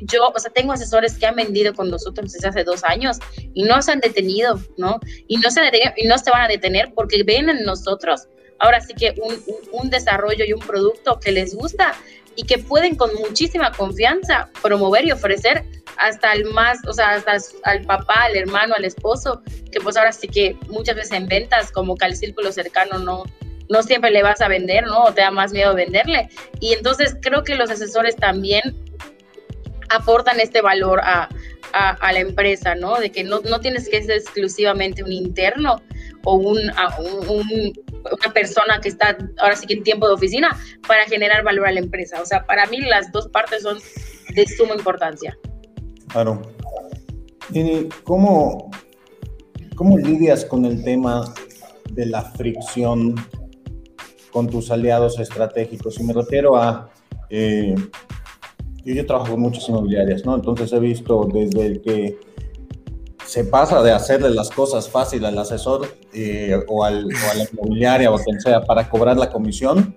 yo, 0.00 0.28
o 0.34 0.38
sea, 0.38 0.50
tengo 0.52 0.72
asesores 0.72 1.16
que 1.16 1.26
han 1.26 1.36
vendido 1.36 1.74
con 1.74 1.90
nosotros 1.90 2.32
desde 2.32 2.48
hace 2.48 2.64
dos 2.64 2.84
años 2.84 3.18
y 3.54 3.62
no 3.64 3.80
se 3.82 3.92
han 3.92 4.00
detenido, 4.00 4.60
¿no? 4.76 5.00
Y 5.26 5.38
no 5.38 5.50
se, 5.50 5.60
y 5.96 6.06
no 6.06 6.18
se 6.18 6.30
van 6.30 6.42
a 6.42 6.48
detener 6.48 6.92
porque 6.94 7.22
ven 7.22 7.48
en 7.48 7.64
nosotros 7.64 8.28
ahora 8.58 8.80
sí 8.80 8.94
que 8.94 9.14
un, 9.20 9.42
un, 9.72 9.90
desarrollo 9.90 10.44
y 10.46 10.52
un 10.52 10.60
producto 10.60 11.20
que 11.20 11.32
les 11.32 11.54
gusta 11.54 11.94
y 12.36 12.44
que 12.44 12.58
pueden 12.58 12.96
con 12.96 13.14
muchísima 13.14 13.72
confianza 13.72 14.50
promover 14.62 15.04
y 15.06 15.12
ofrecer 15.12 15.64
hasta 15.96 16.32
el 16.32 16.44
más, 16.46 16.78
o 16.86 16.92
sea, 16.92 17.14
hasta 17.14 17.38
al 17.64 17.82
papá, 17.84 18.24
al 18.24 18.36
hermano, 18.36 18.74
al 18.76 18.84
esposo, 18.84 19.42
que 19.72 19.80
pues 19.80 19.96
ahora 19.96 20.12
sí 20.12 20.28
que 20.28 20.56
muchas 20.68 20.96
veces 20.96 21.12
en 21.12 21.26
ventas, 21.26 21.72
como 21.72 21.96
que 21.96 22.04
al 22.04 22.16
círculo 22.16 22.52
cercano 22.52 22.98
no, 22.98 23.24
no 23.68 23.82
siempre 23.82 24.10
le 24.10 24.22
vas 24.22 24.40
a 24.40 24.48
vender, 24.48 24.86
¿no? 24.86 25.04
O 25.04 25.12
te 25.12 25.20
da 25.22 25.30
más 25.30 25.52
miedo 25.52 25.74
venderle. 25.74 26.28
Y 26.60 26.72
entonces 26.72 27.16
creo 27.20 27.42
que 27.42 27.54
los 27.54 27.70
asesores 27.70 28.16
también 28.16 28.62
aportan 29.88 30.40
este 30.40 30.60
valor 30.62 31.00
a, 31.00 31.28
a, 31.72 32.12
la 32.12 32.20
empresa, 32.20 32.74
¿no? 32.74 32.96
De 32.96 33.10
que 33.10 33.24
no, 33.24 33.40
no, 33.40 33.60
tienes 33.60 33.88
que 33.88 34.02
ser 34.02 34.16
exclusivamente 34.16 35.02
un 35.02 35.12
interno 35.12 35.82
o 36.24 36.34
un, 36.34 36.58
un, 37.28 37.72
una 38.04 38.32
persona 38.32 38.80
que 38.80 38.88
está 38.88 39.16
ahora 39.38 39.56
sí 39.56 39.66
que 39.66 39.74
en 39.74 39.82
tiempo 39.82 40.08
de 40.08 40.14
oficina 40.14 40.56
para 40.86 41.04
generar 41.04 41.44
valor 41.44 41.68
a 41.68 41.72
la 41.72 41.80
empresa. 41.80 42.20
O 42.20 42.26
sea, 42.26 42.44
para 42.46 42.66
mí 42.66 42.80
las 42.80 43.12
dos 43.12 43.28
partes 43.28 43.62
son 43.62 43.78
de 44.34 44.46
suma 44.46 44.74
importancia. 44.74 45.36
Claro. 46.08 46.42
¿Y 47.52 47.88
cómo, 48.04 48.70
cómo 49.76 49.98
lidias 49.98 50.44
con 50.44 50.64
el 50.64 50.82
tema 50.82 51.32
de 51.90 52.06
la 52.06 52.22
fricción 52.22 53.14
con 54.36 54.48
tus 54.48 54.70
aliados 54.70 55.18
estratégicos. 55.18 55.98
Y 55.98 56.02
me 56.02 56.12
refiero 56.12 56.58
a, 56.58 56.90
eh, 57.30 57.74
yo, 58.84 58.94
yo 58.94 59.06
trabajo 59.06 59.30
con 59.30 59.40
muchas 59.40 59.66
inmobiliarias, 59.66 60.26
¿no? 60.26 60.34
Entonces 60.34 60.70
he 60.74 60.78
visto 60.78 61.26
desde 61.32 61.64
el 61.64 61.80
que 61.80 62.18
se 63.24 63.44
pasa 63.44 63.82
de 63.82 63.92
hacerle 63.92 64.28
las 64.28 64.50
cosas 64.50 64.90
fácil 64.90 65.24
al 65.24 65.38
asesor 65.38 65.88
eh, 66.12 66.54
o, 66.68 66.84
al, 66.84 67.06
o, 67.06 67.30
a 67.32 67.34
la 67.34 67.46
inmobiliaria 67.50 68.12
o 68.12 68.18
quien 68.18 68.38
sea 68.38 68.60
para 68.62 68.90
cobrar 68.90 69.16
la 69.16 69.30
comisión, 69.30 69.94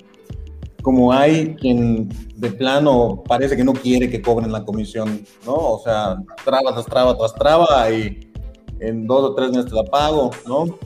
como 0.83 1.11
hay 1.11 1.55
quien 1.55 2.07
de 2.37 2.49
plano 2.49 3.21
parece 3.27 3.57
que 3.57 3.65
no 3.65 3.73
quiere 3.73 4.09
que 4.09 4.21
cobren 4.21 4.53
la 4.53 4.63
comisión, 4.63 5.25
¿no? 5.45 5.53
O 5.53 5.81
sea, 5.83 6.15
traba 6.45 6.71
tras 6.71 6.85
traba 6.85 7.17
tras 7.17 7.35
traba 7.35 7.91
y 7.91 8.31
en 8.79 9.05
dos 9.05 9.31
o 9.31 9.35
tres 9.35 9.51
meses 9.51 9.73
la 9.73 9.83
pago, 9.83 10.31
¿no? 10.47 10.79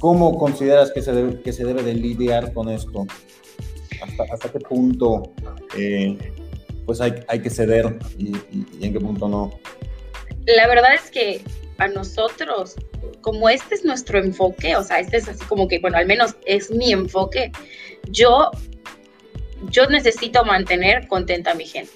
¿Cómo 0.00 0.38
consideras 0.38 0.90
que 0.92 1.02
se 1.02 1.12
debe, 1.12 1.42
que 1.42 1.52
se 1.52 1.64
debe 1.64 1.82
de 1.82 1.92
lidiar 1.94 2.54
con 2.54 2.70
esto? 2.70 3.06
¿Hasta, 4.32 4.50
qué 4.50 4.58
punto 4.58 5.34
eh, 5.76 6.16
pues 6.86 7.02
hay, 7.02 7.12
hay, 7.28 7.40
que 7.40 7.50
ceder 7.50 7.98
y, 8.16 8.32
en 8.80 8.94
qué 8.94 8.98
punto 8.98 9.28
no? 9.28 9.52
La 10.46 10.66
verdad 10.66 10.94
es 10.94 11.10
que 11.10 11.42
a 11.76 11.86
nosotros, 11.88 12.76
como 13.20 13.50
este 13.50 13.74
es 13.74 13.84
nuestro 13.84 14.18
enfoque, 14.18 14.74
o 14.74 14.82
sea, 14.82 15.00
este 15.00 15.18
es 15.18 15.28
así 15.28 15.44
como 15.44 15.68
que, 15.68 15.78
bueno, 15.80 15.98
al 15.98 16.06
menos 16.06 16.34
es 16.46 16.70
mi 16.70 16.92
enfoque, 16.92 17.52
yo, 18.08 18.50
yo 19.68 19.86
necesito 19.86 20.46
mantener 20.46 21.08
contenta 21.08 21.50
a 21.50 21.54
mi 21.54 21.66
gente. 21.66 21.92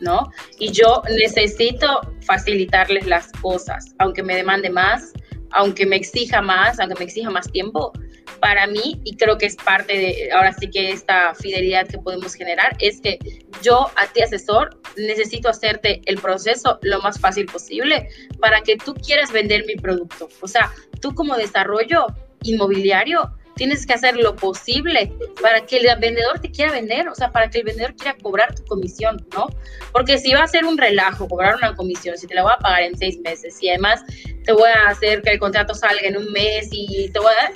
¿no? 0.00 0.30
Y 0.60 0.70
yo 0.70 1.02
necesito 1.10 2.00
facilitarles 2.20 3.04
las 3.08 3.32
cosas, 3.32 3.96
aunque 3.98 4.22
me 4.22 4.36
demande 4.36 4.70
más, 4.70 5.12
aunque 5.52 5.86
me 5.86 5.96
exija 5.96 6.42
más, 6.42 6.78
aunque 6.80 6.98
me 6.98 7.04
exija 7.04 7.30
más 7.30 7.50
tiempo, 7.50 7.92
para 8.40 8.66
mí, 8.66 9.00
y 9.04 9.16
creo 9.16 9.36
que 9.38 9.46
es 9.46 9.56
parte 9.56 9.92
de, 9.96 10.32
ahora 10.32 10.52
sí 10.52 10.70
que 10.70 10.90
esta 10.90 11.34
fidelidad 11.34 11.88
que 11.88 11.98
podemos 11.98 12.34
generar, 12.34 12.76
es 12.78 13.00
que 13.00 13.18
yo 13.62 13.90
a 13.96 14.06
ti 14.06 14.22
asesor 14.22 14.80
necesito 14.96 15.48
hacerte 15.48 16.02
el 16.06 16.18
proceso 16.18 16.78
lo 16.82 17.00
más 17.00 17.18
fácil 17.18 17.46
posible 17.46 18.08
para 18.40 18.60
que 18.60 18.76
tú 18.76 18.94
quieras 18.94 19.32
vender 19.32 19.64
mi 19.66 19.76
producto. 19.76 20.28
O 20.40 20.48
sea, 20.48 20.70
tú 21.00 21.14
como 21.14 21.36
desarrollo 21.36 22.06
inmobiliario 22.42 23.32
tienes 23.58 23.84
que 23.84 23.92
hacer 23.92 24.16
lo 24.16 24.36
posible 24.36 25.12
para 25.42 25.66
que 25.66 25.78
el 25.78 25.86
vendedor 26.00 26.40
te 26.40 26.50
quiera 26.50 26.72
vender, 26.72 27.08
o 27.08 27.14
sea, 27.14 27.30
para 27.30 27.50
que 27.50 27.58
el 27.58 27.64
vendedor 27.64 27.94
quiera 27.96 28.16
cobrar 28.22 28.54
tu 28.54 28.64
comisión, 28.64 29.26
¿no? 29.34 29.48
Porque 29.92 30.16
si 30.16 30.32
va 30.32 30.44
a 30.44 30.48
ser 30.48 30.64
un 30.64 30.78
relajo 30.78 31.28
cobrar 31.28 31.56
una 31.56 31.74
comisión, 31.74 32.16
si 32.16 32.26
te 32.26 32.34
la 32.34 32.44
voy 32.44 32.52
a 32.54 32.58
pagar 32.58 32.82
en 32.82 32.96
seis 32.96 33.18
meses 33.18 33.58
y 33.60 33.68
además 33.68 34.02
te 34.44 34.52
voy 34.52 34.70
a 34.70 34.88
hacer 34.88 35.20
que 35.22 35.30
el 35.32 35.38
contrato 35.38 35.74
salga 35.74 36.06
en 36.06 36.16
un 36.16 36.32
mes 36.32 36.68
y 36.70 37.10
te 37.10 37.18
voy 37.18 37.32
a 37.32 37.42
dar, 37.42 37.52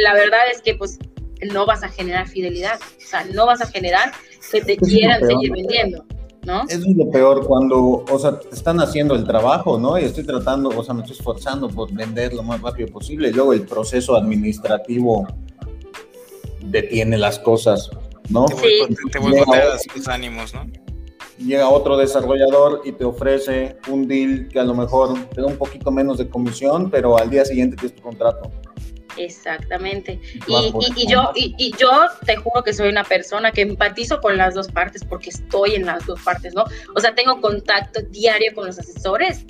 la 0.00 0.14
verdad 0.14 0.42
es 0.52 0.60
que 0.60 0.74
pues 0.74 0.98
no 1.52 1.66
vas 1.66 1.82
a 1.82 1.88
generar 1.88 2.28
fidelidad, 2.28 2.78
o 2.78 3.00
sea, 3.00 3.24
no 3.24 3.46
vas 3.46 3.62
a 3.62 3.66
generar 3.66 4.12
que 4.52 4.60
te 4.60 4.76
quieran 4.76 5.26
seguir 5.26 5.50
vendiendo. 5.52 6.04
¿No? 6.46 6.62
Eso 6.68 6.88
es 6.88 6.96
lo 6.96 7.10
peor 7.10 7.46
cuando, 7.46 8.04
o 8.10 8.18
sea, 8.18 8.38
están 8.52 8.80
haciendo 8.80 9.14
el 9.14 9.24
trabajo, 9.24 9.78
¿no? 9.78 9.98
Y 9.98 10.04
estoy 10.04 10.24
tratando, 10.24 10.70
o 10.70 10.84
sea, 10.84 10.94
me 10.94 11.02
estoy 11.02 11.16
esforzando 11.16 11.68
por 11.68 11.92
vender 11.92 12.34
lo 12.34 12.42
más 12.42 12.60
rápido 12.60 12.88
posible 12.88 13.28
y 13.28 13.32
luego 13.32 13.52
el 13.52 13.62
proceso 13.62 14.16
administrativo 14.16 15.26
detiene 16.62 17.18
las 17.18 17.38
cosas, 17.38 17.90
¿no? 18.28 18.46
Sí. 18.48 18.94
Te, 19.10 19.18
voy 19.18 19.36
a 19.38 19.44
tus 19.92 20.08
ánimos, 20.08 20.54
¿no? 20.54 20.66
Llega 21.38 21.68
otro 21.68 21.96
desarrollador 21.96 22.82
y 22.84 22.92
te 22.92 23.04
ofrece 23.04 23.76
un 23.90 24.06
deal 24.06 24.48
que 24.48 24.60
a 24.60 24.64
lo 24.64 24.74
mejor 24.74 25.18
te 25.34 25.40
da 25.40 25.48
un 25.48 25.56
poquito 25.56 25.90
menos 25.90 26.18
de 26.18 26.28
comisión, 26.28 26.90
pero 26.90 27.18
al 27.18 27.28
día 27.28 27.44
siguiente 27.44 27.76
tienes 27.76 27.96
tu 27.96 28.02
contrato. 28.02 28.50
Exactamente. 29.16 30.20
Y, 30.46 31.06
yo, 31.06 31.32
y, 31.34 31.72
yo 31.78 31.90
te 32.24 32.36
juro 32.36 32.62
que 32.62 32.72
soy 32.72 32.88
una 32.88 33.04
persona 33.04 33.52
que 33.52 33.62
empatizo 33.62 34.20
con 34.20 34.36
las 34.36 34.54
dos 34.54 34.68
partes 34.68 35.04
porque 35.04 35.30
estoy 35.30 35.74
en 35.74 35.86
las 35.86 36.06
dos 36.06 36.20
partes, 36.22 36.54
¿no? 36.54 36.64
O 36.94 37.00
sea, 37.00 37.14
tengo 37.14 37.40
contacto 37.40 38.00
diario 38.10 38.52
con 38.54 38.66
los 38.66 38.78
asesores 38.78 39.44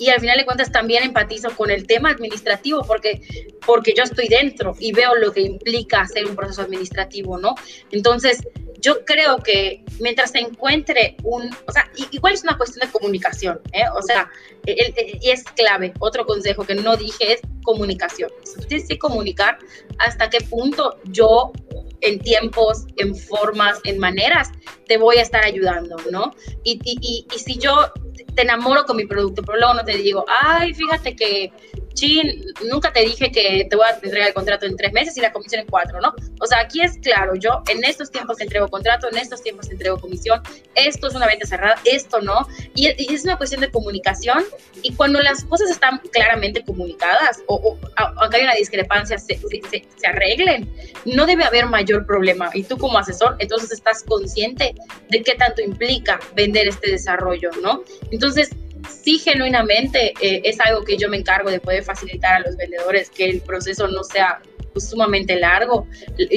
y 0.00 0.08
al 0.08 0.18
final 0.18 0.38
de 0.38 0.46
cuentas 0.46 0.72
también 0.72 1.02
empatizo 1.04 1.50
con 1.54 1.70
el 1.70 1.86
tema 1.86 2.10
administrativo 2.10 2.82
porque, 2.84 3.20
porque 3.66 3.92
yo 3.94 4.02
estoy 4.02 4.28
dentro 4.28 4.74
y 4.80 4.92
veo 4.92 5.14
lo 5.14 5.30
que 5.32 5.42
implica 5.42 6.00
hacer 6.00 6.24
un 6.24 6.34
proceso 6.34 6.62
administrativo, 6.62 7.36
¿no? 7.36 7.54
Entonces, 7.90 8.38
yo 8.80 9.04
creo 9.04 9.38
que 9.38 9.84
mientras 10.00 10.30
se 10.30 10.38
encuentre 10.38 11.16
un, 11.22 11.50
o 11.66 11.72
sea, 11.72 11.90
igual 12.10 12.34
es 12.34 12.42
una 12.42 12.56
cuestión 12.56 12.86
de 12.86 12.92
comunicación, 12.92 13.60
¿eh? 13.72 13.84
o 13.94 14.02
sea, 14.02 14.30
y 14.66 15.30
es 15.30 15.44
clave. 15.44 15.92
Otro 15.98 16.26
consejo 16.26 16.64
que 16.64 16.74
no 16.74 16.96
dije 16.96 17.34
es 17.34 17.40
comunicación. 17.62 18.30
tienes 18.68 18.88
que 18.88 18.98
comunicar 18.98 19.58
hasta 19.98 20.30
qué 20.30 20.40
punto 20.40 20.98
yo 21.04 21.52
en 22.00 22.18
tiempos, 22.18 22.86
en 22.96 23.14
formas, 23.14 23.78
en 23.84 23.98
maneras, 23.98 24.50
te 24.86 24.96
voy 24.96 25.18
a 25.18 25.22
estar 25.22 25.44
ayudando, 25.44 25.96
¿no? 26.10 26.34
Y, 26.64 26.80
y, 26.84 27.26
y, 27.30 27.38
si 27.38 27.58
yo 27.58 27.92
te 28.34 28.42
enamoro 28.42 28.84
con 28.84 28.96
mi 28.96 29.06
producto, 29.06 29.42
pero 29.42 29.58
luego 29.58 29.74
no 29.74 29.84
te 29.84 29.96
digo, 29.98 30.24
ay, 30.42 30.72
fíjate 30.72 31.14
que 31.14 31.52
chin, 31.94 32.44
nunca 32.68 32.92
te 32.92 33.00
dije 33.00 33.30
que 33.30 33.66
te 33.68 33.76
voy 33.76 33.86
a 33.86 33.94
entregar 33.94 34.28
el 34.28 34.34
contrato 34.34 34.66
en 34.66 34.76
tres 34.76 34.92
meses 34.92 35.16
y 35.16 35.20
la 35.20 35.32
comisión 35.32 35.62
en 35.62 35.66
cuatro, 35.66 36.00
¿no? 36.00 36.14
O 36.40 36.46
sea, 36.46 36.60
aquí 36.60 36.80
es 36.80 36.98
claro, 36.98 37.34
yo 37.34 37.62
en 37.68 37.84
estos 37.84 38.10
tiempos 38.10 38.40
entrego 38.40 38.68
contrato, 38.68 39.08
en 39.10 39.18
estos 39.18 39.42
tiempos 39.42 39.70
entrego 39.70 39.98
comisión, 39.98 40.42
esto 40.74 41.08
es 41.08 41.14
una 41.14 41.26
venta 41.26 41.46
cerrada, 41.46 41.76
esto 41.84 42.20
no, 42.20 42.46
y, 42.74 42.88
es 43.12 43.24
una 43.24 43.36
cuestión 43.36 43.60
de 43.60 43.70
comunicación 43.70 44.44
y 44.82 44.94
cuando 44.94 45.20
las 45.20 45.44
cosas 45.44 45.70
están 45.70 45.98
claramente 46.12 46.64
comunicadas 46.64 47.42
o, 47.46 47.76
aunque 47.96 48.38
hay 48.38 48.44
una 48.44 48.54
discrepancia 48.54 49.18
se, 49.18 49.38
se 49.38 50.06
arreglen, 50.06 50.72
no 51.04 51.26
debe 51.26 51.44
haber 51.44 51.66
mayor 51.66 52.06
problema 52.06 52.50
y 52.54 52.62
tú 52.62 52.78
como 52.78 52.98
asesor 52.98 53.36
entonces 53.38 53.72
estás 53.72 54.02
consciente 54.04 54.74
de 55.08 55.22
qué 55.22 55.34
tanto 55.34 55.62
implica 55.62 56.20
vender 56.34 56.68
este 56.68 56.90
desarrollo, 56.90 57.50
¿no? 57.62 57.82
Entonces, 58.10 58.50
sí 58.90 59.18
genuinamente 59.18 60.12
eh, 60.20 60.42
es 60.44 60.60
algo 60.60 60.84
que 60.84 60.96
yo 60.96 61.08
me 61.08 61.16
encargo 61.16 61.50
de 61.50 61.60
poder 61.60 61.82
facilitar 61.82 62.34
a 62.34 62.40
los 62.40 62.56
vendedores, 62.56 63.10
que 63.10 63.24
el 63.24 63.40
proceso 63.40 63.88
no 63.88 64.02
sea 64.04 64.40
pues, 64.72 64.88
sumamente 64.88 65.38
largo. 65.38 65.86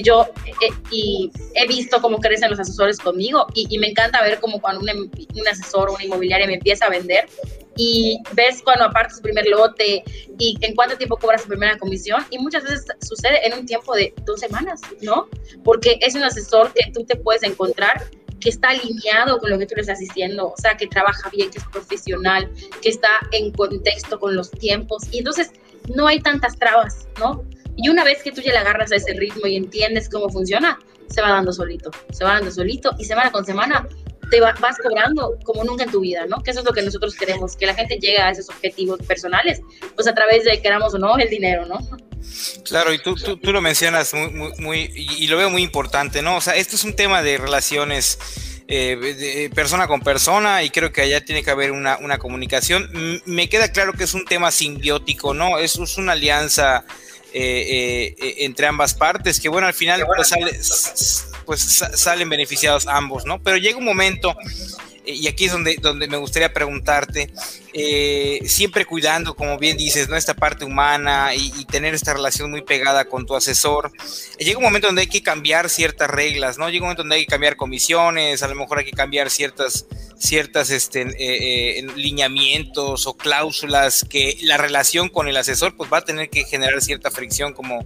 Yo 0.03 0.27
eh, 0.61 1.29
he 1.55 1.67
visto 1.67 2.01
cómo 2.01 2.19
crecen 2.19 2.49
los 2.49 2.59
asesores 2.59 2.97
conmigo 2.99 3.47
y, 3.53 3.77
me 3.77 3.87
encanta 3.87 4.21
ver 4.21 4.39
cómo 4.39 4.61
cuando 4.61 4.81
un, 4.81 5.47
asesor 5.47 5.89
o 5.89 5.93
una 5.95 6.03
inmobiliaria 6.03 6.47
me 6.47 6.55
empieza 6.55 6.85
a 6.85 6.89
vender 6.89 7.27
y 7.75 8.19
ves 8.33 8.61
cuando 8.63 8.85
apartas 8.85 9.17
su 9.17 9.21
primer 9.23 9.47
lote 9.47 10.03
y 10.37 10.57
en 10.61 10.75
cuánto 10.75 10.95
tiempo 10.95 11.17
cobras 11.17 11.41
su 11.41 11.47
primera 11.47 11.77
comisión 11.77 12.23
y 12.29 12.37
muchas 12.37 12.63
veces 12.63 12.85
sucede 13.01 13.47
en 13.47 13.53
un 13.53 13.65
tiempo 13.65 13.95
de 13.95 14.13
dos 14.25 14.39
semanas, 14.39 14.81
¿no? 15.01 15.27
Porque 15.63 15.97
es 16.01 16.15
un 16.15 16.23
asesor 16.23 16.71
que 16.73 16.91
tú 16.91 17.03
te 17.03 17.15
puedes 17.15 17.43
encontrar 17.43 18.03
que 18.43 18.49
está 18.49 18.69
alineado 18.69 19.39
con 19.39 19.49
lo 19.49 19.57
que 19.57 19.65
tú 19.65 19.75
le 19.75 19.81
estás 19.81 19.99
diciendo, 19.99 20.53
o 20.55 20.61
sea, 20.61 20.75
que 20.75 20.87
trabaja 20.87 21.29
bien, 21.29 21.49
que 21.49 21.59
es 21.59 21.65
profesional, 21.71 22.51
que 22.81 22.89
está 22.89 23.07
en 23.31 23.53
contexto 23.53 24.19
con 24.19 24.35
los 24.35 24.51
tiempos. 24.51 25.03
Y 25.11 25.19
entonces 25.19 25.51
no 25.95 26.07
hay 26.07 26.19
tantas 26.19 26.57
trabas, 26.57 27.07
¿no? 27.19 27.45
Y 27.77 27.87
una 27.87 28.03
vez 28.03 28.21
que 28.21 28.33
tú 28.33 28.41
ya 28.41 28.51
le 28.51 28.57
agarras 28.57 28.91
a 28.91 28.97
ese 28.97 29.13
ritmo 29.13 29.47
y 29.47 29.55
entiendes 29.55 30.09
cómo 30.09 30.29
funciona, 30.29 30.77
se 31.07 31.21
va 31.21 31.29
dando 31.29 31.53
solito, 31.53 31.89
se 32.11 32.25
va 32.25 32.33
dando 32.33 32.51
solito 32.51 32.91
y 32.99 33.05
semana 33.05 33.31
con 33.31 33.45
semana 33.45 33.87
te 34.29 34.41
vas 34.41 34.77
cobrando 34.81 35.37
como 35.43 35.63
nunca 35.63 35.83
en 35.83 35.91
tu 35.91 36.01
vida, 36.01 36.25
¿no? 36.25 36.41
Que 36.41 36.51
eso 36.51 36.61
es 36.61 36.65
lo 36.65 36.73
que 36.73 36.81
nosotros 36.81 37.15
queremos, 37.15 37.55
que 37.55 37.67
la 37.67 37.75
gente 37.75 37.97
llegue 37.97 38.17
a 38.17 38.31
esos 38.31 38.49
objetivos 38.49 38.99
personales, 39.01 39.61
pues 39.95 40.07
a 40.07 40.13
través 40.13 40.43
de, 40.43 40.61
queramos 40.61 40.93
o 40.95 40.97
no, 40.97 41.17
el 41.17 41.29
dinero, 41.29 41.65
¿no? 41.65 41.77
Claro, 42.65 42.93
y 42.93 43.01
tú, 43.01 43.15
tú, 43.15 43.51
lo 43.51 43.61
mencionas 43.61 44.13
muy, 44.13 44.51
muy, 44.57 44.91
y, 44.95 45.27
lo 45.27 45.37
veo 45.37 45.49
muy 45.49 45.63
importante, 45.63 46.21
¿no? 46.21 46.37
O 46.37 46.41
sea, 46.41 46.55
esto 46.55 46.75
es 46.75 46.83
un 46.83 46.95
tema 46.95 47.21
de 47.21 47.37
relaciones 47.37 48.17
eh, 48.67 48.95
de 48.95 49.49
persona 49.53 49.87
con 49.87 50.01
persona 50.01 50.63
y 50.63 50.69
creo 50.69 50.91
que 50.91 51.01
allá 51.01 51.23
tiene 51.23 51.43
que 51.43 51.51
haber 51.51 51.71
una, 51.71 51.97
una 51.97 52.17
comunicación. 52.17 52.89
me 53.25 53.49
queda 53.49 53.71
claro 53.71 53.93
que 53.93 54.05
es 54.05 54.13
un 54.13 54.25
tema 54.25 54.51
simbiótico, 54.51 55.33
¿no? 55.33 55.59
Es, 55.59 55.77
es 55.77 55.97
una 55.97 56.13
alianza 56.13 56.85
eh, 57.35 58.15
eh, 58.19 58.35
entre 58.45 58.67
ambas 58.67 58.93
partes 58.93 59.39
que, 59.39 59.49
bueno, 59.49 59.65
al 59.65 59.73
final 59.73 60.05
pues, 60.05 61.27
pues 61.45 61.61
salen 61.95 62.29
beneficiados 62.29 62.85
ambos, 62.85 63.25
¿no? 63.25 63.41
Pero 63.41 63.57
llega 63.57 63.77
un 63.77 63.85
momento 63.85 64.35
y 65.05 65.27
aquí 65.27 65.45
es 65.45 65.51
donde, 65.51 65.77
donde 65.81 66.07
me 66.07 66.17
gustaría 66.17 66.53
preguntarte, 66.53 67.29
eh, 67.73 68.41
siempre 68.45 68.85
cuidando, 68.85 69.35
como 69.35 69.57
bien 69.57 69.75
dices, 69.77 70.07
¿no? 70.07 70.15
esta 70.15 70.33
parte 70.33 70.63
humana 70.63 71.33
y, 71.35 71.51
tener 71.65 71.95
esta 71.95 72.13
relación 72.13 72.51
muy 72.51 72.61
pegada 72.61 73.05
con 73.05 73.25
tu 73.25 73.35
asesor, 73.35 73.91
llega 74.37 74.59
un 74.59 74.63
momento 74.63 74.87
donde 74.87 75.01
hay 75.01 75.07
que 75.07 75.23
cambiar 75.23 75.69
ciertas 75.69 76.07
reglas, 76.07 76.59
¿no? 76.59 76.69
Llega 76.69 76.83
un 76.83 76.87
momento 76.87 77.01
donde 77.01 77.15
hay 77.15 77.21
que 77.23 77.31
cambiar 77.31 77.55
comisiones, 77.55 78.43
a 78.43 78.47
lo 78.47 78.53
mejor 78.53 78.77
hay 78.77 78.85
que 78.85 78.91
cambiar 78.91 79.31
ciertas, 79.31 79.87
ciertas 80.17 80.69
este, 80.69 81.01
eh, 81.01 81.79
eh, 81.79 81.87
lineamientos 81.95 83.07
o 83.07 83.15
cláusulas 83.15 84.05
que 84.07 84.37
la 84.41 84.57
relación 84.57 85.09
con 85.09 85.27
el 85.27 85.35
asesor 85.35 85.75
pues 85.75 85.91
va 85.91 85.97
a 85.97 86.05
tener 86.05 86.29
que 86.29 86.43
generar 86.43 86.79
cierta 86.81 87.09
fricción 87.09 87.53
como 87.53 87.83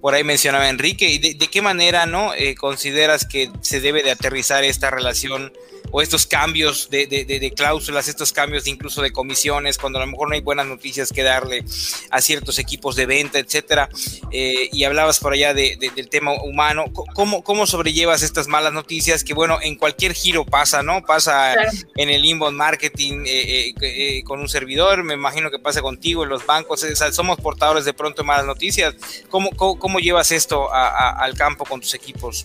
por 0.00 0.14
ahí 0.14 0.24
mencionaba 0.24 0.68
Enrique, 0.68 1.10
y 1.10 1.18
de, 1.18 1.48
qué 1.48 1.62
manera 1.62 2.06
no 2.06 2.32
consideras 2.58 3.26
que 3.26 3.50
se 3.60 3.80
debe 3.80 4.02
de 4.02 4.12
aterrizar 4.12 4.62
esta 4.62 4.88
relación 4.88 5.52
o 5.96 6.02
estos 6.02 6.26
cambios 6.26 6.90
de, 6.90 7.52
cláusulas, 7.56 8.06
estos 8.06 8.30
cambios 8.30 8.66
incluso 8.66 9.00
de 9.00 9.12
comisiones, 9.12 9.78
cuando 9.78 9.98
a 9.98 10.04
lo 10.04 10.10
mejor 10.10 10.28
no 10.28 10.34
hay 10.34 10.42
buenas 10.42 10.66
noticias 10.66 11.10
que 11.10 11.22
darle 11.22 11.64
a 12.10 12.20
ciertos 12.20 12.58
equipos 12.58 12.96
de 12.96 13.06
venta, 13.06 13.38
etcétera. 13.38 13.88
Eh, 14.30 14.68
y 14.70 14.84
hablabas 14.84 15.20
por 15.20 15.32
allá 15.32 15.54
del 15.54 16.10
tema 16.10 16.34
humano. 16.42 16.84
¿Cómo, 17.14 17.42
¿Cómo 17.42 17.66
sobrellevas 17.66 18.22
estas 18.22 18.46
malas 18.46 18.74
noticias 18.74 19.24
que, 19.24 19.32
bueno, 19.32 19.58
en 19.62 19.76
cualquier 19.76 20.12
giro 20.12 20.44
pasa, 20.44 20.82
¿no? 20.82 21.00
Pasa 21.00 21.54
en 21.96 22.10
el 22.10 22.26
inbound 22.26 22.58
marketing 22.58 23.24
eh, 23.26 23.72
eh, 23.80 24.22
con 24.24 24.40
un 24.40 24.50
servidor, 24.50 25.02
me 25.02 25.14
imagino 25.14 25.50
que 25.50 25.58
pasa 25.58 25.80
contigo 25.80 26.24
en 26.24 26.28
los 26.28 26.44
bancos, 26.44 26.84
somos 27.12 27.40
portadores 27.40 27.86
de 27.86 27.94
pronto 27.94 28.20
de 28.20 28.26
malas 28.26 28.44
noticias. 28.44 28.94
¿Cómo, 29.30 29.48
cómo, 29.48 29.98
llevas 29.98 30.30
esto 30.30 30.68
al 30.70 31.32
campo 31.38 31.64
con 31.64 31.80
tus 31.80 31.94
equipos? 31.94 32.44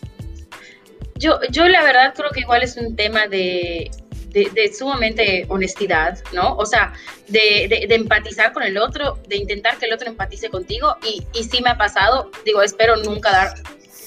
Yo, 1.22 1.40
yo 1.52 1.68
la 1.68 1.84
verdad 1.84 2.14
creo 2.16 2.32
que 2.32 2.40
igual 2.40 2.64
es 2.64 2.78
un 2.78 2.96
tema 2.96 3.28
de, 3.28 3.92
de, 4.32 4.74
sumamente 4.74 5.46
honestidad, 5.50 6.18
¿no? 6.34 6.56
O 6.56 6.66
sea, 6.66 6.94
de, 7.28 7.68
de, 7.88 7.96
empatizar 7.96 8.54
con 8.54 8.64
el 8.64 8.80
otro, 8.80 9.20
de 9.28 9.38
intentar 9.38 9.78
que 9.78 9.86
el 9.86 9.94
otro 9.94 10.08
empatice 10.10 10.50
contigo. 10.50 10.96
Y, 11.04 11.24
y 11.34 11.44
sí 11.44 11.62
me 11.62 11.70
ha 11.70 11.78
pasado, 11.78 12.32
digo, 12.44 12.64
espero 12.64 12.96
nunca 12.98 13.32
dar 13.32 13.54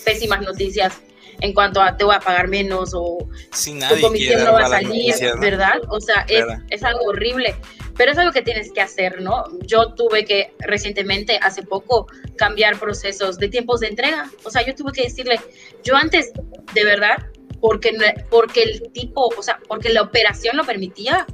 pésimas 0.05 0.41
noticias 0.41 1.01
en 1.41 1.53
cuanto 1.53 1.81
a 1.81 1.97
te 1.97 2.05
voy 2.05 2.17
a 2.17 2.21
pagar 2.21 2.49
menos 2.49 2.93
o 2.95 3.19
tu 3.19 4.01
comisión 4.01 4.43
no 4.43 4.55
va 4.55 4.65
a 4.65 4.69
salir, 4.69 5.15
¿verdad? 5.41 5.81
O 5.89 6.01
sea, 6.01 6.27
es, 6.29 6.45
es, 6.71 6.83
algo 6.83 7.05
horrible 7.07 7.55
pero 7.97 8.13
es 8.13 8.19
algo 8.19 8.33
que 8.33 8.43
tienes 8.43 8.73
que 8.73 8.81
hacer, 8.81 9.21
¿no? 9.21 9.45
Yo 9.61 9.95
tuve 9.95 10.25
que 10.25 10.53
recientemente, 10.59 11.39
hace 11.41 11.63
poco, 11.63 12.07
cambiar 12.37 12.79
procesos 12.79 13.39
de 13.39 13.49
tiempos 13.49 13.81
de 13.81 13.89
entrega. 13.89 14.31
O 14.45 14.51
sea, 14.51 14.65
yo 14.65 14.75
tuve 14.75 14.93
que 14.93 15.03
decirle, 15.03 15.41
yo 15.83 15.97
antes, 15.97 16.33
de 16.73 16.85
verdad, 16.85 17.19
porque, 17.61 17.93
porque 18.31 18.63
el 18.63 18.93
tipo, 18.93 19.29
o 19.37 19.43
sea, 19.43 19.59
porque 19.69 19.91
la 19.91 20.03
operación 20.03 20.57
lo 20.57 20.65
permitía, 20.65 21.27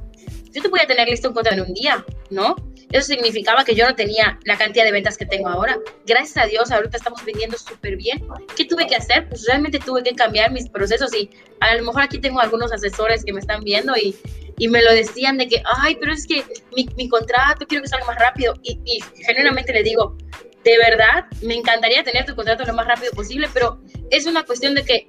yo 0.53 0.63
te 0.63 0.69
podía 0.69 0.87
tener 0.87 1.09
listo 1.09 1.29
un 1.29 1.35
contrato 1.35 1.63
en 1.63 1.69
un 1.69 1.75
día, 1.75 2.05
¿no? 2.31 2.57
Eso 2.91 3.07
significaba 3.07 3.65
que 3.65 3.77
yo 3.77 3.87
no 3.87 3.95
tenía 3.95 4.39
la 4.45 4.59
cantidad 4.59 4.85
de 4.85 4.91
ventas 4.91 5.17
que 5.17 5.25
tengo 5.25 5.49
ahora. 5.49 5.79
Gracias 6.07 6.37
a 6.45 6.47
Dios, 6.47 6.73
ahorita 6.73 6.97
estamos 6.97 7.25
vendiendo 7.25 7.57
súper 7.57 7.97
bien. 7.97 8.27
¿Qué 8.57 8.65
tuve 8.65 8.87
que 8.89 8.97
hacer? 8.97 9.29
Pues 9.29 9.47
realmente 9.47 9.79
tuve 9.79 10.03
que 10.03 10.13
cambiar 10.15 10.51
mis 10.51 10.69
procesos 10.69 11.15
y 11.15 11.31
a 11.61 11.77
lo 11.77 11.85
mejor 11.85 12.03
aquí 12.03 12.19
tengo 12.19 12.41
algunos 12.41 12.73
asesores 12.73 13.25
que 13.25 13.33
me 13.33 13.39
están 13.39 13.63
viendo 13.63 13.97
y 13.97 14.17
y 14.61 14.69
me 14.69 14.83
lo 14.83 14.93
decían 14.93 15.39
de 15.39 15.49
que, 15.49 15.63
ay, 15.79 15.97
pero 15.99 16.13
es 16.13 16.27
que 16.27 16.45
mi, 16.77 16.87
mi 16.95 17.09
contrato 17.09 17.67
quiero 17.67 17.83
que 17.83 17.89
salga 17.89 18.05
más 18.05 18.19
rápido. 18.19 18.53
Y, 18.63 18.79
y, 18.85 19.01
genuinamente 19.25 19.73
le 19.73 19.83
digo, 19.83 20.19
de 20.63 20.77
verdad, 20.77 21.25
me 21.41 21.55
encantaría 21.55 22.05
tener 22.05 22.27
tu 22.27 22.37
contrato 22.37 22.65
lo 22.67 22.75
más 22.75 22.87
rápido 22.87 23.11
posible, 23.13 23.49
pero 23.55 23.81
es 24.11 24.27
una 24.27 24.45
cuestión 24.45 24.75
de 24.75 24.85
que 24.85 25.07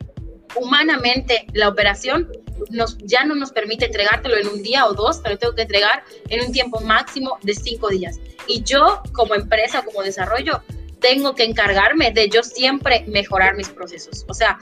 humanamente 0.56 1.48
la 1.52 1.68
operación 1.68 2.32
nos, 2.70 2.98
ya 3.00 3.26
no 3.26 3.36
nos 3.36 3.52
permite 3.52 3.88
entregártelo 3.88 4.38
en 4.38 4.48
un 4.48 4.64
día 4.64 4.86
o 4.86 4.94
dos, 4.94 5.20
pero 5.22 5.38
tengo 5.38 5.54
que 5.54 5.64
entregar 5.64 6.06
en 6.30 6.46
un 6.46 6.54
tiempo 6.54 6.80
máximo 6.80 7.38
de 7.42 7.54
cinco 7.54 7.90
días. 7.90 8.22
Y 8.48 8.64
yo, 8.64 9.04
como 9.12 9.36
empresa, 9.36 9.84
como 9.84 10.02
desarrollo, 10.02 10.62
tengo 11.02 11.36
que 11.36 11.44
encargarme 11.44 12.12
de 12.12 12.30
yo 12.30 12.44
siempre 12.44 13.04
mejorar 13.08 13.56
mis 13.56 13.68
procesos. 13.70 14.24
O 14.30 14.34
sea, 14.34 14.58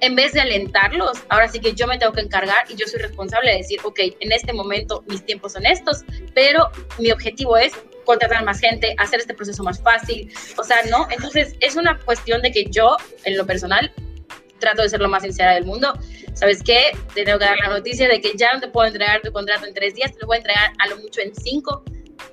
en 0.00 0.14
vez 0.14 0.32
de 0.32 0.40
alentarlos, 0.40 1.18
ahora 1.28 1.48
sí 1.48 1.60
que 1.60 1.74
yo 1.74 1.86
me 1.86 1.98
tengo 1.98 2.12
que 2.12 2.22
encargar 2.22 2.64
y 2.70 2.76
yo 2.76 2.86
soy 2.86 3.00
responsable 3.00 3.50
de 3.50 3.58
decir, 3.58 3.80
ok, 3.84 3.98
en 4.20 4.32
este 4.32 4.52
momento 4.52 5.04
mis 5.08 5.24
tiempos 5.26 5.52
son 5.52 5.66
estos, 5.66 6.04
pero 6.32 6.70
mi 6.98 7.10
objetivo 7.10 7.56
es 7.58 7.72
contratar 8.04 8.44
más 8.44 8.60
gente, 8.60 8.94
hacer 8.98 9.20
este 9.20 9.34
proceso 9.34 9.62
más 9.62 9.80
fácil. 9.80 10.32
O 10.56 10.64
sea, 10.64 10.82
¿no? 10.88 11.06
Entonces, 11.10 11.54
es 11.60 11.76
una 11.76 11.98
cuestión 11.98 12.40
de 12.40 12.50
que 12.50 12.64
yo, 12.70 12.96
en 13.24 13.36
lo 13.36 13.44
personal, 13.44 13.92
trato 14.58 14.82
de 14.82 14.88
ser 14.88 15.00
lo 15.00 15.08
más 15.08 15.22
sincera 15.22 15.54
del 15.54 15.64
mundo. 15.64 15.92
¿Sabes 16.34 16.62
qué? 16.62 16.92
Te 17.14 17.24
tengo 17.24 17.38
que 17.38 17.44
dar 17.44 17.58
la 17.58 17.68
noticia 17.68 18.08
de 18.08 18.20
que 18.20 18.32
ya 18.36 18.52
no 18.54 18.60
te 18.60 18.68
puedo 18.68 18.86
entregar 18.86 19.20
tu 19.22 19.32
contrato 19.32 19.66
en 19.66 19.74
tres 19.74 19.94
días, 19.94 20.12
te 20.12 20.20
lo 20.20 20.28
voy 20.28 20.36
a 20.36 20.38
entregar 20.38 20.72
a 20.78 20.88
lo 20.88 20.98
mucho 20.98 21.20
en 21.20 21.34
cinco 21.34 21.82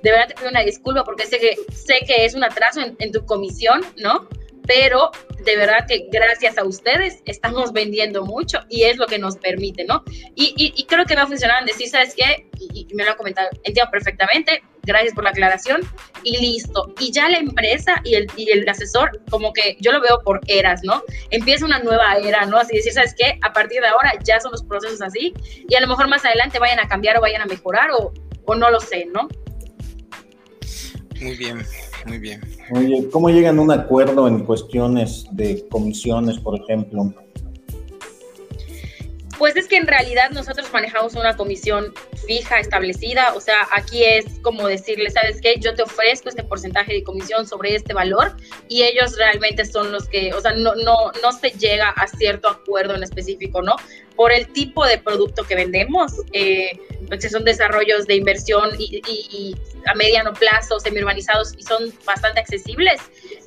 de 0.02 0.10
verdad 0.10 0.28
te 0.28 0.34
pido 0.34 0.48
una 0.50 0.62
disculpa 0.62 1.04
porque 1.04 1.26
sé 1.26 1.38
que, 1.38 1.56
sé 1.72 2.00
que 2.06 2.24
es 2.24 2.34
un 2.34 2.44
atraso 2.44 2.80
en, 2.80 3.12
tu 3.12 3.24
comisión, 3.26 3.84
¿no? 3.96 4.28
Pero 4.66 5.10
de 5.44 5.56
verdad 5.56 5.86
que 5.88 6.08
gracias 6.10 6.58
a 6.58 6.64
ustedes 6.64 7.22
estamos 7.24 7.72
vendiendo 7.72 8.24
mucho 8.24 8.60
y 8.68 8.84
es 8.84 8.98
lo 8.98 9.06
que 9.06 9.18
nos 9.18 9.36
permite, 9.36 9.84
¿no? 9.84 10.04
Y, 10.34 10.52
y, 10.56 10.84
creo 10.84 11.06
que 11.06 11.14
me 11.14 11.22
ha 11.22 11.26
funcionado 11.26 11.60
en 11.60 11.66
decir, 11.66 11.88
¿sabes 11.88 12.14
qué? 12.14 12.48
Y, 12.58 12.86
me 12.94 13.04
lo 13.04 13.12
han 13.12 13.16
comentado, 13.16 13.48
entiendo 13.64 13.90
perfectamente, 13.90 14.62
gracias 14.82 15.14
por 15.14 15.24
la 15.24 15.30
aclaración 15.30 15.80
y 16.22 16.36
listo. 16.38 16.92
Y 16.98 17.12
ya 17.12 17.28
la 17.30 17.38
empresa 17.38 18.00
y 18.04 18.16
el, 18.16 18.26
y 18.36 18.50
el 18.50 18.68
asesor, 18.68 19.22
como 19.30 19.52
que 19.52 19.76
yo 19.80 19.92
lo 19.92 20.00
veo 20.02 20.20
por 20.22 20.40
eras, 20.48 20.82
¿no? 20.82 21.02
Empieza 21.30 21.64
una 21.64 21.78
nueva 21.78 22.16
era, 22.16 22.44
¿no? 22.44 22.58
Así 22.58 22.76
decir, 22.76 22.92
¿sabes 22.92 23.14
qué? 23.16 23.38
A 23.42 23.52
partir 23.52 23.80
de 23.80 23.88
ahora 23.88 24.12
ya 24.22 24.40
son 24.40 24.52
los 24.52 24.62
procesos 24.62 25.00
así 25.00 25.32
y 25.68 25.74
a 25.76 25.80
lo 25.80 25.86
mejor 25.86 26.08
más 26.08 26.24
adelante 26.24 26.58
vayan 26.58 26.80
a 26.80 26.88
cambiar 26.88 27.16
o 27.16 27.20
vayan 27.20 27.40
a 27.40 27.46
mejorar 27.46 27.90
o, 27.92 28.12
o 28.44 28.54
no 28.54 28.70
lo 28.70 28.80
sé, 28.80 29.06
¿no? 29.06 29.28
Muy 31.20 31.36
bien, 31.36 31.66
muy 32.06 32.18
bien. 32.18 32.40
Oye, 32.70 33.08
¿cómo 33.10 33.28
llegan 33.28 33.58
a 33.58 33.62
un 33.62 33.72
acuerdo 33.72 34.28
en 34.28 34.44
cuestiones 34.44 35.26
de 35.32 35.66
comisiones, 35.68 36.38
por 36.38 36.60
ejemplo? 36.60 37.12
Pues 39.38 39.54
es 39.54 39.68
que 39.68 39.76
en 39.76 39.86
realidad 39.86 40.30
nosotros 40.30 40.68
manejamos 40.72 41.14
una 41.14 41.36
comisión 41.36 41.94
fija, 42.26 42.58
establecida, 42.58 43.34
o 43.34 43.40
sea, 43.40 43.68
aquí 43.72 44.02
es 44.04 44.24
como 44.42 44.66
decirle, 44.66 45.10
¿sabes 45.10 45.40
qué? 45.40 45.54
Yo 45.60 45.74
te 45.74 45.82
ofrezco 45.82 46.28
este 46.28 46.42
porcentaje 46.42 46.92
de 46.92 47.04
comisión 47.04 47.46
sobre 47.46 47.76
este 47.76 47.94
valor 47.94 48.36
y 48.68 48.82
ellos 48.82 49.16
realmente 49.16 49.64
son 49.64 49.92
los 49.92 50.08
que, 50.08 50.34
o 50.34 50.40
sea, 50.40 50.54
no, 50.54 50.74
no, 50.74 51.12
no 51.22 51.32
se 51.32 51.50
llega 51.50 51.90
a 51.90 52.08
cierto 52.08 52.48
acuerdo 52.48 52.96
en 52.96 53.04
específico, 53.04 53.62
¿no? 53.62 53.76
Por 54.16 54.32
el 54.32 54.48
tipo 54.48 54.84
de 54.84 54.98
producto 54.98 55.44
que 55.44 55.54
vendemos, 55.54 56.14
eh, 56.32 56.72
pues 57.08 57.30
son 57.30 57.44
desarrollos 57.44 58.06
de 58.06 58.14
inversión 58.14 58.70
y, 58.78 59.00
y 59.06 59.56
a 59.86 59.94
mediano 59.94 60.32
plazo, 60.32 60.78
semi-urbanizados 60.78 61.54
y 61.56 61.62
son 61.62 61.92
bastante 62.04 62.40
accesibles 62.40 63.00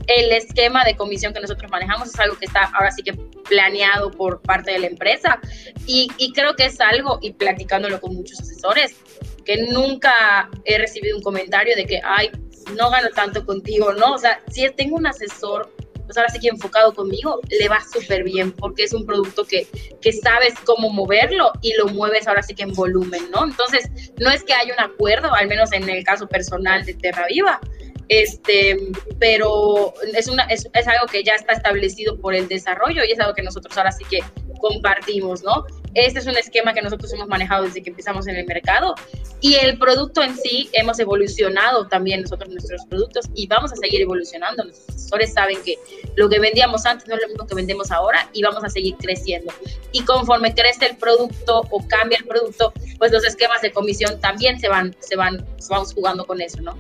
el 0.07 0.32
esquema 0.32 0.84
de 0.84 0.95
comisión 0.95 1.34
que 1.34 1.39
nosotros 1.39 1.70
manejamos 1.72 2.09
es 2.09 2.20
algo 2.20 2.38
que 2.38 2.45
está 2.45 2.72
ahora 2.74 2.91
sí 2.91 3.03
que 3.03 3.14
planeado 3.47 4.12
por 4.12 4.41
parte 4.41 4.72
de 4.72 4.80
la 4.80 4.88
empresa 4.88 5.39
y, 5.86 6.09
creo 6.34 6.55
que 6.55 6.66
es 6.66 6.80
algo, 6.80 7.20
y 7.22 7.34
platicándolo 7.34 7.99
con 7.99 8.16
muchos 8.16 8.39
asesores, 8.39 8.95
que 9.43 9.64
nunca 9.64 10.49
he 10.64 10.78
recibido 10.78 11.18
un 11.18 11.24
comentario 11.24 11.76
de 11.76 11.86
que, 11.86 11.99
ay, 12.03 12.32
no 12.78 12.89
gano 12.89 13.09
tanto 13.09 13.45
contigo, 13.45 13.91
¿no? 13.93 14.14
O 14.14 14.18
sea, 14.18 14.41
si 14.49 14.70
tengo 14.70 14.95
un 14.95 15.07
asesor, 15.07 15.74
pues 16.12 16.18
ahora 16.18 16.30
sí 16.30 16.41
que 16.41 16.49
enfocado 16.49 16.93
conmigo, 16.93 17.39
le 17.49 17.70
va 17.70 17.80
súper 17.82 18.26
bien 18.26 18.51
porque 18.51 18.84
es 18.84 18.91
un 18.91 19.05
producto 19.05 19.45
que, 19.45 19.66
que 20.01 20.12
sabes 20.12 20.55
cómo 20.66 20.89
moverlo 20.89 21.53
y 21.62 21.74
lo 21.76 21.88
mueves 21.88 22.28
ahora 22.28 22.43
sí 22.43 22.53
que 22.53 22.64
en 22.64 22.74
volumen, 22.74 23.32
¿no? 23.32 23.45
Entonces, 23.45 23.89
no 24.20 24.30
es 24.30 24.43
que 24.43 24.53
haya 24.53 24.74
un 24.74 24.80
acuerdo, 24.82 25.34
al 25.34 25.47
menos 25.47 25.72
en 25.72 25.89
el 25.89 26.03
caso 26.03 26.28
personal 26.28 26.84
de 26.84 26.95
Terra 26.95 27.28
Viva, 27.30 27.62
este, 28.09 28.78
pero 29.22 29.93
es, 30.14 30.28
una, 30.28 30.43
es, 30.43 30.68
es, 30.74 30.86
algo 30.86 31.05
que 31.09 31.24
ya 31.24 31.36
está 31.36 31.53
establecido 31.53 32.20
por 32.20 32.36
el 32.36 32.49
desarrollo 32.49 33.05
y 33.05 33.14
es 33.14 33.20
algo 33.22 33.34
que 33.34 33.41
nosotros 33.41 33.78
ahora 33.78 33.93
sí 33.93 34.03
que 34.09 34.20
compartimos, 34.59 35.43
¿no? 35.43 35.66
Este 35.94 36.20
es 36.20 36.26
un 36.26 36.38
esquema 36.38 36.74
que 36.74 36.82
nosotros 36.82 37.12
hemos 37.14 37.28
manejado 37.28 37.66
desde 37.66 37.84
que 37.84 37.89
empezamos 37.89 38.28
en 38.28 38.38
el 38.38 38.46
mercado 38.46 38.96
y 39.42 39.56
el 39.56 39.78
producto 39.78 40.24
en 40.24 40.38
sí 40.38 40.70
hemos 40.74 41.00
evolucionado 41.00 41.88
también 41.88 42.22
nosotros 42.22 42.50
nuestros 42.50 42.86
productos 42.86 43.26
y 43.36 43.48
vamos 43.48 43.74
a 43.74 43.76
seguir 43.76 44.02
evolucionando. 44.02 44.64
Nuestros 44.64 44.96
asesores 44.96 45.34
saben 45.34 45.58
que 45.64 45.78
lo 46.16 46.30
que 46.30 46.39
vendíamos 46.39 46.86
antes 46.86 47.08
no 47.08 47.16
es 47.16 47.22
lo 47.22 47.28
mismo 47.28 47.48
que 47.48 47.56
vendemos 47.56 47.92
ahora 47.92 48.30
y 48.34 48.42
vamos 48.42 48.64
a 48.64 48.70
seguir 48.70 48.96
creciendo. 48.98 49.52
Y 49.92 50.04
conforme 50.04 50.54
crece 50.54 50.86
el 50.86 50.98
producto 50.98 51.64
o 51.70 51.88
cambia 51.88 52.20
el 52.20 52.26
producto, 52.26 52.72
pues 52.98 53.12
los 53.12 53.26
esquemas 53.26 53.62
de 53.62 53.72
comisión 53.72 54.20
también 54.22 54.60
se 54.60 54.70
van, 54.70 54.96
se 55.00 55.16
van, 55.16 55.46
vamos 55.70 55.94
jugando 55.94 56.26
con 56.26 56.39
eso, 56.39 56.62
¿no? 56.62 56.78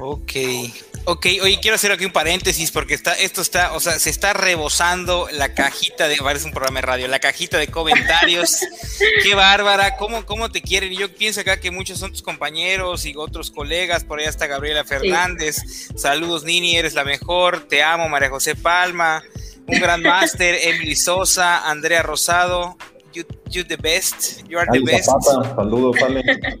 Ok, 0.00 0.32
ok, 1.04 1.26
oye, 1.42 1.58
quiero 1.60 1.76
hacer 1.76 1.92
aquí 1.92 2.04
un 2.04 2.12
paréntesis 2.12 2.70
porque 2.70 2.94
está, 2.94 3.14
esto 3.14 3.40
está, 3.40 3.72
o 3.72 3.80
sea, 3.80 3.98
se 3.98 4.10
está 4.10 4.32
rebosando 4.32 5.28
la 5.32 5.54
cajita 5.54 6.08
de, 6.08 6.16
parece 6.16 6.46
un 6.46 6.52
programa 6.52 6.80
de 6.80 6.86
radio, 6.86 7.08
la 7.08 7.18
cajita 7.18 7.58
de 7.58 7.68
comentarios. 7.68 8.58
Qué 9.22 9.34
bárbara, 9.34 9.96
¿cómo, 9.96 10.24
cómo 10.26 10.50
te 10.50 10.62
quieren? 10.62 10.92
Y 10.92 10.96
yo 10.96 11.14
pienso 11.14 11.40
acá 11.40 11.60
que 11.60 11.70
muchos 11.70 11.98
son 11.98 12.12
tus 12.12 12.22
compañeros 12.22 13.04
y 13.06 13.14
otros 13.16 13.50
colegas, 13.50 14.04
por 14.04 14.18
ahí 14.18 14.26
está 14.26 14.46
Gabriela 14.46 14.84
Fernández. 14.84 15.56
Saludos, 15.96 16.44
Nini, 16.44 16.76
eres 16.76 16.94
la 16.94 17.04
mejor, 17.04 17.66
te 17.68 17.82
amo, 17.82 18.08
María 18.08 18.30
José 18.30 18.54
Palma, 18.54 19.22
un 19.66 19.80
gran 19.80 20.02
máster, 20.04 20.58
Emily 20.62 20.96
Sosa, 20.96 21.68
Andrea 21.68 22.02
Rosado, 22.02 22.76
you, 23.50 23.64
the 23.64 23.76
best, 23.76 24.46
you 24.48 24.58
are 24.58 24.66
the 24.70 24.80
best. 24.80 25.10
Saludos, 25.56 26.02
Ale. 26.02 26.22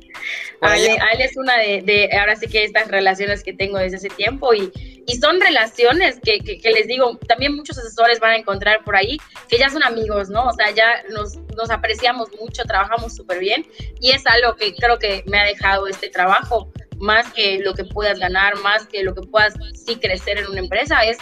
Ale, 0.60 1.24
es 1.24 1.36
una 1.36 1.56
de, 1.56 2.08
ahora 2.18 2.36
sí 2.36 2.48
que 2.48 2.64
estas 2.64 2.88
relaciones 2.88 3.42
que 3.44 3.52
tengo 3.52 3.78
desde 3.78 3.96
hace 3.96 4.08
tiempo 4.08 4.52
y, 4.54 4.72
y 5.06 5.16
son 5.16 5.40
relaciones 5.40 6.18
que, 6.22 6.40
que, 6.40 6.70
les 6.70 6.86
digo, 6.86 7.16
también 7.28 7.54
muchos 7.54 7.78
asesores 7.78 8.18
van 8.20 8.32
a 8.32 8.36
encontrar 8.36 8.82
por 8.84 8.96
ahí 8.96 9.18
que 9.48 9.58
ya 9.58 9.70
son 9.70 9.82
amigos, 9.84 10.30
¿no? 10.30 10.46
O 10.46 10.52
sea, 10.52 10.70
ya 10.72 11.02
nos, 11.10 11.36
nos 11.56 11.70
apreciamos 11.70 12.28
mucho, 12.40 12.64
trabajamos 12.64 13.14
súper 13.14 13.38
bien 13.38 13.66
y 14.00 14.10
es 14.10 14.26
algo 14.26 14.56
que 14.56 14.74
creo 14.74 14.98
que 14.98 15.22
me 15.26 15.38
ha 15.38 15.44
dejado 15.44 15.86
este 15.86 16.08
trabajo, 16.08 16.72
más 16.98 17.32
que 17.32 17.58
lo 17.60 17.74
que 17.74 17.84
puedas 17.84 18.18
ganar, 18.18 18.56
más 18.56 18.86
que 18.86 19.04
lo 19.04 19.14
que 19.14 19.22
puedas 19.22 19.54
sí 19.74 19.96
crecer 19.96 20.38
en 20.38 20.48
una 20.48 20.58
empresa, 20.58 21.04
es 21.04 21.18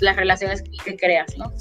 las 0.00 0.16
relaciones 0.16 0.62
que 0.84 0.96
creas, 0.96 1.36
¿no? 1.36 1.52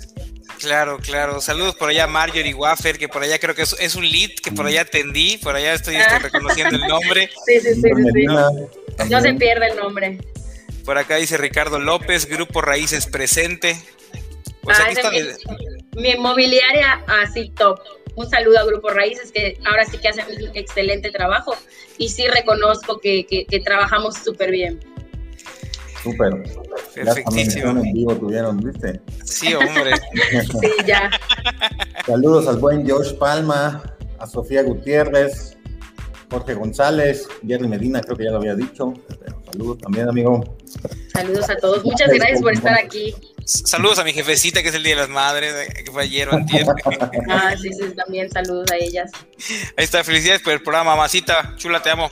Claro, 0.66 0.97
claro. 0.97 1.41
Saludos 1.41 1.76
por 1.76 1.89
allá 1.89 2.05
a 2.05 2.07
Marjorie 2.07 2.55
Waffer, 2.55 2.97
que 2.97 3.07
por 3.07 3.22
allá 3.22 3.38
creo 3.38 3.53
que 3.53 3.61
es, 3.61 3.95
un 3.95 4.09
lead 4.09 4.32
que 4.43 4.51
por 4.51 4.66
allá 4.66 4.82
atendí, 4.82 5.38
por 5.38 5.55
allá 5.55 5.76
estoy, 5.76 5.95
este, 5.95 6.18
reconociendo 6.18 6.76
el 6.78 6.88
nombre. 6.88 7.30
Sí, 7.45 7.59
sí, 7.59 7.76
sí, 7.76 7.82
sí, 7.82 8.26
No 9.07 9.22
se 9.22 9.34
pierde 9.36 9.68
el 9.68 9.76
nombre. 9.78 10.18
Por 10.84 10.97
acá 10.97 11.18
dice 11.18 11.38
Ricardo 11.38 11.80
López, 11.80 12.26
Grupo 12.26 12.63
Raíces 12.63 13.05
presente. 13.05 13.80
Pues 14.61 14.80
ah, 14.80 15.11
mi, 15.97 16.09
inmobiliaria 16.09 17.03
así 17.22 17.49
top. 17.49 17.80
Un 18.16 18.28
saludo 18.28 18.57
a 18.57 18.66
Grupo 18.66 18.89
Raíces, 18.89 19.32
que 19.32 19.59
ahora 19.66 19.86
sí 19.86 19.99
que 19.99 20.07
hacen 20.07 20.26
un 20.26 20.57
excelente 20.57 21.11
trabajo 21.11 21.55
y 21.99 22.09
sí 22.09 22.26
reconozco 22.26 22.99
que, 22.99 23.28
que 23.28 23.59
trabajamos 23.59 24.16
súper 24.18 24.49
bien. 24.49 24.80
Súper. 26.01 26.34
Perfectísimo. 26.95 27.71
en 27.71 27.93
vivo 27.93 28.15
tuvieron, 28.15 28.57
¿viste? 28.59 29.01
Sí, 29.23 29.53
hombre. 29.53 29.91
sí, 30.61 30.71
ya. 30.85 31.09
Saludos 32.05 32.47
al 32.47 32.57
buen 32.57 32.89
Josh 32.89 33.13
Palma, 33.15 33.83
a 34.19 34.27
Sofía 34.27 34.63
Gutiérrez, 34.63 35.57
Jorge 36.29 36.53
González, 36.53 37.27
Jerry 37.45 37.67
Medina, 37.67 38.01
creo 38.01 38.17
que 38.17 38.25
ya 38.25 38.31
lo 38.31 38.37
había 38.37 38.55
dicho. 38.55 38.93
saludos 39.51 39.77
también, 39.79 40.09
amigo. 40.09 40.57
Saludos 41.13 41.49
a 41.49 41.57
todos. 41.57 41.83
Muchas 41.83 42.09
gracias 42.09 42.41
por 42.41 42.53
estar 42.53 42.77
aquí. 42.77 43.15
Saludos 43.45 43.99
a 43.99 44.03
mi 44.03 44.11
jefecita, 44.11 44.63
que 44.63 44.69
es 44.69 44.75
el 44.75 44.83
Día 44.83 44.95
de 44.95 45.01
las 45.01 45.09
Madres, 45.09 45.53
que 45.85 45.91
fue 45.91 46.03
ayer 46.03 46.27
o 46.29 46.31
ah, 47.29 47.53
sí, 47.61 47.71
sí, 47.73 47.93
también 47.95 48.29
saludos 48.31 48.71
a 48.71 48.75
ellas. 48.77 49.11
Ahí 49.77 49.85
está, 49.85 50.03
felicidades 50.03 50.41
por 50.41 50.53
el 50.53 50.63
programa, 50.63 50.95
mamacita. 50.95 51.53
Chula, 51.57 51.81
te 51.81 51.91
amo. 51.91 52.09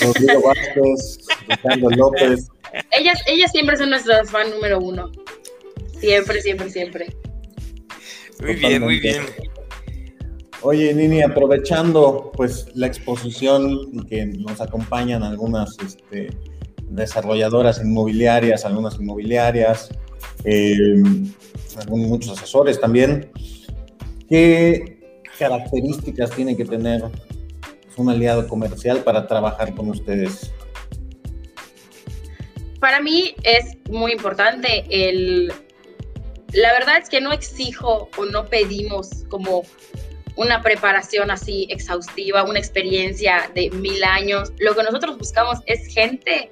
Rodrigo 0.00 0.42
Vázquez, 0.42 1.26
Ricardo 1.48 1.90
López, 1.90 2.48
ellas, 2.92 3.22
ellas 3.26 3.50
siempre 3.50 3.76
son 3.76 3.90
nuestras 3.90 4.30
fan 4.30 4.50
número 4.50 4.78
uno. 4.78 5.10
Siempre, 5.98 6.40
siempre, 6.40 6.70
siempre. 6.70 7.06
Muy 8.40 8.54
bien, 8.54 8.82
muy 8.82 9.00
bien. 9.00 9.22
Oye, 10.62 10.92
Nini, 10.92 11.22
aprovechando 11.22 12.32
pues 12.34 12.66
la 12.74 12.88
exposición 12.88 13.90
y 13.92 14.04
que 14.06 14.26
nos 14.26 14.60
acompañan 14.60 15.22
algunas 15.22 15.76
este, 15.84 16.30
desarrolladoras 16.90 17.80
inmobiliarias, 17.80 18.64
algunas 18.64 18.96
inmobiliarias, 18.96 19.90
eh, 20.44 21.02
muchos 21.88 22.36
asesores 22.36 22.80
también, 22.80 23.30
¿qué 24.28 24.98
características 25.38 26.30
tiene 26.32 26.56
que 26.56 26.64
tener 26.64 27.04
un 27.96 28.08
aliado 28.08 28.48
comercial 28.48 28.98
para 29.04 29.26
trabajar 29.26 29.74
con 29.74 29.90
ustedes? 29.90 30.52
Para 32.80 33.00
mí 33.00 33.34
es 33.42 33.76
muy 33.90 34.12
importante 34.12 34.84
el... 34.90 35.52
La 36.52 36.72
verdad 36.72 36.96
es 36.96 37.10
que 37.10 37.20
no 37.20 37.32
exijo 37.32 38.08
o 38.16 38.24
no 38.24 38.46
pedimos 38.46 39.24
como 39.28 39.64
una 40.36 40.62
preparación 40.62 41.30
así 41.30 41.66
exhaustiva, 41.68 42.44
una 42.44 42.58
experiencia 42.58 43.50
de 43.54 43.70
mil 43.70 44.02
años. 44.02 44.52
Lo 44.58 44.74
que 44.74 44.82
nosotros 44.82 45.18
buscamos 45.18 45.58
es 45.66 45.92
gente 45.92 46.48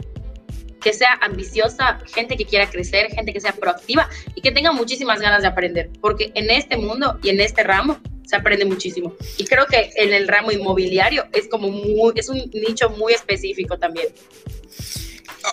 que 0.80 0.92
sea 0.92 1.18
ambiciosa, 1.22 1.98
gente 2.12 2.36
que 2.36 2.44
quiera 2.44 2.68
crecer, 2.68 3.10
gente 3.10 3.32
que 3.32 3.40
sea 3.40 3.52
proactiva 3.52 4.08
y 4.34 4.40
que 4.40 4.52
tenga 4.52 4.72
muchísimas 4.72 5.20
ganas 5.20 5.42
de 5.42 5.48
aprender, 5.48 5.90
porque 6.00 6.30
en 6.34 6.50
este 6.50 6.76
mundo 6.76 7.18
y 7.22 7.30
en 7.30 7.40
este 7.40 7.62
ramo 7.62 7.98
se 8.24 8.36
aprende 8.36 8.64
muchísimo. 8.64 9.14
Y 9.38 9.44
creo 9.44 9.66
que 9.66 9.90
en 9.96 10.12
el 10.12 10.28
ramo 10.28 10.52
inmobiliario 10.52 11.26
es 11.32 11.48
como 11.48 11.70
muy, 11.70 12.12
es 12.16 12.28
un 12.28 12.38
nicho 12.52 12.90
muy 12.90 13.14
específico 13.14 13.78
también. 13.78 14.08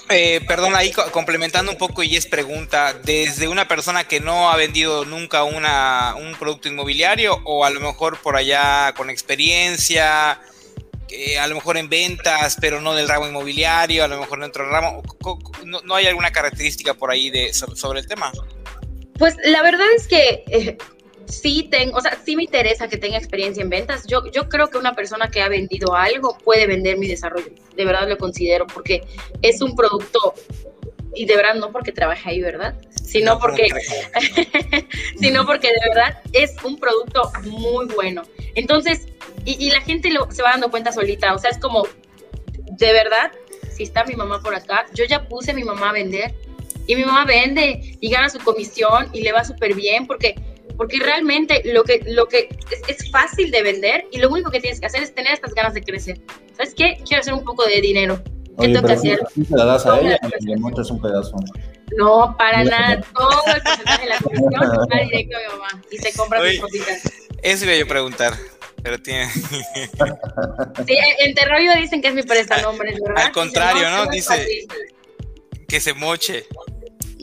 Eh, 0.09 0.41
perdón, 0.47 0.75
ahí 0.75 0.91
complementando 0.91 1.71
un 1.71 1.77
poco 1.77 2.03
y 2.03 2.15
es 2.15 2.25
pregunta, 2.25 2.93
desde 2.93 3.47
una 3.47 3.67
persona 3.67 4.07
que 4.07 4.19
no 4.19 4.49
ha 4.49 4.55
vendido 4.55 5.05
nunca 5.05 5.43
una, 5.43 6.15
un 6.15 6.35
producto 6.35 6.67
inmobiliario 6.67 7.39
o 7.43 7.65
a 7.65 7.69
lo 7.69 7.79
mejor 7.79 8.19
por 8.21 8.35
allá 8.35 8.93
con 8.95 9.09
experiencia, 9.09 10.39
a 11.39 11.47
lo 11.47 11.55
mejor 11.55 11.77
en 11.77 11.89
ventas, 11.89 12.57
pero 12.59 12.81
no 12.81 12.93
del 12.95 13.07
ramo 13.07 13.27
inmobiliario, 13.27 14.03
a 14.03 14.07
lo 14.07 14.19
mejor 14.19 14.39
en 14.39 14.45
otro 14.45 14.69
ramo. 14.69 15.03
¿No, 15.63 15.95
hay 15.95 16.07
alguna 16.07 16.31
característica 16.31 16.93
por 16.93 17.11
ahí 17.11 17.29
de, 17.29 17.53
sobre 17.53 17.99
el 17.99 18.07
tema? 18.07 18.31
Pues 19.17 19.35
la 19.43 19.61
verdad 19.61 19.85
es 19.95 20.07
que 20.07 20.43
eh, 20.47 20.77
sí 21.25 21.67
tengo, 21.69 21.97
o 21.97 22.01
sea, 22.01 22.17
sí 22.23 22.35
me 22.35 22.43
interesa 22.43 22.87
que 22.87 22.97
tenga 22.97 23.17
experiencia 23.17 23.61
en 23.61 23.69
ventas. 23.69 24.05
Yo, 24.07 24.29
yo 24.31 24.49
creo 24.49 24.69
que 24.69 24.77
una 24.77 24.93
persona 24.93 25.29
que 25.29 25.41
ha 25.41 25.49
vendido 25.49 25.95
algo 25.95 26.37
puede 26.43 26.67
vender 26.67 26.97
mi 26.97 27.07
desarrollo. 27.07 27.51
De 27.75 27.85
verdad 27.85 28.07
lo 28.07 28.17
considero 28.17 28.67
porque 28.67 29.03
es 29.41 29.61
un 29.61 29.75
producto 29.75 30.33
y 31.15 31.25
de 31.25 31.35
verdad 31.35 31.55
no 31.55 31.71
porque 31.71 31.91
trabaje 31.91 32.29
ahí, 32.29 32.41
¿verdad? 32.41 32.75
Sino 32.89 33.39
porque, 33.39 33.67
sino 35.19 35.45
porque 35.45 35.67
de 35.67 35.89
verdad 35.89 36.19
es 36.33 36.55
un 36.63 36.79
producto 36.79 37.31
muy 37.43 37.85
bueno. 37.87 38.23
Entonces, 38.55 39.07
y, 39.45 39.69
la 39.71 39.81
gente 39.81 40.09
lo, 40.09 40.31
se 40.31 40.41
va 40.41 40.51
dando 40.51 40.71
cuenta 40.71 40.91
solita, 40.91 41.33
o 41.33 41.37
sea, 41.37 41.49
es 41.49 41.57
como, 41.57 41.85
de 42.71 42.93
verdad, 42.93 43.31
si 43.71 43.83
está 43.83 44.05
mi 44.05 44.15
mamá 44.15 44.41
por 44.41 44.55
acá, 44.55 44.85
yo 44.93 45.05
ya 45.05 45.27
puse 45.27 45.51
a 45.51 45.53
mi 45.53 45.63
mamá 45.63 45.89
a 45.89 45.93
vender 45.93 46.33
y 46.87 46.95
mi 46.95 47.03
mamá 47.03 47.25
vende 47.25 47.97
y 47.99 48.09
gana 48.09 48.29
su 48.29 48.39
comisión 48.39 49.09
y 49.13 49.21
le 49.21 49.31
va 49.31 49.43
súper 49.43 49.73
bien 49.73 50.07
porque 50.07 50.35
porque 50.77 50.99
realmente 50.99 51.61
lo 51.65 51.83
que, 51.83 52.01
lo 52.05 52.27
que 52.27 52.49
es, 52.87 53.11
fácil 53.11 53.51
de 53.51 53.61
vender 53.61 54.05
y 54.11 54.19
lo 54.19 54.29
único 54.29 54.49
que 54.51 54.59
tienes 54.59 54.79
que 54.79 54.87
hacer 54.87 55.03
es 55.03 55.13
tener 55.13 55.33
estas 55.33 55.53
ganas 55.53 55.73
de 55.73 55.83
crecer. 55.83 56.19
¿Sabes 56.57 56.73
qué? 56.73 56.97
Quiero 57.07 57.21
hacer 57.21 57.33
un 57.33 57.43
poco 57.43 57.65
de 57.65 57.81
dinero. 57.81 58.21
¿Qué 58.59 58.67
tengo 58.67 58.87
que 58.87 58.93
hacer? 58.93 59.19
¿Se 59.35 59.55
la 59.55 59.65
das 59.65 59.85
a 59.85 59.99
ella 59.99 60.19
le 60.41 60.57
montas 60.57 60.89
un 60.91 61.01
pedazo? 61.01 61.35
No, 61.97 62.35
para 62.37 62.63
nada. 62.63 63.01
Todo 63.13 63.55
el 63.55 63.61
porcentaje 63.61 64.03
de 64.03 64.09
la 64.09 64.17
comisión 64.19 64.51
va 64.53 65.03
directo 65.03 65.37
a 65.37 65.39
mi 65.39 65.47
mamá 65.47 65.83
y 65.91 65.97
se 65.97 66.13
compra 66.17 66.41
mis 66.41 66.59
cositas. 66.59 67.01
Eso 67.41 67.65
iba 67.65 67.75
yo 67.75 67.85
a 67.85 67.87
preguntar. 67.87 68.33
Pero 68.83 68.99
tiene. 69.01 69.29
sí, 70.85 70.97
en 71.19 71.33
Terrorio 71.33 71.73
dicen 71.75 72.01
que 72.01 72.09
es 72.09 72.13
mi 72.13 72.23
prestanombre, 72.23 72.93
¿verdad? 73.01 73.25
Al 73.25 73.31
contrario, 73.31 73.89
¿no? 73.89 74.07
Dice 74.07 74.67
que 75.67 75.79
se 75.79 75.93
moche. 75.93 76.45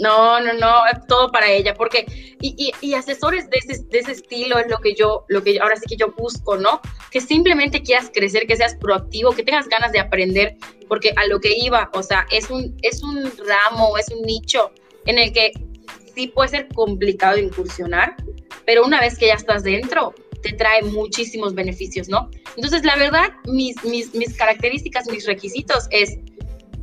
No, 0.00 0.40
no, 0.40 0.54
no, 0.54 0.72
todo 1.08 1.30
para 1.30 1.50
ella, 1.50 1.74
porque, 1.74 2.06
y, 2.40 2.72
y, 2.80 2.94
asesores 2.94 3.50
de 3.50 3.58
ese, 3.58 3.84
de 3.84 3.98
ese, 3.98 4.12
estilo 4.12 4.58
es 4.58 4.66
lo 4.70 4.78
que 4.78 4.94
yo, 4.94 5.26
lo 5.28 5.42
que 5.42 5.60
ahora 5.60 5.76
sí 5.76 5.84
que 5.86 5.96
yo 5.96 6.12
busco, 6.16 6.56
¿no? 6.56 6.80
Que 7.10 7.20
simplemente 7.20 7.82
quieras 7.82 8.10
crecer, 8.12 8.46
que 8.46 8.56
seas 8.56 8.74
proactivo, 8.76 9.32
que 9.32 9.42
tengas 9.42 9.68
ganas 9.68 9.92
de 9.92 10.00
aprender, 10.00 10.56
porque 10.88 11.12
a 11.16 11.26
lo 11.26 11.38
que 11.38 11.54
iba, 11.54 11.90
o 11.92 12.02
sea, 12.02 12.26
es 12.30 12.48
un, 12.48 12.74
es 12.80 13.02
un 13.02 13.30
ramo, 13.46 13.98
es 13.98 14.08
un 14.08 14.22
nicho 14.22 14.70
en 15.04 15.18
el 15.18 15.32
que 15.34 15.52
sí 16.14 16.28
puede 16.28 16.48
ser 16.48 16.68
complicado 16.68 17.36
incursionar, 17.36 18.16
pero 18.64 18.84
una 18.84 19.00
vez 19.00 19.18
que 19.18 19.26
ya 19.26 19.34
estás 19.34 19.62
dentro, 19.64 20.14
te 20.42 20.52
trae 20.52 20.82
muchísimos 20.82 21.54
beneficios, 21.54 22.08
¿no? 22.08 22.30
Entonces, 22.56 22.84
la 22.84 22.96
verdad, 22.96 23.32
mis, 23.44 23.82
mis, 23.84 24.14
mis 24.14 24.36
características, 24.36 25.08
mis 25.10 25.26
requisitos 25.26 25.86
es, 25.90 26.18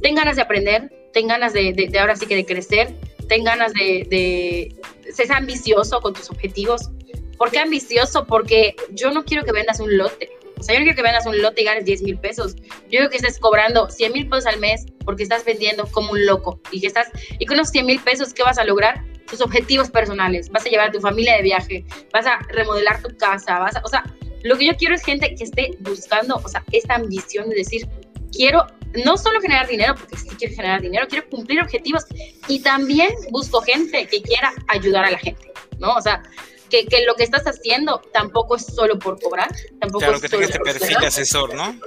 ten 0.01 0.15
ganas 0.15 0.35
de 0.35 0.43
aprender, 0.43 0.91
ten 1.13 1.27
ganas 1.27 1.53
de, 1.53 1.73
de, 1.73 1.99
ahora 1.99 2.15
sí 2.15 2.25
que 2.25 2.35
de 2.35 2.45
crecer, 2.45 2.93
ten 3.27 3.43
ganas 3.43 3.73
de, 3.73 4.07
de 4.09 5.11
ser 5.11 5.31
ambicioso 5.31 5.99
con 6.01 6.13
tus 6.13 6.29
objetivos. 6.29 6.89
¿Por 7.37 7.51
qué 7.51 7.59
ambicioso? 7.59 8.25
Porque 8.25 8.75
yo 8.91 9.11
no 9.11 9.23
quiero 9.23 9.43
que 9.43 9.51
vendas 9.51 9.79
un 9.79 9.97
lote. 9.97 10.29
O 10.59 10.63
sea, 10.63 10.73
yo 10.73 10.79
no 10.79 10.85
quiero 10.85 10.95
que 10.95 11.03
vendas 11.03 11.25
un 11.25 11.39
lote 11.39 11.61
y 11.61 11.65
ganes 11.65 11.85
10 11.85 12.01
mil 12.01 12.17
pesos. 12.17 12.55
Yo 12.55 12.89
quiero 12.89 13.09
que 13.09 13.17
estés 13.17 13.39
cobrando 13.39 13.89
100 13.89 14.11
mil 14.11 14.27
pesos 14.27 14.47
al 14.47 14.59
mes 14.59 14.85
porque 15.05 15.23
estás 15.23 15.45
vendiendo 15.45 15.85
como 15.87 16.11
un 16.11 16.25
loco. 16.25 16.59
Y 16.71 16.81
que 16.81 16.87
estás, 16.87 17.09
y 17.37 17.45
con 17.45 17.57
los 17.57 17.69
100 17.69 17.85
mil 17.85 17.99
pesos, 17.99 18.33
¿qué 18.33 18.43
vas 18.43 18.57
a 18.57 18.63
lograr? 18.63 19.03
Tus 19.29 19.41
objetivos 19.41 19.89
personales. 19.89 20.49
Vas 20.49 20.65
a 20.65 20.69
llevar 20.69 20.89
a 20.89 20.91
tu 20.91 20.99
familia 20.99 21.35
de 21.35 21.43
viaje, 21.43 21.85
vas 22.11 22.25
a 22.25 22.39
remodelar 22.49 23.01
tu 23.03 23.15
casa, 23.17 23.59
vas 23.59 23.75
a, 23.75 23.81
o 23.83 23.87
sea, 23.87 24.03
lo 24.43 24.57
que 24.57 24.65
yo 24.65 24.75
quiero 24.77 24.95
es 24.95 25.03
gente 25.03 25.35
que 25.35 25.43
esté 25.43 25.71
buscando, 25.81 26.37
o 26.37 26.47
sea, 26.47 26.63
esta 26.71 26.95
ambición 26.95 27.49
de 27.49 27.57
decir, 27.57 27.87
quiero 28.31 28.65
no 29.05 29.17
solo 29.17 29.41
generar 29.41 29.67
dinero, 29.67 29.95
porque 29.95 30.17
sí 30.17 30.29
quiero 30.37 30.55
generar 30.55 30.81
dinero, 30.81 31.07
quiero 31.09 31.29
cumplir 31.29 31.61
objetivos 31.61 32.05
y 32.47 32.59
también 32.61 33.09
busco 33.31 33.61
gente 33.61 34.07
que 34.07 34.21
quiera 34.21 34.53
ayudar 34.67 35.05
a 35.05 35.11
la 35.11 35.17
gente, 35.17 35.51
¿no? 35.79 35.93
O 35.93 36.01
sea, 36.01 36.23
que, 36.69 36.85
que 36.85 37.05
lo 37.05 37.15
que 37.15 37.23
estás 37.23 37.43
haciendo 37.45 38.01
tampoco 38.13 38.55
es 38.55 38.65
solo 38.65 38.99
por 38.99 39.19
cobrar, 39.21 39.49
tampoco 39.79 39.99
claro, 39.99 40.15
es 40.15 40.21
que 40.21 40.29
tengas 40.29 40.49
este 40.49 40.59
perfil 40.59 40.97
de 40.99 41.07
asesor, 41.07 41.53
¿no? 41.53 41.79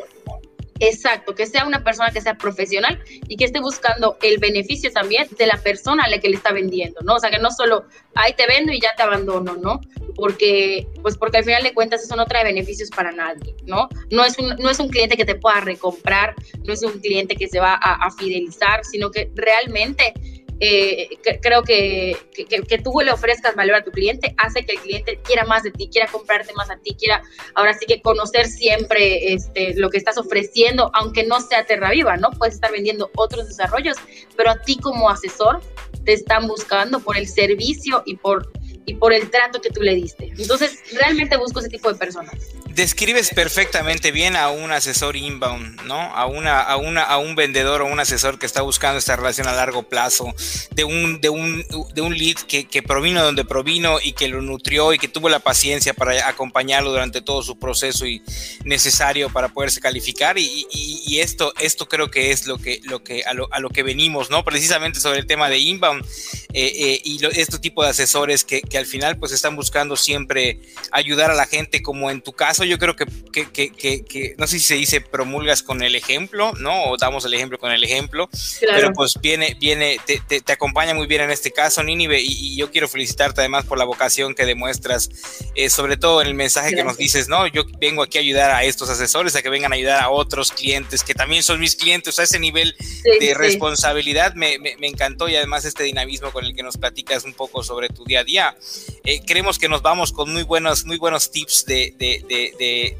Exacto, 0.81 1.35
que 1.35 1.47
sea 1.47 1.67
una 1.67 1.85
persona 1.85 2.11
que 2.11 2.23
sea 2.23 2.37
profesional 2.37 2.99
y 3.29 3.37
que 3.37 3.45
esté 3.45 3.61
buscando 3.61 4.17
el 4.23 4.39
beneficio 4.39 4.91
también 4.91 5.29
de 5.39 5.47
la 5.47 5.59
persona 5.59 6.05
a 6.05 6.09
la 6.09 6.19
que 6.19 6.31
le 6.31 6.37
está 6.37 6.53
vendiendo, 6.53 7.01
¿no? 7.03 7.17
O 7.17 7.19
sea, 7.19 7.31
que 7.31 7.39
no 7.39 7.51
solo, 7.51 7.85
ahí 8.15 8.33
te 8.33 8.47
vendo 8.47 8.73
y 8.73 8.81
ya 8.81 8.95
te 8.97 9.03
abandono, 9.03 9.57
¿no? 9.57 9.81
Porque, 10.17 10.89
pues 11.03 11.19
porque 11.19 11.37
al 11.39 11.45
final 11.45 11.63
de 11.63 11.75
cuentas 11.75 12.03
eso 12.03 12.17
no 12.17 12.25
trae 12.25 12.45
beneficios 12.45 12.89
para 12.89 13.13
nadie, 13.13 13.55
¿no? 13.67 13.91
No 14.11 14.25
es 14.25 14.39
un, 14.39 14.57
no 14.57 14.71
es 14.71 14.79
un 14.81 14.89
cliente 14.89 15.19
que 15.19 15.27
te 15.27 15.35
pueda 15.35 15.61
recomprar, 15.61 16.35
no 16.65 16.73
es 16.73 16.83
un 16.83 16.99
cliente 16.99 17.37
que 17.37 17.47
se 17.47 17.61
va 17.61 17.75
a, 17.75 18.07
a 18.07 18.11
fidelizar, 18.13 18.83
sino 18.85 19.11
que 19.11 19.31
realmente 19.35 20.15
eh, 20.61 21.09
creo 21.41 21.63
que, 21.63 22.17
que, 22.35 22.79
tú 22.79 23.01
le 23.03 23.11
ofrezcas 23.11 23.57
valor 23.57 23.77
a 23.77 23.85
tu 23.85 23.91
cliente 23.91 24.35
hace 24.37 24.65
que 24.65 24.73
el 24.73 24.81
cliente 24.81 25.19
quiera 25.25 25.45
más 25.45 25.63
de 25.63 25.71
ti, 25.71 25.89
quiera 25.91 26.07
comprarte 26.07 26.53
más 26.53 26.71
a 26.71 26.77
ti, 26.77 26.95
quiera 26.95 27.23
ahora 27.55 27.73
sí 27.73 27.87
que 27.87 28.03
conocer 28.03 28.47
siempre 28.47 29.33
este, 29.33 29.75
lo 29.77 29.89
que 29.89 29.97
estás 29.97 30.19
ofreciendo, 30.19 30.91
aunque 30.95 31.25
no 31.25 31.41
sea 31.41 31.65
Terra 31.65 31.91
Viva, 31.91 32.19
¿no? 32.19 32.31
Puedes 32.31 32.57
estar 32.57 32.71
vendiendo 32.71 33.11
otros 33.17 33.49
desarrollos, 33.49 33.97
pero 34.37 34.51
a 34.51 34.61
ti 34.61 34.77
como 34.77 35.09
asesor 35.09 35.61
te 36.05 36.13
están 36.13 36.47
buscando 36.47 37.01
por 37.01 37.17
el 37.17 37.27
servicio 37.27 38.03
y 38.05 38.17
por, 38.17 38.53
y 38.91 38.95
por 38.95 39.13
el 39.13 39.31
trato 39.31 39.61
que 39.61 39.71
tú 39.71 39.83
le 39.83 39.95
diste. 39.95 40.33
Entonces, 40.37 40.79
realmente 40.93 41.37
busco 41.37 41.61
ese 41.61 41.69
tipo 41.69 41.93
de 41.93 41.99
personas 41.99 42.35
describes 42.75 43.31
perfectamente 43.35 44.13
bien 44.13 44.37
a 44.37 44.51
un 44.51 44.71
asesor 44.71 45.17
inbound, 45.17 45.83
¿no? 45.83 45.97
A 45.97 46.27
una, 46.27 46.61
a 46.61 46.77
una, 46.77 47.03
a 47.03 47.19
un 47.19 47.35
vendedor 47.35 47.83
o 47.83 47.87
un 47.87 48.01
asesor 48.01 48.39
que 48.39 48.47
está 48.47 48.63
buscando 48.63 48.99
esta 48.99 49.17
relación 49.17 49.49
a 49.49 49.53
largo 49.53 49.83
plazo, 49.83 50.35
de 50.71 50.85
un, 50.85 51.21
de 51.21 51.29
un, 51.29 51.65
de 51.95 52.01
un 52.01 52.17
lead 52.17 52.37
que, 52.37 52.67
que 52.67 52.83
provino 52.83 53.23
donde 53.23 53.45
provino 53.45 53.99
y 54.03 54.13
que 54.13 54.29
lo 54.29 54.41
nutrió 54.41 54.93
y 54.93 54.99
que 54.99 55.09
tuvo 55.09 55.29
la 55.29 55.41
paciencia 55.41 55.95
para 55.95 56.29
acompañarlo 56.29 56.91
durante 56.91 57.21
todo 57.21 57.43
su 57.43 57.59
proceso 57.59 58.07
y 58.07 58.23
necesario 58.65 59.31
para 59.31 59.49
poderse 59.49 59.81
calificar. 59.81 60.39
Y, 60.39 60.67
y, 60.71 61.21
esto, 61.21 61.53
esto 61.61 61.87
creo 61.87 62.11
que 62.11 62.31
es 62.31 62.47
lo 62.47 62.59
que, 62.59 62.81
lo 62.85 63.03
que, 63.03 63.25
a 63.25 63.35
lo, 63.35 63.53
a 63.53 63.61
lo 63.61 63.69
que 63.69 63.83
venimos, 63.83 64.31
¿no? 64.31 64.45
Precisamente 64.45 65.01
sobre 65.01 65.19
el 65.19 65.27
tema 65.27 65.51
de 65.51 65.59
inbound 65.59 66.05
eh, 66.53 66.73
eh, 66.77 67.03
y 67.05 67.21
este 67.39 67.59
tipo 67.59 67.83
de 67.83 67.91
asesores 67.91 68.45
que, 68.45 68.63
que 68.63 68.79
al 68.81 68.87
final 68.87 69.19
pues 69.19 69.33
están 69.33 69.57
buscando 69.57 69.97
siempre 69.97 70.61
ayudar 70.91 71.31
a 71.31 71.35
la 71.35 71.47
gente, 71.47 71.83
como 71.83 72.11
en 72.11 72.21
tu 72.21 72.33
caso 72.33 72.65
yo 72.65 72.79
creo 72.79 72.97
que, 72.97 73.07
que, 73.33 74.35
no 74.39 74.47
sé 74.47 74.59
si 74.59 74.67
se 74.67 74.75
dice 74.75 75.01
promulgas 75.01 75.63
con 75.63 75.83
el 75.83 75.95
ejemplo, 75.95 76.53
¿no? 76.59 76.85
O 76.85 76.97
damos 76.97 77.25
el 77.25 77.35
ejemplo 77.35 77.59
con 77.59 77.73
el 77.73 77.85
ejemplo, 77.85 78.29
pero 78.61 78.93
pues 78.93 79.15
viene, 79.21 79.57
viene, 79.61 79.99
te, 80.05 80.21
te, 80.41 80.53
acompaña 80.53 80.95
muy 80.95 81.07
bien 81.07 81.23
en 81.23 81.31
este 81.31 81.51
caso, 81.51 81.83
Nínive, 81.83 82.21
y, 82.21 82.57
yo 82.57 82.71
quiero 82.71 82.89
felicitarte 82.89 83.41
además 83.41 83.65
por 83.65 83.79
la 83.79 83.85
vocación 83.85 84.35
que 84.35 84.45
demuestras, 84.45 85.09
eh, 85.55 85.71
sobre 85.71 85.97
todo 85.97 86.21
en 86.21 86.27
el 86.27 86.35
mensaje 86.35 86.75
que 86.75 86.85
nos 86.85 86.97
dices, 86.97 87.29
¿no? 87.29 87.47
Yo 87.47 87.65
vengo 87.81 88.03
aquí 88.03 88.19
a 88.19 88.21
ayudar 88.21 88.51
a 88.51 88.65
estos 88.65 88.91
asesores, 88.91 89.37
a 89.37 89.43
que 89.43 89.49
vengan 89.49 89.73
a 89.73 89.77
ayudar 89.77 90.03
a 90.03 90.11
otros 90.11 90.51
clientes 90.53 91.05
que 91.05 91.15
también 91.15 91.43
son 91.43 91.61
mis 91.61 91.77
clientes, 91.77 92.19
a 92.19 92.25
ese 92.25 92.39
nivel 92.39 92.75
de 93.21 93.35
responsabilidad 93.35 94.35
me, 94.35 94.59
me, 94.59 94.75
encantó 94.87 95.29
y 95.29 95.37
además 95.37 95.65
este 95.65 95.85
dinamismo 95.85 96.33
con 96.33 96.45
el 96.45 96.55
que 96.55 96.63
nos 96.63 96.77
platicas 96.77 97.25
un 97.25 97.33
poco 97.33 97.63
sobre 97.63 97.89
tu 97.89 98.05
día 98.05 98.21
a 98.21 98.25
día. 98.25 98.57
Eh, 99.05 99.21
creemos 99.27 99.59
que 99.59 99.69
nos 99.69 99.83
vamos 99.83 100.13
con 100.13 100.33
muy 100.33 100.43
buenos, 100.43 100.85
muy 100.85 100.99
buenos 100.99 101.31
tips 101.31 101.65
de, 101.67 101.95
de, 101.99 102.25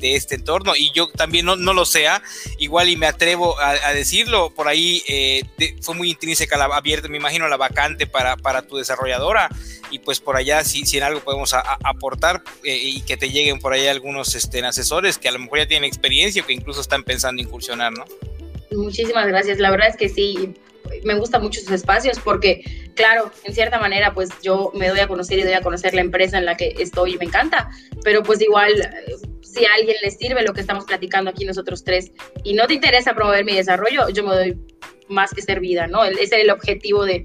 de, 0.01 0.17
este 0.17 0.35
entorno 0.35 0.75
y 0.75 0.91
yo 0.93 1.09
también 1.09 1.47
no, 1.47 1.57
no, 1.57 1.75
lo 1.75 1.85
sea, 1.85 2.23
igual 2.59 2.89
y 2.89 2.97
me 2.97 3.07
atrevo 3.07 3.59
a, 3.61 3.93
decirlo, 3.93 4.51
por 4.51 4.69
ahí 4.69 5.03
eh, 5.09 5.43
fue 5.83 5.95
muy 5.95 6.11
intrínseca 6.11 6.57
la 6.57 6.65
abierta, 6.65 7.09
me 7.09 7.19
imagino, 7.19 7.49
la 7.49 7.57
vacante 7.57 8.07
para, 8.07 8.37
para 8.37 8.63
tu 8.63 8.77
desarrolladora 8.77 9.51
y 9.91 9.99
pues 9.99 10.21
por 10.21 10.37
allá 10.37 10.65
si, 10.65 10.87
si 10.87 10.99
en 10.99 11.05
algo 11.05 11.21
podemos 11.21 11.53
aportar 11.55 12.43
eh, 12.65 12.77
y 12.77 13.03
que 13.03 13.17
te 13.17 13.31
lleguen 13.31 13.59
por 13.59 13.73
ahí 13.73 13.87
algunos 13.87 14.35
este, 14.35 14.65
asesores 14.65 15.19
que 15.19 15.29
a 15.29 15.33
lo 15.33 15.39
mejor 15.39 15.59
ya 15.59 15.67
tienen 15.67 15.89
experiencia 15.89 16.43
o 16.43 16.47
que 16.47 16.53
incluso 16.53 16.81
están 16.81 17.05
pensando 17.05 17.43
incursionar, 17.43 17.93
¿no? 17.93 18.05
Muchísimas 18.71 19.27
gracias, 19.27 19.59
la 19.59 19.71
verdad 19.71 19.89
es 19.89 19.97
que 19.97 20.09
sí, 20.09 20.55
me 21.05 21.15
gustan 21.15 21.43
mucho 21.43 21.61
sus 21.61 21.71
espacios 21.71 22.19
porque, 22.21 22.63
claro, 22.95 23.31
en 23.45 23.55
cierta 23.55 23.79
manera, 23.79 24.13
pues 24.15 24.31
yo 24.43 24.71
me 24.75 24.89
doy 24.89 25.01
a 25.01 25.09
conocer 25.09 25.39
y 25.39 25.43
doy 25.43 25.53
a 25.53 25.61
conocer 25.61 25.95
la 25.95 26.01
empresa 26.01 26.39
en 26.39 26.45
la 26.45 26.57
que 26.57 26.75
estoy 26.79 27.15
y 27.15 27.19
me 27.19 27.25
encanta, 27.25 27.71
pero 28.05 28.23
pues 28.23 28.41
igual, 28.41 28.73
si 29.43 29.65
a 29.65 29.75
alguien 29.75 29.97
le 30.03 30.11
sirve 30.11 30.43
lo 30.43 30.53
que 30.53 30.61
estamos 30.61 30.85
platicando 30.85 31.31
aquí 31.31 31.45
nosotros 31.45 31.85
tres 31.85 32.13
y 32.45 32.55
no 32.55 32.67
te 32.67 32.75
interesa 32.75 33.15
promover 33.15 33.45
mi 33.45 33.55
desarrollo, 33.55 34.09
yo 34.11 34.25
me 34.25 34.35
doy 34.35 34.59
más 35.09 35.33
que 35.35 35.43
servida, 35.43 35.87
¿no? 35.87 36.05
Ese 36.05 36.23
es 36.23 36.33
el 36.33 36.51
objetivo 36.51 37.05
de, 37.05 37.25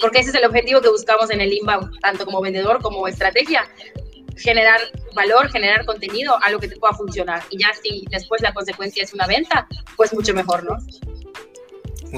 porque 0.00 0.20
ese 0.20 0.30
es 0.30 0.36
el 0.36 0.44
objetivo 0.44 0.80
que 0.80 0.90
buscamos 0.90 1.30
en 1.30 1.40
el 1.40 1.52
inbound, 1.52 1.98
tanto 2.00 2.24
como 2.24 2.40
vendedor 2.40 2.82
como 2.82 3.08
estrategia, 3.08 3.66
generar 4.36 4.80
valor, 5.14 5.48
generar 5.50 5.86
contenido, 5.86 6.36
algo 6.42 6.60
que 6.60 6.68
te 6.68 6.76
pueda 6.76 6.92
funcionar. 6.92 7.42
Y 7.50 7.58
ya 7.58 7.72
si 7.82 8.04
después 8.10 8.42
la 8.42 8.52
consecuencia 8.52 9.02
es 9.02 9.14
una 9.14 9.26
venta, 9.26 9.66
pues 9.96 10.12
mucho 10.12 10.34
mejor, 10.34 10.64
¿no? 10.64 10.76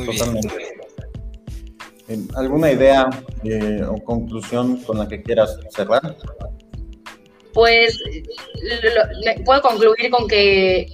Totalmente. 0.05 0.79
¿Alguna 2.37 2.73
idea 2.73 3.11
eh, 3.45 3.83
o 3.87 4.03
conclusión 4.03 4.79
con 4.83 4.99
la 4.99 5.07
que 5.07 5.23
quieras 5.23 5.59
cerrar? 5.71 6.17
Pues 7.53 7.99
puedo 9.45 9.61
concluir 9.61 10.11
con 10.11 10.27
que 10.27 10.87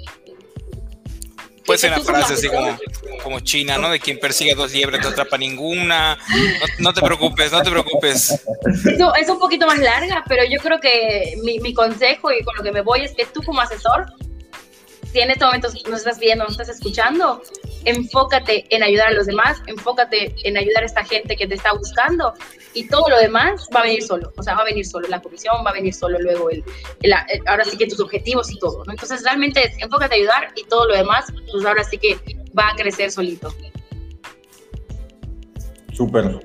puede 1.64 1.78
ser 1.78 1.92
una 1.92 2.00
frase 2.00 2.34
así 2.34 2.48
como, 2.48 2.76
como 3.22 3.40
china, 3.40 3.78
¿no? 3.78 3.90
De 3.90 4.00
quien 4.00 4.18
persigue 4.18 4.54
dos 4.54 4.72
liebres 4.72 5.02
no 5.02 5.10
atrapa 5.10 5.38
ninguna. 5.38 6.18
No, 6.78 6.92
te 6.92 7.00
preocupes, 7.00 7.52
no 7.52 7.62
te 7.62 7.70
preocupes. 7.70 8.42
Eso 8.84 9.14
es 9.14 9.28
un 9.28 9.38
poquito 9.38 9.66
más 9.66 9.78
larga, 9.78 10.24
pero 10.28 10.44
yo 10.44 10.58
creo 10.60 10.80
que 10.80 11.36
mi, 11.42 11.60
mi 11.60 11.72
consejo 11.74 12.32
y 12.32 12.42
con 12.42 12.56
lo 12.56 12.62
que 12.62 12.72
me 12.72 12.80
voy 12.80 13.02
es 13.02 13.12
que 13.12 13.26
tú 13.26 13.42
como 13.42 13.60
asesor 13.60 14.06
si 15.14 15.20
en 15.20 15.30
este 15.30 15.44
momento 15.44 15.68
nos 15.88 16.00
estás 16.00 16.18
viendo, 16.18 16.42
nos 16.42 16.58
estás 16.58 16.70
escuchando, 16.70 17.40
enfócate 17.84 18.66
en 18.74 18.82
ayudar 18.82 19.10
a 19.10 19.12
los 19.12 19.26
demás, 19.26 19.62
enfócate 19.68 20.34
en 20.42 20.56
ayudar 20.56 20.82
a 20.82 20.86
esta 20.86 21.04
gente 21.04 21.36
que 21.36 21.46
te 21.46 21.54
está 21.54 21.72
buscando 21.72 22.34
y 22.74 22.88
todo 22.88 23.08
lo 23.08 23.18
demás 23.18 23.68
va 23.72 23.80
a 23.80 23.82
venir 23.84 24.02
solo, 24.02 24.32
o 24.36 24.42
sea, 24.42 24.56
va 24.56 24.62
a 24.62 24.64
venir 24.64 24.84
solo 24.84 25.06
la 25.06 25.22
comisión, 25.22 25.54
va 25.64 25.70
a 25.70 25.72
venir 25.72 25.94
solo 25.94 26.18
luego 26.18 26.50
el, 26.50 26.64
ahora 27.46 27.64
sí 27.64 27.76
que 27.76 27.86
tus 27.86 28.00
objetivos 28.00 28.50
y 28.50 28.58
todo, 28.58 28.84
¿no? 28.84 28.90
Entonces 28.90 29.22
realmente 29.22 29.72
enfócate 29.78 30.16
a 30.16 30.18
ayudar 30.18 30.48
y 30.56 30.64
todo 30.64 30.88
lo 30.88 30.96
demás, 30.96 31.26
pues 31.52 31.64
ahora 31.64 31.84
sí 31.84 31.96
que 31.96 32.18
va 32.58 32.70
a 32.70 32.74
crecer 32.74 33.12
solito. 33.12 33.54
Súper. 35.92 36.40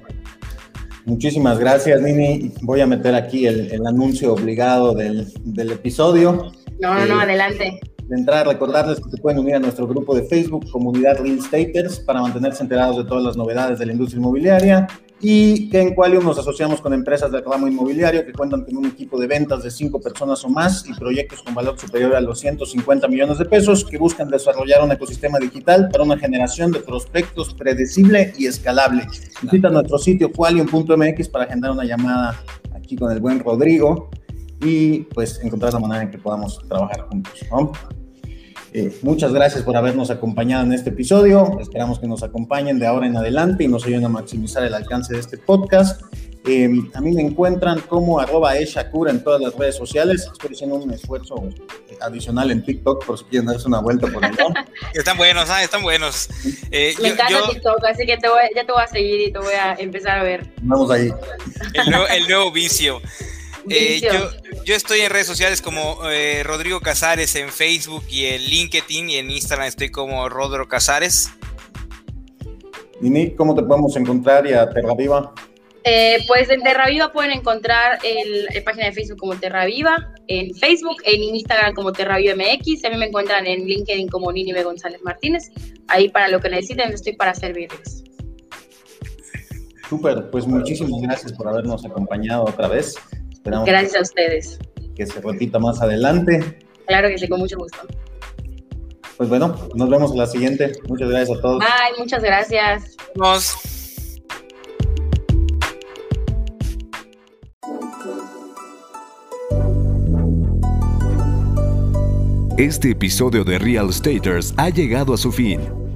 Muchísimas 1.05 1.57
gracias, 1.57 1.99
Nini. 2.01 2.53
Voy 2.61 2.81
a 2.81 2.85
meter 2.85 3.15
aquí 3.15 3.47
el, 3.47 3.81
anuncio 3.87 4.31
obligado 4.31 4.93
del, 4.93 5.27
del 5.39 5.71
episodio. 5.71 6.51
No, 6.79 6.93
no, 6.93 7.05
no, 7.07 7.19
eh, 7.19 7.23
adelante 7.23 7.79
de 8.09 8.15
entrar, 8.15 8.47
recordarles 8.47 8.99
que 8.99 9.09
se 9.11 9.17
pueden 9.17 9.39
unir 9.39 9.55
a 9.55 9.59
nuestro 9.59 9.87
grupo 9.87 10.15
de 10.15 10.23
Facebook, 10.23 10.69
Comunidad 10.71 11.19
Real 11.19 11.39
Staters, 11.41 11.99
para 11.99 12.21
mantenerse 12.21 12.63
enterados 12.63 12.97
de 12.97 13.03
todas 13.03 13.23
las 13.23 13.37
novedades 13.37 13.77
de 13.77 13.85
la 13.85 13.93
industria 13.93 14.19
inmobiliaria 14.19 14.87
y 15.21 15.69
que 15.69 15.81
en 15.81 15.93
Qualium 15.93 16.23
nos 16.23 16.39
asociamos 16.39 16.81
con 16.81 16.93
empresas 16.93 17.31
de 17.31 17.41
ramo 17.41 17.67
inmobiliario 17.67 18.25
que 18.25 18.31
cuentan 18.31 18.63
con 18.63 18.77
un 18.77 18.85
equipo 18.85 19.19
de 19.19 19.27
ventas 19.27 19.63
de 19.63 19.69
cinco 19.69 20.01
personas 20.01 20.43
o 20.43 20.49
más 20.49 20.87
y 20.87 20.93
proyectos 20.93 21.43
con 21.43 21.53
valor 21.53 21.77
superior 21.77 22.15
a 22.15 22.21
los 22.21 22.39
150 22.39 23.07
millones 23.07 23.37
de 23.37 23.45
pesos 23.45 23.85
que 23.85 23.97
buscan 23.97 24.29
desarrollar 24.29 24.83
un 24.83 24.91
ecosistema 24.91 25.37
digital 25.37 25.89
para 25.91 26.03
una 26.03 26.17
generación 26.17 26.71
de 26.71 26.79
prospectos 26.79 27.53
predecible 27.53 28.33
y 28.39 28.47
escalable. 28.47 29.05
Visita 29.41 29.69
nuestro 29.69 29.99
sitio 29.99 30.31
qualium.mx 30.31 31.27
para 31.27 31.43
agendar 31.43 31.71
una 31.71 31.83
llamada 31.83 32.41
aquí 32.73 32.95
con 32.95 33.11
el 33.11 33.19
buen 33.19 33.39
Rodrigo 33.39 34.09
y 34.61 34.99
pues 35.13 35.39
encontrar 35.43 35.73
la 35.73 35.79
manera 35.79 36.03
en 36.03 36.11
que 36.11 36.17
podamos 36.17 36.59
trabajar 36.67 37.01
juntos. 37.09 37.33
¿no? 37.51 37.71
Eh, 38.73 38.95
muchas 39.01 39.33
gracias 39.33 39.63
por 39.63 39.75
habernos 39.75 40.11
acompañado 40.11 40.63
en 40.63 40.73
este 40.73 40.89
episodio. 40.89 41.57
Esperamos 41.59 41.99
que 41.99 42.07
nos 42.07 42.23
acompañen 42.23 42.77
de 42.79 42.85
ahora 42.85 43.07
en 43.07 43.17
adelante 43.17 43.63
y 43.63 43.67
nos 43.67 43.85
ayuden 43.85 44.05
a 44.05 44.09
maximizar 44.09 44.63
el 44.63 44.73
alcance 44.73 45.13
de 45.13 45.19
este 45.19 45.37
podcast. 45.37 46.01
Eh, 46.45 46.69
a 46.93 47.01
mí 47.01 47.11
me 47.11 47.21
encuentran 47.21 47.81
como 47.81 48.19
arroba 48.19 48.57
eshakura 48.57 49.11
en 49.11 49.23
todas 49.23 49.41
las 49.41 49.55
redes 49.55 49.75
sociales. 49.75 50.29
Estoy 50.31 50.51
haciendo 50.53 50.75
un 50.75 50.91
esfuerzo 50.91 51.35
adicional 52.01 52.49
en 52.51 52.63
TikTok 52.63 53.05
por 53.05 53.17
si 53.17 53.25
quieren 53.25 53.47
darse 53.47 53.67
una 53.67 53.79
vuelta 53.79 54.07
por 54.07 54.23
allá. 54.23 54.45
están 54.93 55.17
buenos, 55.17 55.49
ah, 55.49 55.63
están 55.63 55.81
buenos. 55.81 56.29
Eh, 56.71 56.93
me 57.01 57.09
encanta 57.09 57.49
TikTok, 57.49 57.83
así 57.85 58.05
que 58.05 58.17
te 58.17 58.29
voy, 58.29 58.41
ya 58.55 58.65
te 58.65 58.71
voy 58.71 58.81
a 58.81 58.87
seguir 58.87 59.21
y 59.21 59.33
te 59.33 59.39
voy 59.39 59.53
a 59.53 59.73
empezar 59.73 60.19
a 60.19 60.23
ver. 60.23 60.49
Vamos 60.61 60.89
ahí. 60.91 61.11
El 61.73 61.89
nuevo, 61.89 62.07
el 62.07 62.27
nuevo 62.27 62.51
vicio. 62.51 63.01
Eh, 63.69 64.01
yo, 64.65 64.75
estoy 64.75 65.01
en 65.01 65.09
redes 65.09 65.27
sociales 65.27 65.61
como 65.61 66.09
eh, 66.09 66.43
Rodrigo 66.43 66.79
Casares 66.79 67.35
en 67.35 67.49
Facebook 67.49 68.03
y 68.09 68.25
en 68.25 68.41
LinkedIn 68.41 69.09
y 69.09 69.15
en 69.17 69.31
Instagram 69.31 69.67
estoy 69.67 69.89
como 69.89 70.27
Rodro 70.29 70.67
Casares. 70.67 71.31
Nini, 73.01 73.31
¿cómo 73.35 73.55
te 73.55 73.63
podemos 73.63 73.95
encontrar 73.95 74.45
y 74.47 74.53
a 74.53 74.69
Terra 74.69 74.93
Viva? 74.95 75.33
Eh, 75.83 76.17
pues 76.27 76.49
en 76.49 76.61
Terra 76.61 76.87
Viva 76.87 77.11
pueden 77.11 77.31
encontrar 77.31 77.99
la 78.03 78.63
página 78.63 78.87
de 78.87 78.91
Facebook 78.91 79.17
como 79.17 79.35
Terra 79.35 79.65
Viva, 79.65 80.13
en 80.27 80.53
Facebook, 80.53 80.97
en 81.05 81.23
Instagram 81.23 81.73
como 81.73 81.93
Terra 81.93 82.17
Viva 82.17 82.35
MX, 82.35 82.85
a 82.85 82.89
mí 82.89 82.97
me 82.97 83.05
encuentran 83.05 83.47
en 83.47 83.65
LinkedIn 83.65 84.09
como 84.09 84.31
Ninive 84.31 84.63
González 84.63 85.01
Martínez. 85.03 85.51
Ahí 85.87 86.09
para 86.09 86.27
lo 86.27 86.39
que 86.39 86.49
necesiten 86.49 86.91
estoy 86.91 87.13
para 87.13 87.33
servirles. 87.33 88.03
Súper, 89.89 90.29
pues 90.29 90.45
muchísimas 90.45 91.01
gracias 91.01 91.33
por 91.33 91.47
habernos 91.47 91.83
acompañado 91.83 92.43
otra 92.43 92.67
vez. 92.67 92.95
Gracias 93.65 93.95
a 93.95 94.01
ustedes. 94.01 94.59
Que 94.95 95.05
se 95.05 95.21
repita 95.21 95.59
más 95.59 95.81
adelante. 95.81 96.59
Claro 96.87 97.07
que 97.09 97.17
sí, 97.17 97.27
con 97.27 97.39
mucho 97.39 97.57
gusto. 97.57 97.79
Pues 99.17 99.29
bueno, 99.29 99.55
nos 99.75 99.89
vemos 99.89 100.11
en 100.11 100.17
la 100.17 100.27
siguiente. 100.27 100.71
Muchas 100.87 101.09
gracias 101.09 101.37
a 101.37 101.41
todos. 101.41 101.59
Bye, 101.59 101.99
muchas 101.99 102.23
gracias. 102.23 102.95
Nos. 103.15 103.57
Este 112.57 112.91
episodio 112.91 113.43
de 113.43 113.57
Real 113.57 113.91
Staters 113.93 114.53
ha 114.57 114.69
llegado 114.69 115.13
a 115.13 115.17
su 115.17 115.31
fin. 115.31 115.88